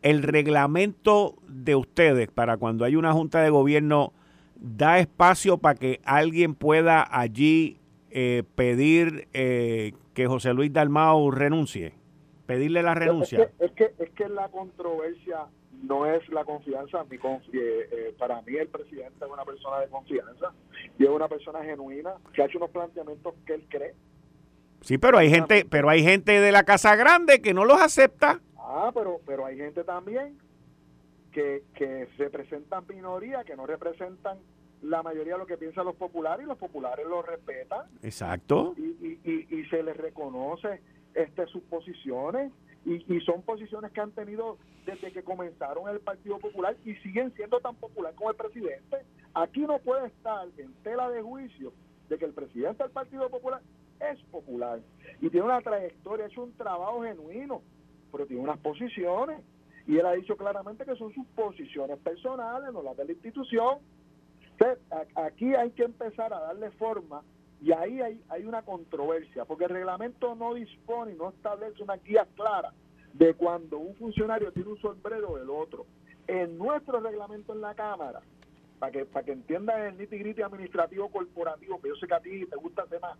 el 0.00 0.22
reglamento 0.22 1.36
de 1.46 1.74
ustedes 1.74 2.28
para 2.28 2.56
cuando 2.56 2.84
hay 2.84 2.96
una 2.96 3.12
junta 3.12 3.42
de 3.42 3.50
gobierno 3.50 4.12
da 4.54 4.98
espacio 4.98 5.58
para 5.58 5.78
que 5.78 6.00
alguien 6.04 6.54
pueda 6.54 7.06
allí 7.10 7.78
eh, 8.10 8.44
pedir 8.54 9.28
eh, 9.34 9.92
que 10.14 10.26
José 10.26 10.54
Luis 10.54 10.72
Dalmau 10.72 11.30
renuncie? 11.30 11.97
Pedirle 12.48 12.82
la 12.82 12.94
renuncia. 12.94 13.50
Es 13.58 13.72
que, 13.72 13.92
es 13.98 14.10
que, 14.12 14.26
la 14.26 14.48
controversia 14.48 15.48
no 15.82 16.06
es 16.06 16.26
la 16.30 16.46
confianza. 16.46 17.04
Mi 17.04 17.18
eh, 17.52 18.14
para 18.18 18.40
mí 18.40 18.56
el 18.56 18.68
presidente 18.68 19.22
es 19.22 19.30
una 19.30 19.44
persona 19.44 19.80
de 19.80 19.88
confianza 19.88 20.54
y 20.98 21.04
es 21.04 21.10
una 21.10 21.28
persona 21.28 21.62
genuina 21.62 22.14
que 22.32 22.40
ha 22.40 22.46
hecho 22.46 22.56
unos 22.56 22.70
planteamientos 22.70 23.34
que 23.44 23.52
él 23.52 23.66
cree. 23.68 23.94
Sí, 24.80 24.96
pero 24.96 25.18
hay 25.18 25.28
gente, 25.28 25.66
pero 25.68 25.90
hay 25.90 26.02
gente 26.02 26.40
de 26.40 26.50
la 26.50 26.62
Casa 26.62 26.96
Grande 26.96 27.42
que 27.42 27.52
no 27.52 27.66
los 27.66 27.82
acepta. 27.82 28.40
Ah, 28.56 28.92
pero, 28.94 29.20
pero 29.26 29.44
hay 29.44 29.58
gente 29.58 29.84
también 29.84 30.38
que, 31.30 31.64
que 31.74 32.08
representan 32.16 32.86
minoría, 32.88 33.44
que 33.44 33.56
no 33.56 33.66
representan 33.66 34.38
la 34.80 35.02
mayoría 35.02 35.34
de 35.34 35.40
lo 35.40 35.46
que 35.46 35.58
piensan 35.58 35.84
los 35.84 35.96
populares 35.96 36.46
y 36.46 36.48
los 36.48 36.56
populares 36.56 37.06
lo 37.06 37.20
respetan. 37.20 37.82
Exacto. 38.02 38.74
Y, 38.78 39.20
y, 39.22 39.64
se 39.68 39.82
les 39.82 39.96
reconoce 39.98 40.80
este, 41.14 41.46
sus 41.46 41.62
posiciones 41.64 42.52
y, 42.84 43.04
y, 43.14 43.20
son 43.20 43.42
posiciones 43.42 43.92
que 43.92 44.00
han 44.00 44.12
tenido 44.12 44.56
desde 44.86 45.12
que 45.12 45.22
comenzaron 45.22 45.88
el 45.88 46.00
Partido 46.00 46.38
Popular 46.38 46.76
y 46.84 46.94
siguen 46.96 47.32
siendo 47.34 47.60
tan 47.60 47.74
popular 47.76 48.14
como 48.14 48.30
el 48.30 48.36
presidente. 48.36 48.98
Aquí 49.34 49.60
no 49.60 49.78
puede 49.78 50.06
estar 50.06 50.46
en 50.56 50.72
tela 50.82 51.10
de 51.10 51.22
juicio 51.22 51.72
de 52.08 52.18
que 52.18 52.24
el 52.24 52.32
presidente 52.32 52.82
del 52.82 52.92
Partido 52.92 53.28
Popular 53.28 53.60
es 54.00 54.20
popular 54.30 54.80
y 55.20 55.28
tiene 55.28 55.46
una 55.46 55.60
trayectoria, 55.60 56.26
hecho 56.26 56.44
un 56.44 56.52
trabajo 56.52 57.02
genuino, 57.02 57.62
pero 58.12 58.26
tiene 58.26 58.42
unas 58.42 58.58
posiciones. 58.60 59.42
Y 59.86 59.96
él 59.96 60.06
ha 60.06 60.12
dicho 60.12 60.36
claramente 60.36 60.84
que 60.84 60.96
son 60.96 61.12
sus 61.14 61.26
posiciones 61.28 61.98
personales, 61.98 62.72
no 62.72 62.82
las 62.82 62.96
de 62.96 63.06
la 63.06 63.12
institución 63.12 63.78
aquí 65.14 65.54
hay 65.54 65.70
que 65.70 65.84
empezar 65.84 66.32
a 66.32 66.40
darle 66.40 66.70
forma 66.72 67.22
y 67.60 67.72
ahí 67.72 68.00
hay, 68.00 68.22
hay 68.28 68.44
una 68.44 68.62
controversia, 68.62 69.44
porque 69.44 69.64
el 69.64 69.70
reglamento 69.70 70.34
no 70.34 70.54
dispone 70.54 71.12
y 71.12 71.16
no 71.16 71.30
establece 71.30 71.82
una 71.82 71.96
guía 71.96 72.26
clara 72.36 72.72
de 73.12 73.34
cuando 73.34 73.78
un 73.78 73.94
funcionario 73.96 74.52
tiene 74.52 74.70
un 74.70 74.80
sombrero 74.80 75.36
del 75.36 75.50
otro. 75.50 75.86
En 76.26 76.56
nuestro 76.56 77.00
reglamento 77.00 77.52
en 77.52 77.60
la 77.60 77.74
Cámara, 77.74 78.20
para 78.78 78.92
que, 78.92 79.04
para 79.06 79.24
que 79.24 79.32
entiendan 79.32 79.82
el 79.82 79.98
nitty 79.98 80.40
administrativo 80.40 81.08
corporativo, 81.08 81.80
que 81.80 81.88
yo 81.88 81.96
sé 81.96 82.06
que 82.06 82.14
a 82.14 82.20
ti 82.20 82.46
te 82.46 82.56
gusta 82.56 82.82
hacer 82.82 83.00
más, 83.00 83.18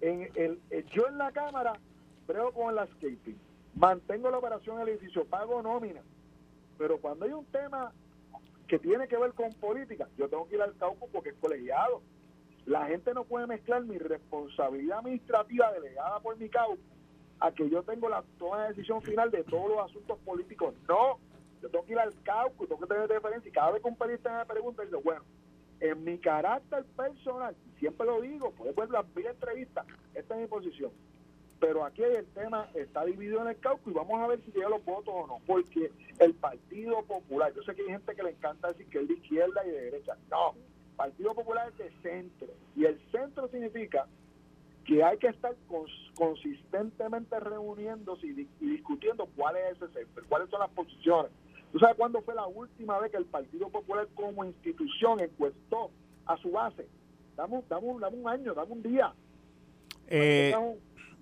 en 0.00 0.30
el, 0.34 0.60
eh, 0.70 0.84
yo 0.92 1.06
en 1.08 1.18
la 1.18 1.30
Cámara 1.30 1.74
creo 2.26 2.52
con 2.52 2.70
el 2.70 2.76
landscaping, 2.76 3.38
mantengo 3.74 4.30
la 4.30 4.38
operación 4.38 4.78
del 4.78 4.88
edificio, 4.90 5.26
pago 5.26 5.60
nómina, 5.60 6.00
pero 6.78 6.98
cuando 6.98 7.26
hay 7.26 7.32
un 7.32 7.44
tema 7.46 7.92
que 8.66 8.78
tiene 8.78 9.08
que 9.08 9.18
ver 9.18 9.32
con 9.34 9.52
política, 9.54 10.08
yo 10.16 10.28
tengo 10.28 10.48
que 10.48 10.54
ir 10.54 10.62
al 10.62 10.76
caucus 10.76 11.10
porque 11.12 11.30
es 11.30 11.34
colegiado. 11.40 12.00
La 12.66 12.86
gente 12.86 13.14
no 13.14 13.24
puede 13.24 13.46
mezclar 13.46 13.82
mi 13.84 13.98
responsabilidad 13.98 14.98
administrativa 14.98 15.72
delegada 15.72 16.20
por 16.20 16.36
mi 16.36 16.48
caucus 16.48 16.78
a 17.40 17.52
que 17.52 17.68
yo 17.70 17.82
tengo 17.82 18.08
la 18.08 18.22
toma 18.38 18.62
de 18.62 18.68
decisión 18.68 19.00
final 19.02 19.30
de 19.30 19.42
todos 19.44 19.68
los 19.70 19.90
asuntos 19.90 20.18
políticos. 20.20 20.74
No, 20.86 21.18
yo 21.62 21.70
tengo 21.70 21.84
que 21.86 21.92
ir 21.92 21.98
al 21.98 22.14
caucus, 22.22 22.68
tengo 22.68 22.80
que 22.82 22.86
tener 22.86 23.08
referencia 23.08 23.48
y 23.48 23.52
cada 23.52 23.72
vez 23.72 23.82
que 23.82 23.88
un 23.88 23.96
periodista 23.96 24.38
me 24.38 24.46
pregunta, 24.46 24.84
digo, 24.84 25.00
bueno, 25.02 25.22
en 25.80 26.04
mi 26.04 26.18
carácter 26.18 26.84
personal, 26.96 27.56
siempre 27.78 28.06
lo 28.06 28.20
digo, 28.20 28.50
puede 28.52 28.72
ver 28.72 28.90
las 28.90 29.06
mil 29.16 29.26
entrevistas, 29.26 29.86
esta 30.14 30.34
es 30.34 30.40
mi 30.42 30.46
posición 30.46 30.92
pero 31.60 31.84
aquí 31.84 32.02
el 32.02 32.26
tema 32.28 32.68
está 32.74 33.04
dividido 33.04 33.42
en 33.42 33.48
el 33.48 33.60
caucus 33.60 33.92
y 33.92 33.94
vamos 33.94 34.18
a 34.20 34.26
ver 34.26 34.40
si 34.40 34.50
llega 34.50 34.70
los 34.70 34.84
votos 34.84 35.14
o 35.14 35.26
no, 35.26 35.38
porque 35.46 35.92
el 36.18 36.34
Partido 36.34 37.02
Popular, 37.02 37.52
yo 37.54 37.62
sé 37.62 37.74
que 37.74 37.82
hay 37.82 37.88
gente 37.88 38.14
que 38.16 38.22
le 38.22 38.30
encanta 38.30 38.68
decir 38.68 38.88
que 38.88 39.00
es 39.00 39.08
de 39.08 39.14
izquierda 39.14 39.64
y 39.66 39.70
de 39.70 39.80
derecha, 39.82 40.16
no, 40.30 40.54
Partido 41.00 41.34
Popular 41.34 41.66
es 41.70 41.78
de 41.78 41.90
centro, 42.02 42.48
y 42.76 42.84
el 42.84 43.00
centro 43.10 43.48
significa 43.48 44.06
que 44.84 45.02
hay 45.02 45.16
que 45.16 45.28
estar 45.28 45.56
consistentemente 46.14 47.40
reuniéndose 47.40 48.26
y, 48.26 48.46
discutiendo 48.60 49.26
cuál 49.34 49.56
es 49.56 49.76
ese 49.76 49.90
centro, 49.94 50.22
cuáles 50.28 50.50
son 50.50 50.60
las 50.60 50.68
posiciones. 50.68 51.32
¿Tú 51.72 51.78
sabes 51.78 51.96
cuándo 51.96 52.20
fue 52.20 52.34
la 52.34 52.46
última 52.46 52.98
vez 52.98 53.10
que 53.10 53.16
el 53.16 53.24
Partido 53.24 53.70
Popular 53.70 54.08
como 54.14 54.44
institución 54.44 55.20
encuestó 55.20 55.90
a 56.26 56.36
su 56.36 56.50
base? 56.50 56.86
Dame, 57.34 57.62
dame, 57.70 57.86
un 57.86 58.28
año, 58.28 58.52
dame 58.52 58.72
un 58.72 58.82
día. 58.82 59.14
Eh, 60.06 60.54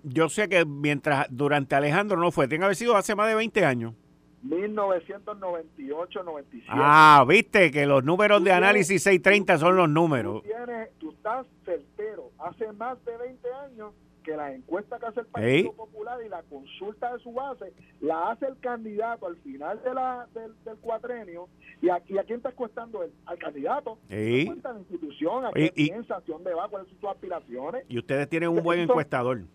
yo 0.03 0.27
sé 0.27 0.49
que 0.49 0.65
mientras 0.65 1.27
durante 1.29 1.75
Alejandro 1.75 2.17
no 2.17 2.31
fue, 2.31 2.49
tiene 2.49 2.63
que 2.63 2.65
haber 2.65 2.75
sido 2.75 2.97
hace 2.97 3.15
más 3.15 3.29
de 3.29 3.35
20 3.35 3.63
años. 3.63 3.93
1998, 4.41 6.23
97. 6.23 6.65
Ah, 6.69 7.25
viste 7.27 7.71
que 7.71 7.85
los 7.85 8.03
números 8.03 8.43
de 8.43 8.51
análisis 8.51 9.03
630 9.03 9.57
son 9.57 9.75
los 9.75 9.89
números. 9.89 10.41
Tú, 10.41 10.47
tienes, 10.47 10.89
tú 10.99 11.11
estás 11.11 11.45
certero. 11.65 12.31
Hace 12.39 12.71
más 12.73 13.03
de 13.05 13.17
20 13.17 13.47
años 13.65 13.93
que 14.23 14.35
la 14.35 14.53
encuesta 14.53 14.99
que 14.99 15.05
hace 15.07 15.21
el 15.21 15.25
Partido 15.27 15.73
Popular 15.73 16.19
y 16.25 16.29
la 16.29 16.43
consulta 16.43 17.13
de 17.13 17.19
su 17.23 17.31
base 17.33 17.73
la 18.01 18.31
hace 18.31 18.47
el 18.47 18.59
candidato 18.59 19.27
al 19.27 19.37
final 19.37 19.81
de 19.83 19.93
la, 19.93 20.27
del, 20.33 20.53
del 20.65 20.77
cuatrenio. 20.77 21.47
¿Y 21.81 21.89
a, 21.89 21.95
a 21.95 21.99
quién 22.01 22.37
está 22.37 22.49
encuestando 22.49 23.03
él? 23.03 23.11
Al 23.25 23.37
candidato. 23.37 23.97
Sí. 24.09 24.45
la 24.63 24.79
institución, 24.79 25.45
a 25.45 25.51
qué 25.51 25.71
piensa, 25.73 26.17
hacia 26.17 26.33
dónde 26.33 26.53
va, 26.53 26.67
cuáles 26.67 26.89
son 26.89 26.99
sus 26.99 27.09
aspiraciones. 27.09 27.85
Y 27.87 27.97
ustedes 27.97 28.27
tienen 28.29 28.49
un 28.49 28.61
buen 28.61 28.81
encuestador. 28.81 29.39
Eh, 29.39 29.45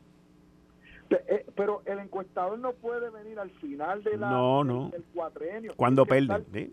pero 1.54 1.82
el 1.86 1.98
encuestador 1.98 2.58
no 2.58 2.72
puede 2.72 3.10
venir 3.10 3.38
al 3.38 3.50
final 3.50 4.02
de 4.02 4.16
la, 4.16 4.30
del, 4.92 5.04
cuatrenio. 5.14 5.72
Cuando 5.76 6.04
pierde. 6.06 6.70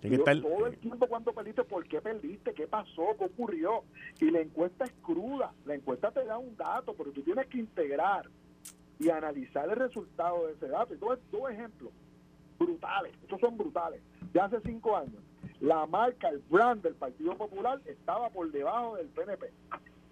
Todo 0.00 0.66
el 0.66 0.76
tiempo 0.78 1.06
cuando 1.08 1.32
perdiste, 1.32 1.64
¿por 1.64 1.86
qué 1.88 2.00
perdiste? 2.00 2.52
¿Qué 2.54 2.66
pasó? 2.66 3.16
¿Qué 3.18 3.24
ocurrió? 3.24 3.84
Y 4.20 4.30
la 4.30 4.40
encuesta 4.40 4.84
es 4.84 4.92
cruda. 5.02 5.52
La 5.64 5.74
encuesta 5.74 6.10
te 6.10 6.24
da 6.24 6.38
un 6.38 6.56
dato, 6.56 6.94
pero 6.94 7.10
tú 7.10 7.22
tienes 7.22 7.46
que 7.46 7.58
integrar 7.58 8.28
y 8.98 9.10
analizar 9.10 9.68
el 9.68 9.76
resultado 9.76 10.46
de 10.46 10.52
ese 10.52 10.68
dato. 10.68 10.94
Y 10.94 10.98
dos, 10.98 11.18
dos 11.32 11.50
ejemplos 11.50 11.92
brutales. 12.58 13.14
Estos 13.22 13.40
son 13.40 13.56
brutales. 13.56 14.00
De 14.32 14.40
hace 14.40 14.60
cinco 14.60 14.96
años, 14.96 15.22
la 15.60 15.86
marca, 15.86 16.28
el 16.28 16.38
brand 16.50 16.82
del 16.82 16.94
Partido 16.94 17.36
Popular 17.36 17.80
estaba 17.86 18.30
por 18.30 18.50
debajo 18.50 18.96
del 18.96 19.08
PNP. 19.08 19.50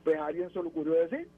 Pues 0.03 0.19
a 0.19 0.27
alguien 0.27 0.51
se 0.51 0.61
le 0.61 0.69
ocurrió 0.69 0.95
decir, 0.95 1.29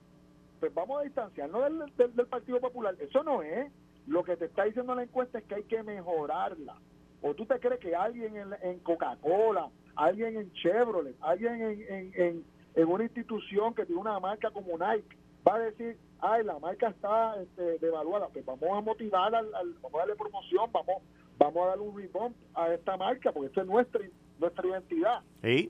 pues 0.58 0.72
vamos 0.74 1.00
a 1.00 1.04
distanciarnos 1.04 1.62
del, 1.96 2.14
del 2.14 2.26
Partido 2.26 2.60
Popular. 2.60 2.94
Eso 2.98 3.22
no 3.22 3.42
es. 3.42 3.70
Lo 4.06 4.22
que 4.22 4.36
te 4.36 4.44
está 4.44 4.64
diciendo 4.64 4.94
la 4.94 5.02
encuesta 5.02 5.38
es 5.38 5.44
que 5.44 5.56
hay 5.56 5.64
que 5.64 5.82
mejorarla 5.82 6.76
¿O 7.22 7.34
tú 7.34 7.46
te 7.46 7.58
crees 7.58 7.80
que 7.80 7.94
alguien 7.94 8.34
en, 8.62 8.78
Coca-Cola, 8.80 9.68
alguien 9.94 10.36
en 10.36 10.52
Chevrolet, 10.52 11.16
alguien 11.20 11.60
en, 11.88 12.44
en, 12.74 12.88
una 12.88 13.04
institución 13.04 13.74
que 13.74 13.86
tiene 13.86 14.00
una 14.00 14.20
marca 14.20 14.50
como 14.50 14.78
Nike 14.78 15.16
va 15.46 15.56
a 15.56 15.58
decir, 15.60 15.96
ay, 16.20 16.44
la 16.44 16.58
marca 16.58 16.88
está 16.88 17.40
este, 17.40 17.78
devaluada? 17.78 18.28
Pues 18.28 18.44
vamos 18.44 18.68
a 18.70 18.80
motivar, 18.80 19.34
al, 19.34 19.50
vamos 19.50 19.94
a 19.94 19.98
darle 19.98 20.14
promoción, 20.14 20.70
vamos, 20.72 21.02
vamos 21.38 21.64
a 21.64 21.68
darle 21.68 21.84
un 21.84 21.96
rebound 21.96 22.34
a 22.54 22.72
esta 22.74 22.96
marca, 22.96 23.32
porque 23.32 23.48
esta 23.48 23.62
es 23.62 23.66
nuestra, 23.66 24.02
nuestra 24.38 24.68
identidad. 24.68 25.22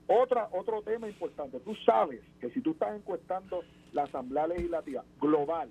Otra, 0.07 0.49
otro 0.51 0.81
tema 0.81 1.07
importante, 1.07 1.59
tú 1.61 1.73
sabes 1.85 2.21
que 2.41 2.49
si 2.51 2.61
tú 2.61 2.71
estás 2.71 2.95
encuestando 2.95 3.63
la 3.97 4.03
Asamblea 4.03 4.47
Legislativa 4.47 5.03
global, 5.19 5.69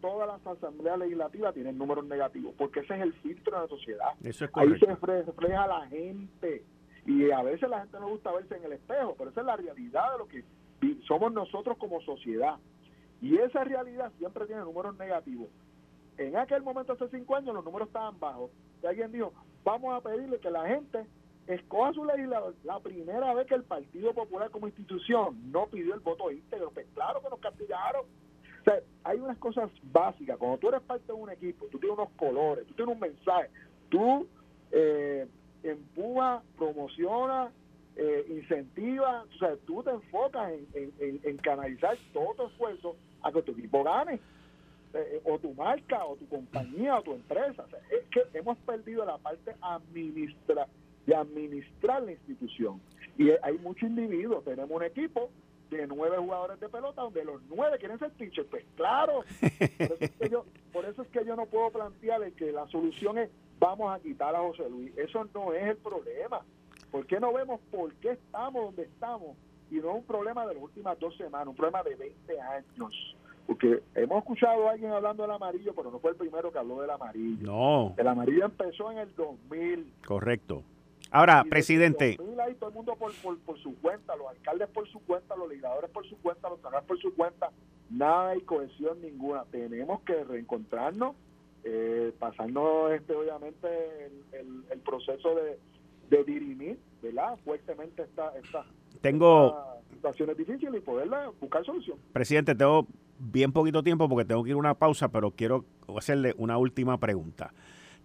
todas 0.00 0.28
las 0.28 0.46
asambleas 0.46 0.98
legislativas 0.98 1.52
tienen 1.54 1.76
números 1.76 2.04
negativos, 2.06 2.54
porque 2.56 2.80
ese 2.80 2.94
es 2.94 3.00
el 3.02 3.12
filtro 3.14 3.56
de 3.56 3.62
la 3.62 3.68
sociedad. 3.68 4.12
Ahí 4.54 4.78
se 4.78 4.86
refleja 4.86 5.66
la 5.66 5.86
gente. 5.88 6.64
Y 7.04 7.32
a 7.32 7.42
veces 7.42 7.68
la 7.68 7.80
gente 7.80 7.98
no 7.98 8.08
gusta 8.10 8.30
verse 8.30 8.56
en 8.56 8.64
el 8.64 8.74
espejo, 8.74 9.16
pero 9.18 9.30
esa 9.30 9.40
es 9.40 9.46
la 9.46 9.56
realidad 9.56 10.12
de 10.12 10.18
lo 10.18 10.28
que 10.28 10.44
somos 11.06 11.32
nosotros 11.32 11.76
como 11.78 12.00
sociedad. 12.02 12.56
Y 13.20 13.36
esa 13.38 13.64
realidad 13.64 14.12
siempre 14.18 14.46
tiene 14.46 14.62
números 14.62 14.96
negativos. 14.96 15.48
En 16.18 16.36
aquel 16.36 16.62
momento, 16.62 16.92
hace 16.92 17.08
cinco 17.08 17.34
años, 17.34 17.54
los 17.54 17.64
números 17.64 17.88
estaban 17.88 18.20
bajos. 18.20 18.52
Y 18.82 18.86
alguien 18.86 19.10
dijo, 19.10 19.32
vamos 19.64 19.96
a 19.96 20.00
pedirle 20.00 20.38
que 20.38 20.50
la 20.50 20.68
gente 20.68 21.06
escoja 21.46 21.92
su 21.92 22.04
legislador. 22.04 22.54
La 22.64 22.80
primera 22.80 23.34
vez 23.34 23.46
que 23.46 23.54
el 23.54 23.64
Partido 23.64 24.12
Popular 24.14 24.50
como 24.50 24.66
institución 24.66 25.50
no 25.50 25.66
pidió 25.66 25.94
el 25.94 26.00
voto 26.00 26.30
íntegro, 26.30 26.70
pues 26.70 26.86
claro 26.94 27.20
que 27.22 27.30
nos 27.30 27.40
castigaron 27.40 28.06
o 28.62 28.64
sea, 28.64 28.80
hay 29.02 29.18
unas 29.18 29.36
cosas 29.38 29.70
básicas. 29.82 30.38
Cuando 30.38 30.58
tú 30.58 30.68
eres 30.68 30.82
parte 30.82 31.06
de 31.06 31.12
un 31.12 31.30
equipo, 31.30 31.66
tú 31.66 31.78
tienes 31.80 31.98
unos 31.98 32.10
colores, 32.10 32.64
tú 32.68 32.74
tienes 32.74 32.94
un 32.94 33.00
mensaje, 33.00 33.50
tú 33.88 34.28
eh, 34.70 35.26
empujas, 35.64 36.44
promocionas, 36.56 37.52
eh, 37.96 38.24
incentivas, 38.30 39.26
o 39.34 39.38
sea, 39.38 39.56
tú 39.66 39.82
te 39.82 39.90
enfocas 39.90 40.52
en, 40.74 41.36
canalizar 41.38 41.96
todo 42.12 42.34
tu 42.34 42.46
esfuerzo 42.46 42.96
a 43.22 43.32
que 43.32 43.42
tu 43.42 43.52
equipo 43.52 43.82
gane. 43.82 44.20
Eh, 44.94 45.22
o 45.24 45.38
tu 45.38 45.54
marca, 45.54 46.04
o 46.04 46.16
tu 46.16 46.28
compañía, 46.28 46.98
o 46.98 47.02
tu 47.02 47.14
empresa. 47.14 47.64
es 47.90 48.06
que 48.10 48.38
hemos 48.38 48.58
perdido 48.58 49.06
la 49.06 49.16
parte 49.16 49.56
administra 49.62 50.68
de 51.06 51.14
administrar 51.14 52.02
la 52.02 52.12
institución. 52.12 52.80
Y 53.18 53.30
hay 53.30 53.58
muchos 53.58 53.88
individuos, 53.88 54.44
tenemos 54.44 54.70
un 54.70 54.84
equipo 54.84 55.30
de 55.70 55.86
nueve 55.86 56.18
jugadores 56.18 56.60
de 56.60 56.68
pelota 56.68 57.02
donde 57.02 57.24
los 57.24 57.40
nueve 57.48 57.78
quieren 57.78 57.98
ser 57.98 58.10
pitchers. 58.10 58.46
Pues 58.48 58.64
claro, 58.76 59.24
por 59.40 59.86
eso, 59.86 59.96
es 60.00 60.10
que 60.10 60.28
yo, 60.28 60.44
por 60.72 60.84
eso 60.84 61.02
es 61.02 61.08
que 61.08 61.24
yo 61.24 61.34
no 61.34 61.46
puedo 61.46 61.70
plantearle 61.70 62.32
que 62.32 62.52
la 62.52 62.66
solución 62.68 63.18
es 63.18 63.30
vamos 63.58 63.94
a 63.94 64.00
quitar 64.00 64.34
a 64.34 64.40
José 64.40 64.68
Luis. 64.68 64.92
Eso 64.98 65.26
no 65.32 65.52
es 65.52 65.62
el 65.62 65.76
problema. 65.76 66.40
¿Por 66.90 67.06
qué 67.06 67.20
no 67.20 67.32
vemos 67.32 67.60
por 67.70 67.92
qué 67.94 68.10
estamos 68.10 68.64
donde 68.64 68.82
estamos? 68.82 69.36
Y 69.70 69.76
no 69.76 69.90
es 69.90 69.96
un 69.96 70.04
problema 70.04 70.44
de 70.46 70.54
las 70.54 70.62
últimas 70.62 70.98
dos 70.98 71.16
semanas, 71.16 71.48
un 71.48 71.54
problema 71.54 71.82
de 71.82 71.94
20 71.94 72.40
años. 72.40 73.16
Porque 73.46 73.82
hemos 73.94 74.18
escuchado 74.18 74.68
a 74.68 74.72
alguien 74.72 74.90
hablando 74.90 75.22
del 75.22 75.32
amarillo, 75.32 75.72
pero 75.74 75.90
no 75.90 75.98
fue 76.00 76.10
el 76.10 76.16
primero 76.16 76.52
que 76.52 76.58
habló 76.58 76.80
del 76.80 76.90
amarillo. 76.90 77.46
No. 77.46 77.94
El 77.96 78.08
amarillo 78.08 78.44
empezó 78.44 78.90
en 78.90 78.98
el 78.98 79.14
2000. 79.14 79.92
Correcto. 80.06 80.64
Ahora, 81.12 81.44
presidente. 81.44 82.16
todo 82.58 82.68
el 82.70 82.74
mundo 82.74 82.96
por, 82.96 83.12
por, 83.40 83.58
su 83.58 83.76
cuenta, 83.76 84.16
los 84.16 84.28
alcaldes 84.28 84.68
por 84.68 84.88
su 84.88 84.98
cuenta, 85.00 85.36
los 85.36 85.46
legisladores 85.48 85.90
por 85.90 86.08
su 86.08 86.16
cuenta, 86.16 86.48
los 86.48 86.58
canales 86.60 86.86
por 86.86 86.98
su 86.98 87.14
cuenta. 87.14 87.50
Nada 87.90 88.30
hay 88.30 88.40
cohesión 88.40 89.00
ninguna. 89.02 89.44
Tenemos 89.50 90.00
que 90.02 90.24
reencontrarnos, 90.24 91.14
eh, 91.64 92.12
pasarnos, 92.18 92.92
este, 92.92 93.14
obviamente, 93.14 93.68
el, 94.32 94.64
el, 94.70 94.78
proceso 94.80 95.34
de, 95.34 95.58
de, 96.08 96.24
dirimir, 96.24 96.78
¿verdad? 97.02 97.38
Fuertemente 97.44 98.04
esta, 98.04 98.32
esta, 98.42 98.64
tengo 99.02 99.82
situaciones 99.90 100.36
difíciles 100.38 100.74
y 100.76 100.80
poderla 100.80 101.30
buscar 101.38 101.62
solución. 101.64 101.98
Presidente, 102.14 102.54
tengo 102.54 102.86
bien 103.18 103.52
poquito 103.52 103.82
tiempo 103.82 104.08
porque 104.08 104.24
tengo 104.24 104.42
que 104.42 104.50
ir 104.50 104.56
a 104.56 104.58
una 104.58 104.74
pausa, 104.74 105.08
pero 105.08 105.30
quiero 105.32 105.66
hacerle 105.94 106.34
una 106.38 106.56
última 106.56 106.98
pregunta. 106.98 107.52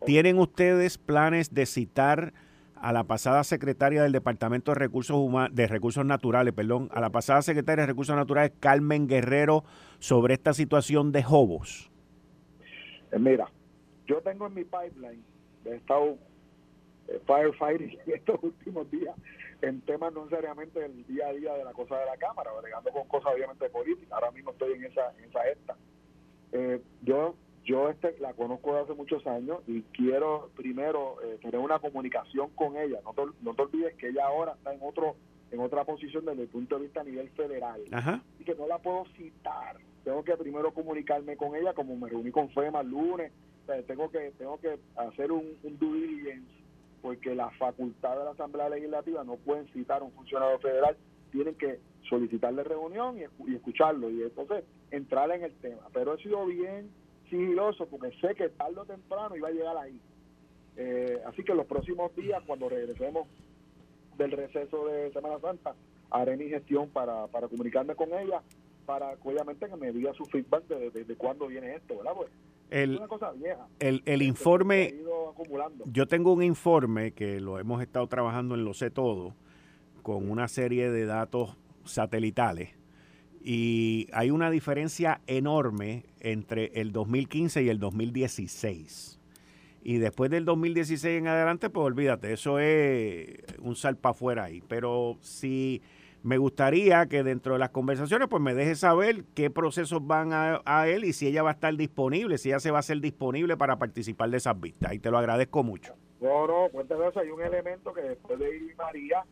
¿Tienen 0.05 0.37
ustedes 0.37 0.97
planes 0.97 1.53
de 1.53 1.65
citar 1.65 2.33
a 2.81 2.93
la 2.93 3.03
pasada 3.05 3.43
secretaria 3.43 4.03
del 4.03 4.11
Departamento 4.11 4.71
de 4.71 4.75
Recursos 4.79 5.17
de 5.51 5.67
Recursos 5.67 6.05
Naturales, 6.05 6.53
perdón, 6.53 6.89
a 6.91 7.01
la 7.01 7.09
pasada 7.09 7.41
secretaria 7.41 7.83
de 7.83 7.87
Recursos 7.87 8.15
Naturales, 8.15 8.51
Carmen 8.59 9.07
Guerrero, 9.07 9.63
sobre 9.99 10.33
esta 10.33 10.53
situación 10.53 11.11
de 11.11 11.23
Jobos? 11.23 11.91
Eh, 13.11 13.19
mira, 13.19 13.49
yo 14.05 14.21
tengo 14.21 14.47
en 14.47 14.53
mi 14.53 14.63
pipeline, 14.63 15.23
he 15.65 15.75
estado 15.75 16.17
eh, 17.07 17.21
firefighting 17.25 17.97
estos 18.07 18.41
últimos 18.43 18.89
días 18.91 19.15
en 19.61 19.81
temas 19.81 20.13
no 20.13 20.25
necesariamente 20.25 20.79
del 20.79 21.05
día 21.07 21.27
a 21.27 21.33
día 21.33 21.53
de 21.53 21.63
la 21.63 21.73
cosa 21.73 21.97
de 21.97 22.05
la 22.05 22.17
Cámara, 22.17 22.51
bregando 22.61 22.91
con 22.91 23.07
cosas 23.07 23.33
obviamente 23.33 23.69
políticas. 23.69 24.11
Ahora 24.11 24.31
mismo 24.31 24.51
estoy 24.51 24.73
en 24.73 24.85
esa, 24.85 25.13
en 25.17 25.29
esa 25.29 25.47
esta. 25.49 25.75
Eh, 26.51 26.81
yo 27.01 27.35
yo 27.67 27.89
este, 27.89 28.15
la 28.19 28.33
conozco 28.33 28.73
de 28.73 28.81
hace 28.81 28.93
muchos 28.93 29.27
años 29.27 29.59
y 29.67 29.81
quiero 29.91 30.49
primero 30.55 31.17
eh, 31.21 31.37
tener 31.41 31.59
una 31.59 31.79
comunicación 31.79 32.49
con 32.51 32.77
ella. 32.77 32.99
No 33.03 33.13
te, 33.13 33.23
no 33.41 33.53
te 33.53 33.61
olvides 33.61 33.93
que 33.95 34.07
ella 34.07 34.25
ahora 34.25 34.53
está 34.53 34.73
en 34.73 34.79
otro 34.81 35.15
en 35.51 35.59
otra 35.59 35.85
posición 35.85 36.25
desde 36.25 36.43
el 36.43 36.47
punto 36.49 36.75
de 36.75 36.83
vista 36.83 37.01
a 37.01 37.03
nivel 37.05 37.29
federal 37.29 37.81
y 38.39 38.43
que 38.43 38.55
no 38.55 38.67
la 38.67 38.79
puedo 38.79 39.05
citar. 39.17 39.77
Tengo 40.03 40.23
que 40.23 40.35
primero 40.35 40.73
comunicarme 40.73 41.37
con 41.37 41.55
ella, 41.55 41.73
como 41.73 41.95
me 41.95 42.09
reuní 42.09 42.31
con 42.31 42.49
FEMA 42.49 42.81
el 42.81 42.89
lunes. 42.89 43.31
tengo 43.85 44.09
que 44.09 44.31
tengo 44.37 44.59
que 44.59 44.79
hacer 44.95 45.31
un, 45.31 45.57
un 45.63 45.77
due 45.77 46.01
diligence 46.01 46.51
porque 47.01 47.35
la 47.35 47.49
facultad 47.51 48.17
de 48.17 48.25
la 48.25 48.31
Asamblea 48.31 48.69
Legislativa 48.69 49.23
no 49.23 49.35
pueden 49.35 49.67
citar 49.73 50.01
a 50.01 50.05
un 50.05 50.11
funcionario 50.13 50.59
federal, 50.59 50.97
tienen 51.31 51.55
que 51.55 51.79
solicitarle 52.09 52.63
reunión 52.63 53.17
y, 53.17 53.51
y 53.51 53.55
escucharlo 53.55 54.09
y 54.09 54.23
entonces 54.23 54.63
entrar 54.91 55.31
en 55.31 55.43
el 55.43 55.53
tema. 55.55 55.81
Pero 55.93 56.15
he 56.15 56.23
sido 56.23 56.45
bien 56.45 56.89
sigiloso 57.29 57.85
porque 57.87 58.11
sé 58.19 58.35
que 58.35 58.49
tarde 58.49 58.79
o 58.79 58.85
temprano 58.85 59.35
iba 59.35 59.47
a 59.47 59.51
llegar 59.51 59.77
ahí. 59.77 59.99
Eh, 60.75 61.21
así 61.25 61.43
que 61.43 61.53
los 61.53 61.65
próximos 61.65 62.15
días, 62.15 62.41
cuando 62.45 62.69
regresemos 62.69 63.27
del 64.17 64.31
receso 64.31 64.87
de 64.87 65.11
Semana 65.11 65.39
Santa, 65.39 65.75
haré 66.09 66.37
mi 66.37 66.49
gestión 66.49 66.89
para, 66.89 67.27
para 67.27 67.47
comunicarme 67.47 67.95
con 67.95 68.13
ella, 68.13 68.41
para 68.85 69.15
obviamente 69.23 69.67
que 69.67 69.75
me 69.75 69.91
diga 69.91 70.13
su 70.13 70.25
feedback 70.25 70.67
de, 70.67 71.03
de, 71.03 71.15
cuándo 71.15 71.47
viene 71.47 71.75
esto, 71.75 71.97
¿verdad? 71.97 72.13
Pues, 72.15 72.29
el, 72.69 72.93
es 72.93 72.99
una 72.99 73.07
cosa 73.07 73.31
vieja. 73.31 73.67
El, 73.79 74.01
el 74.05 74.21
informe, 74.21 74.95
yo 75.85 76.07
tengo 76.07 76.33
un 76.33 76.43
informe 76.43 77.11
que 77.11 77.39
lo 77.39 77.59
hemos 77.59 77.81
estado 77.81 78.07
trabajando 78.07 78.55
en 78.55 78.65
Lo 78.65 78.73
Sé 78.73 78.91
Todo, 78.91 79.33
con 80.03 80.29
una 80.29 80.47
serie 80.47 80.89
de 80.91 81.05
datos 81.05 81.57
satelitales 81.83 82.77
y 83.49 84.09
hay 84.11 84.29
una 84.29 84.51
diferencia 84.51 85.21
enorme 85.25 86.03
entre 86.19 86.65
el 86.81 86.91
2015 86.91 87.63
y 87.63 87.69
el 87.69 87.79
2016. 87.79 89.21
Y 89.83 89.99
después 89.99 90.29
del 90.29 90.43
2016 90.43 91.19
en 91.19 91.27
adelante, 91.29 91.69
pues 91.69 91.85
olvídate, 91.85 92.33
eso 92.33 92.59
es 92.59 93.37
un 93.59 93.77
salpa 93.77 94.09
afuera 94.09 94.43
ahí. 94.43 94.61
Pero 94.67 95.17
si 95.21 95.81
me 96.23 96.37
gustaría 96.37 97.05
que 97.05 97.23
dentro 97.23 97.53
de 97.53 97.59
las 97.59 97.69
conversaciones, 97.69 98.27
pues 98.27 98.43
me 98.43 98.53
deje 98.53 98.75
saber 98.75 99.23
qué 99.33 99.49
procesos 99.49 100.05
van 100.05 100.31
a, 100.33 100.87
él 100.89 101.05
y 101.05 101.13
si 101.13 101.27
ella 101.27 101.41
va 101.41 101.51
a 101.51 101.53
estar 101.53 101.73
disponible, 101.73 102.37
si 102.37 102.49
ella 102.49 102.59
se 102.59 102.71
va 102.71 102.79
a 102.79 102.81
hacer 102.81 102.99
disponible 102.99 103.55
para 103.55 103.77
participar 103.77 104.29
de 104.29 104.35
esas 104.35 104.59
vistas. 104.59 104.93
Y 104.93 104.99
te 104.99 105.09
lo 105.09 105.19
agradezco 105.19 105.63
mucho. 105.63 105.95
No, 106.19 106.47
no, 106.47 106.65
eso, 106.67 107.19
hay 107.21 107.29
un 107.29 107.41
elemento 107.41 107.93
que 107.93 108.01
después 108.01 108.39
de 108.39 108.57
ir 108.57 108.75
María 108.75 109.23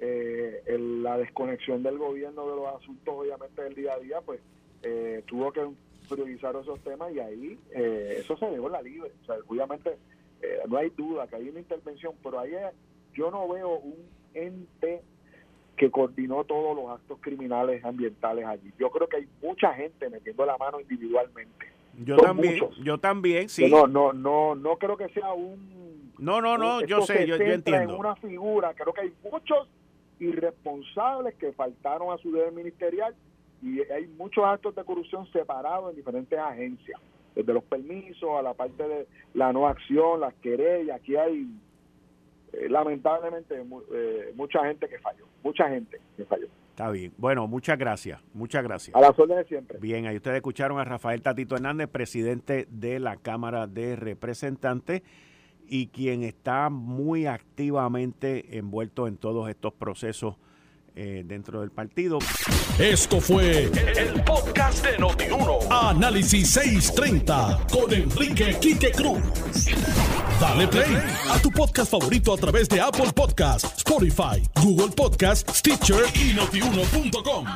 eh, 0.00 0.62
la 0.78 1.18
desconexión 1.18 1.82
del 1.82 1.98
gobierno 1.98 2.48
de 2.48 2.56
los 2.56 2.66
asuntos 2.76 3.14
obviamente 3.16 3.62
del 3.62 3.74
día 3.74 3.94
a 3.94 3.98
día, 3.98 4.20
pues 4.20 4.40
eh, 4.82 5.22
tuvo 5.26 5.52
que 5.52 5.66
priorizar 6.08 6.56
esos 6.56 6.80
temas 6.80 7.12
y 7.12 7.20
ahí 7.20 7.58
eh, 7.74 8.16
eso 8.20 8.36
se 8.36 8.46
dejó 8.46 8.66
en 8.66 8.72
la 8.72 8.82
libre. 8.82 9.12
O 9.22 9.26
sea, 9.26 9.36
obviamente 9.46 9.96
eh, 10.42 10.60
no 10.68 10.78
hay 10.78 10.90
duda 10.90 11.26
que 11.26 11.36
hay 11.36 11.48
una 11.48 11.60
intervención, 11.60 12.14
pero 12.22 12.40
ahí 12.40 12.52
yo 13.14 13.30
no 13.30 13.48
veo 13.48 13.78
un 13.78 13.96
ente 14.34 15.02
que 15.76 15.90
coordinó 15.90 16.44
todos 16.44 16.76
los 16.76 16.90
actos 16.90 17.18
criminales 17.20 17.84
ambientales 17.84 18.44
allí. 18.46 18.72
Yo 18.78 18.90
creo 18.90 19.08
que 19.08 19.16
hay 19.16 19.28
mucha 19.42 19.72
gente 19.74 20.08
metiendo 20.10 20.44
la 20.44 20.56
mano 20.56 20.80
individualmente. 20.80 21.66
Yo 22.04 22.16
también, 22.16 22.60
yo 22.82 22.98
también, 22.98 23.48
sí. 23.48 23.68
No, 23.68 23.86
no, 23.86 24.12
no, 24.12 24.54
no 24.54 24.76
creo 24.76 24.96
que 24.96 25.08
sea 25.08 25.32
un... 25.32 26.12
No, 26.18 26.40
no, 26.40 26.58
no, 26.58 26.80
yo 26.82 27.02
sé, 27.02 27.26
yo, 27.26 27.36
yo 27.36 27.44
entiendo. 27.44 27.94
En 27.94 28.00
una 28.00 28.16
figura, 28.16 28.74
creo 28.74 28.92
que 28.92 29.02
hay 29.02 29.12
muchos 29.30 29.68
irresponsables 30.20 31.34
que 31.34 31.52
faltaron 31.52 32.12
a 32.12 32.18
su 32.18 32.32
deber 32.32 32.52
ministerial 32.52 33.14
y 33.62 33.80
hay 33.90 34.06
muchos 34.06 34.44
actos 34.44 34.74
de 34.74 34.84
corrupción 34.84 35.26
separados 35.32 35.90
en 35.90 35.96
diferentes 35.96 36.38
agencias, 36.38 37.00
desde 37.34 37.52
los 37.52 37.64
permisos 37.64 38.30
a 38.38 38.42
la 38.42 38.54
parte 38.54 38.86
de 38.86 39.06
la 39.34 39.52
no 39.52 39.66
acción, 39.66 40.20
las 40.20 40.34
querellas, 40.34 41.00
aquí 41.00 41.16
hay 41.16 41.48
eh, 42.52 42.68
lamentablemente 42.68 43.54
eh, 43.92 44.32
mucha 44.34 44.64
gente 44.64 44.88
que 44.88 44.98
falló, 44.98 45.26
mucha 45.42 45.68
gente 45.68 46.00
que 46.16 46.24
falló. 46.24 46.46
Está 46.70 46.90
bien. 46.90 47.12
Bueno, 47.18 47.48
muchas 47.48 47.76
gracias. 47.76 48.20
Muchas 48.32 48.62
gracias. 48.62 48.94
A 48.94 49.00
las 49.00 49.18
órdenes 49.18 49.48
siempre. 49.48 49.78
Bien, 49.80 50.06
ahí 50.06 50.14
ustedes 50.14 50.36
escucharon 50.36 50.78
a 50.78 50.84
Rafael 50.84 51.22
Tatito 51.22 51.56
Hernández, 51.56 51.88
presidente 51.88 52.68
de 52.70 53.00
la 53.00 53.16
Cámara 53.16 53.66
de 53.66 53.96
Representantes 53.96 55.02
y 55.68 55.88
quien 55.88 56.22
está 56.24 56.70
muy 56.70 57.26
activamente 57.26 58.58
envuelto 58.58 59.06
en 59.06 59.16
todos 59.16 59.48
estos 59.48 59.72
procesos 59.74 60.36
eh, 61.00 61.22
dentro 61.24 61.60
del 61.60 61.70
partido. 61.70 62.18
Esto 62.78 63.20
fue 63.20 63.64
el, 63.64 64.22
podcast 64.24 64.84
de 64.84 64.98
Notiuno. 64.98 65.58
Análisis 65.70 66.50
630 66.50 67.66
con 67.70 67.92
Enrique 67.92 68.56
Quique 68.60 68.90
Cruz. 68.90 69.20
Dale 70.40 70.66
play 70.66 70.96
a 71.30 71.38
tu 71.40 71.50
podcast 71.50 71.90
favorito 71.90 72.32
a 72.32 72.36
través 72.36 72.68
de 72.68 72.80
Apple 72.80 73.12
Podcasts, 73.14 73.78
Spotify, 73.78 74.42
Google 74.60 74.94
Podcasts, 74.94 75.58
Stitcher 75.58 76.04
y 76.14 76.34
notiuno.com. 76.34 77.46